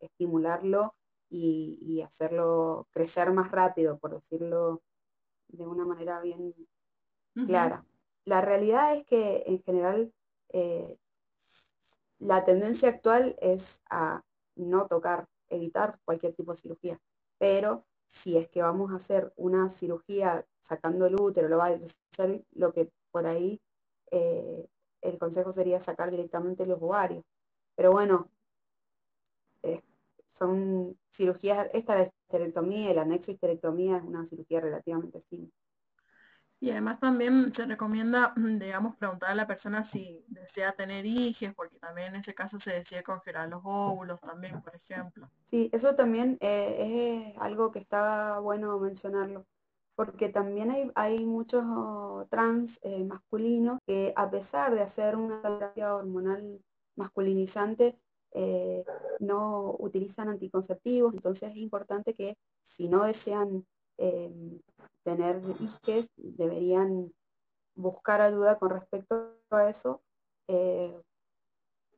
estimularlo 0.00 0.94
y, 1.28 1.78
y, 1.82 2.00
hacerlo 2.00 2.86
crecer 2.90 3.32
más 3.32 3.50
rápido, 3.50 3.98
por 3.98 4.14
decirlo 4.14 4.80
de 5.52 5.66
una 5.66 5.84
manera 5.84 6.20
bien 6.20 6.54
clara. 7.46 7.84
La 8.24 8.40
realidad 8.40 8.96
es 8.96 9.06
que 9.06 9.44
en 9.46 9.62
general 9.62 10.12
eh, 10.52 10.96
la 12.18 12.44
tendencia 12.44 12.88
actual 12.88 13.36
es 13.40 13.62
a 13.88 14.22
no 14.56 14.86
tocar, 14.86 15.26
evitar 15.48 15.98
cualquier 16.04 16.34
tipo 16.34 16.54
de 16.54 16.60
cirugía, 16.60 17.00
pero 17.38 17.84
si 18.22 18.36
es 18.36 18.48
que 18.50 18.62
vamos 18.62 18.92
a 18.92 18.96
hacer 18.96 19.32
una 19.36 19.70
cirugía 19.78 20.44
sacando 20.68 21.06
el 21.06 21.20
útero, 21.20 21.48
lo 21.48 21.58
va 21.58 21.68
a 21.68 21.78
hacer 22.12 22.44
lo 22.52 22.72
que 22.72 22.90
por 23.10 23.26
ahí 23.26 23.60
eh, 24.10 24.68
el 25.02 25.18
consejo 25.18 25.52
sería 25.54 25.82
sacar 25.84 26.10
directamente 26.10 26.66
los 26.66 26.80
ovarios. 26.82 27.24
Pero 27.74 27.92
bueno, 27.92 28.28
eh, 29.62 29.82
son 30.38 30.98
cirugías, 31.16 31.68
esta 31.72 31.94
de 31.94 32.12
histerectomía 32.30 32.90
y 32.90 32.94
la 32.94 33.16
histerectomía 33.26 33.96
es 33.96 34.04
una 34.04 34.26
cirugía 34.28 34.60
relativamente 34.60 35.20
simple. 35.28 35.52
Y 36.62 36.70
además 36.70 37.00
también 37.00 37.54
se 37.56 37.64
recomienda, 37.64 38.34
digamos, 38.36 38.94
preguntar 38.96 39.30
a 39.30 39.34
la 39.34 39.46
persona 39.46 39.90
si 39.92 40.22
desea 40.28 40.72
tener 40.72 41.06
hijos, 41.06 41.54
porque 41.56 41.78
también 41.78 42.14
en 42.14 42.20
ese 42.20 42.34
caso 42.34 42.60
se 42.60 42.70
decide 42.70 43.02
congelar 43.02 43.48
los 43.48 43.62
óvulos 43.64 44.20
también, 44.20 44.60
por 44.60 44.76
ejemplo. 44.76 45.26
Sí, 45.50 45.70
eso 45.72 45.94
también 45.94 46.36
eh, 46.40 47.32
es 47.32 47.40
algo 47.40 47.72
que 47.72 47.78
está 47.78 48.38
bueno 48.40 48.78
mencionarlo, 48.78 49.46
porque 49.96 50.28
también 50.28 50.70
hay, 50.70 50.90
hay 50.96 51.24
muchos 51.24 51.64
trans 52.28 52.70
eh, 52.82 53.04
masculinos 53.04 53.78
que 53.86 54.12
a 54.14 54.30
pesar 54.30 54.74
de 54.74 54.82
hacer 54.82 55.16
una 55.16 55.40
terapia 55.40 55.94
hormonal 55.94 56.60
masculinizante, 56.94 57.96
eh, 58.32 58.84
no 59.18 59.74
utilizan 59.78 60.28
anticonceptivos, 60.28 61.14
entonces 61.14 61.50
es 61.50 61.56
importante 61.56 62.14
que 62.14 62.36
si 62.76 62.88
no 62.88 63.04
desean 63.04 63.64
eh, 63.98 64.32
tener 65.02 65.42
hijos, 65.60 66.06
deberían 66.16 67.12
buscar 67.74 68.20
ayuda 68.20 68.58
con 68.58 68.70
respecto 68.70 69.34
a 69.50 69.70
eso. 69.70 70.00
Eh, 70.48 71.00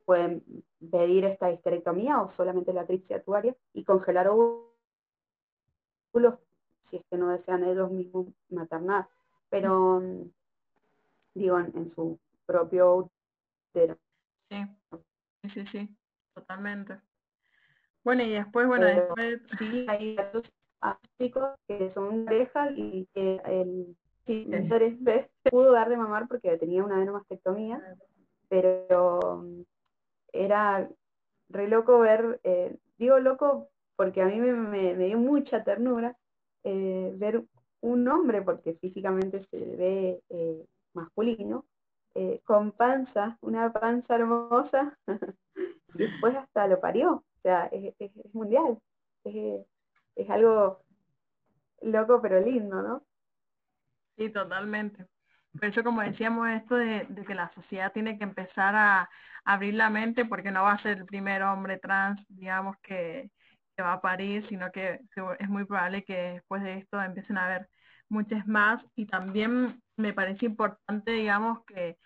pueden 0.05 0.43
pedir 0.91 1.23
esta 1.25 1.51
histerectomía 1.51 2.21
o 2.21 2.33
solamente 2.35 2.73
la 2.73 2.85
tripsiatuaria 2.85 3.55
y 3.73 3.83
congelar 3.85 4.27
óvulos 4.27 4.73
si 6.89 6.97
es 6.97 7.05
que 7.09 7.17
no 7.17 7.29
desean 7.29 7.63
ellos 7.63 7.89
mismos 7.89 8.27
maternar, 8.49 9.07
pero 9.49 10.01
digo 11.33 11.57
en, 11.59 11.93
su 11.95 12.19
propio 12.45 13.09
útero. 13.73 13.97
Sí, 14.49 14.65
sí, 15.53 15.65
sí 15.71 15.97
totalmente. 16.33 16.99
Bueno, 18.03 18.23
y 18.23 18.31
después, 18.31 18.67
bueno, 18.67 18.85
después... 18.85 19.41
Sí, 19.57 19.85
hay 19.87 20.17
ápticos 20.81 21.55
que 21.67 21.91
son 21.93 22.25
parejas 22.25 22.71
y 22.75 23.07
que 23.13 23.41
el 23.45 23.95
sí, 24.25 24.47
pudo 25.51 25.71
dar 25.71 25.89
de 25.89 25.97
mamar 25.97 26.27
porque 26.27 26.57
tenía 26.57 26.83
una 26.83 26.97
adenomastectomía, 26.97 27.81
pero 28.49 29.43
mm, 29.43 29.61
era 30.33 30.89
re 31.49 31.67
loco 31.67 31.99
ver, 31.99 32.39
eh, 32.43 32.75
digo 32.97 33.19
loco 33.19 33.69
porque 33.95 34.21
a 34.21 34.25
mí 34.25 34.39
me, 34.39 34.53
me, 34.53 34.95
dio 34.95 35.17
mucha 35.17 35.63
ternura 35.63 36.17
eh, 36.63 37.13
ver 37.15 37.43
un 37.81 38.07
hombre, 38.07 38.41
porque 38.41 38.73
físicamente 38.75 39.43
se 39.51 39.57
ve 39.57 40.21
eh, 40.29 40.65
masculino, 40.93 41.65
con 42.43 42.71
panza, 42.73 43.39
una 43.41 43.73
panza 43.73 44.15
hermosa, 44.15 44.95
después 45.93 46.35
hasta 46.35 46.67
lo 46.67 46.79
parió, 46.79 47.13
o 47.13 47.41
sea, 47.41 47.65
es, 47.71 47.93
mundial, 48.33 48.79
es, 49.23 49.65
es 50.15 50.29
algo 50.29 50.83
loco 51.81 52.21
pero 52.21 52.39
lindo, 52.39 52.81
¿no? 52.81 53.03
Sí, 54.17 54.29
totalmente. 54.29 55.05
Por 55.53 55.65
eso, 55.65 55.83
como 55.83 56.01
decíamos, 56.01 56.49
esto 56.49 56.75
de, 56.75 57.07
que 57.27 57.35
la 57.35 57.53
sociedad 57.53 57.91
tiene 57.93 58.17
que 58.17 58.23
empezar 58.23 58.75
a, 58.75 59.09
abrir 59.45 59.73
la 59.73 59.89
mente, 59.89 60.23
porque 60.23 60.51
no 60.51 60.63
va 60.63 60.71
a 60.73 60.81
ser 60.81 60.99
el 60.99 61.05
primer 61.05 61.43
hombre 61.43 61.77
trans, 61.77 62.21
digamos, 62.29 62.77
que, 62.81 63.29
que, 63.75 63.83
va 63.83 63.93
a 63.93 64.01
parir, 64.01 64.47
sino 64.47 64.71
que 64.71 65.01
es 65.39 65.49
muy 65.49 65.65
probable 65.65 66.05
que 66.05 66.15
después 66.35 66.63
de 66.63 66.77
esto 66.77 67.01
empiecen 67.01 67.37
a 67.37 67.45
haber 67.47 67.67
muchas 68.07 68.47
más. 68.47 68.81
Y 68.95 69.05
también 69.05 69.81
me 69.97 70.13
parece 70.13 70.45
importante, 70.45 71.11
digamos, 71.11 71.65
que 71.65 71.97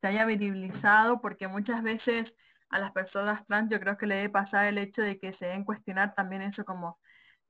se 0.00 0.06
haya 0.06 0.24
visibilizado, 0.24 1.20
porque 1.20 1.48
muchas 1.48 1.82
veces 1.82 2.32
a 2.70 2.78
las 2.78 2.92
personas 2.92 3.46
trans 3.46 3.70
yo 3.70 3.80
creo 3.80 3.96
que 3.96 4.06
le 4.06 4.16
debe 4.16 4.30
pasar 4.30 4.66
el 4.66 4.78
hecho 4.78 5.02
de 5.02 5.18
que 5.18 5.34
se 5.34 5.46
deben 5.46 5.64
cuestionar 5.64 6.14
también 6.14 6.42
eso 6.42 6.64
como 6.64 6.98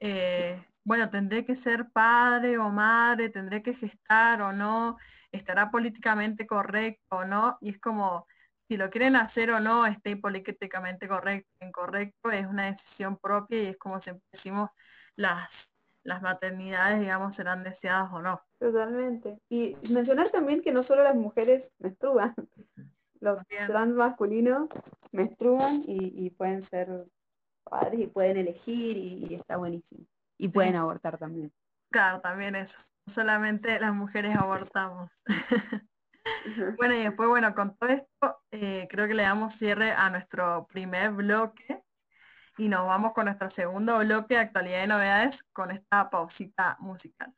eh, 0.00 0.62
bueno, 0.84 1.10
tendré 1.10 1.44
que 1.44 1.56
ser 1.62 1.90
padre 1.92 2.58
o 2.58 2.68
madre, 2.68 3.30
tendré 3.30 3.62
que 3.62 3.74
gestar 3.74 4.40
o 4.42 4.52
no, 4.52 4.96
estará 5.32 5.70
políticamente 5.70 6.46
correcto 6.46 7.16
o 7.16 7.24
no, 7.24 7.58
y 7.60 7.70
es 7.70 7.80
como, 7.80 8.26
si 8.68 8.76
lo 8.76 8.90
quieren 8.90 9.16
hacer 9.16 9.50
o 9.50 9.60
no, 9.60 9.86
esté 9.86 10.16
políticamente 10.16 11.08
correcto, 11.08 11.50
incorrecto, 11.60 12.30
es 12.30 12.46
una 12.46 12.66
decisión 12.66 13.16
propia 13.16 13.62
y 13.62 13.66
es 13.66 13.78
como 13.78 14.00
siempre 14.02 14.24
decimos, 14.32 14.70
las, 15.16 15.48
las 16.04 16.22
maternidades, 16.22 17.00
digamos, 17.00 17.34
serán 17.34 17.64
deseadas 17.64 18.12
o 18.12 18.22
no. 18.22 18.40
Totalmente. 18.60 19.38
Y 19.48 19.76
mencionar 19.88 20.30
también 20.30 20.62
que 20.62 20.72
no 20.72 20.84
solo 20.84 21.02
las 21.02 21.16
mujeres 21.16 21.64
menstruan, 21.80 22.34
los 23.20 23.44
Bien. 23.48 23.66
trans 23.66 23.94
masculinos 23.94 24.68
menstruan 25.16 25.82
y, 25.86 26.26
y 26.26 26.30
pueden 26.30 26.68
ser 26.70 27.06
padres 27.64 28.00
y 28.00 28.06
pueden 28.06 28.36
elegir 28.36 28.96
y, 28.96 29.26
y 29.28 29.34
está 29.34 29.56
buenísimo. 29.56 30.06
Y 30.38 30.48
pueden 30.48 30.76
abortar 30.76 31.18
también. 31.18 31.50
Claro, 31.90 32.20
también 32.20 32.54
eso. 32.54 32.74
Solamente 33.14 33.78
las 33.80 33.94
mujeres 33.94 34.36
abortamos. 34.36 35.10
Bueno, 36.76 36.94
y 36.94 37.04
después, 37.04 37.28
bueno, 37.28 37.54
con 37.54 37.76
todo 37.76 37.90
esto, 37.90 38.38
eh, 38.50 38.86
creo 38.90 39.06
que 39.06 39.14
le 39.14 39.22
damos 39.22 39.54
cierre 39.58 39.92
a 39.92 40.10
nuestro 40.10 40.66
primer 40.72 41.12
bloque 41.12 41.82
y 42.58 42.68
nos 42.68 42.86
vamos 42.86 43.12
con 43.12 43.26
nuestro 43.26 43.50
segundo 43.52 43.98
bloque 43.98 44.34
de 44.34 44.40
actualidad 44.40 44.84
y 44.84 44.88
novedades 44.88 45.36
con 45.52 45.70
esta 45.70 46.10
pausita 46.10 46.76
musical. 46.80 47.32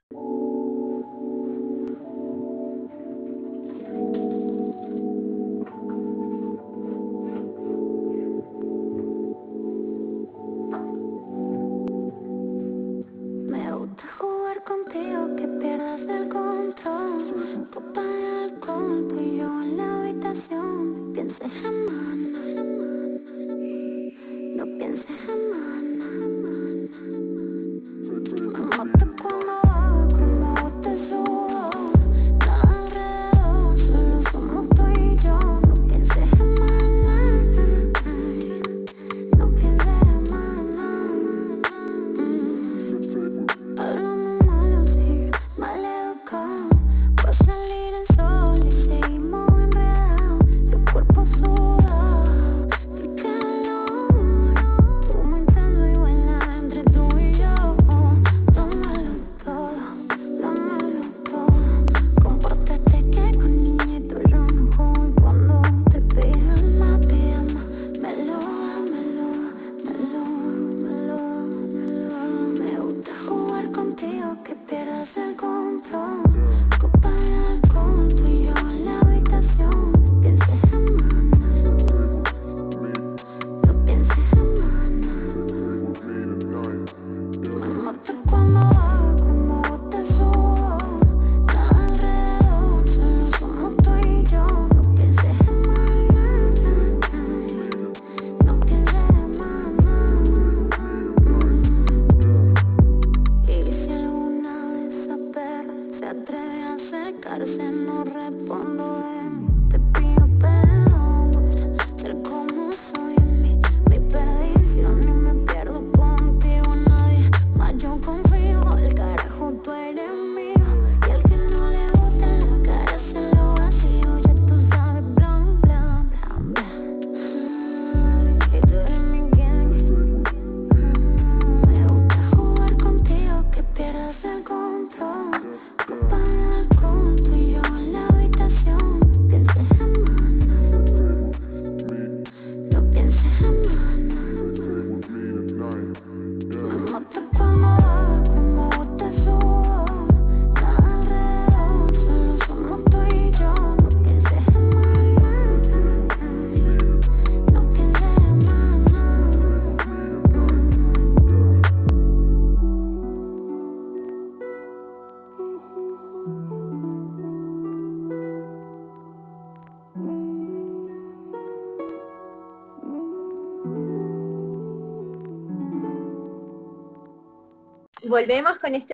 Volvemos 178.09 178.59
con 178.59 178.74
este 178.74 178.86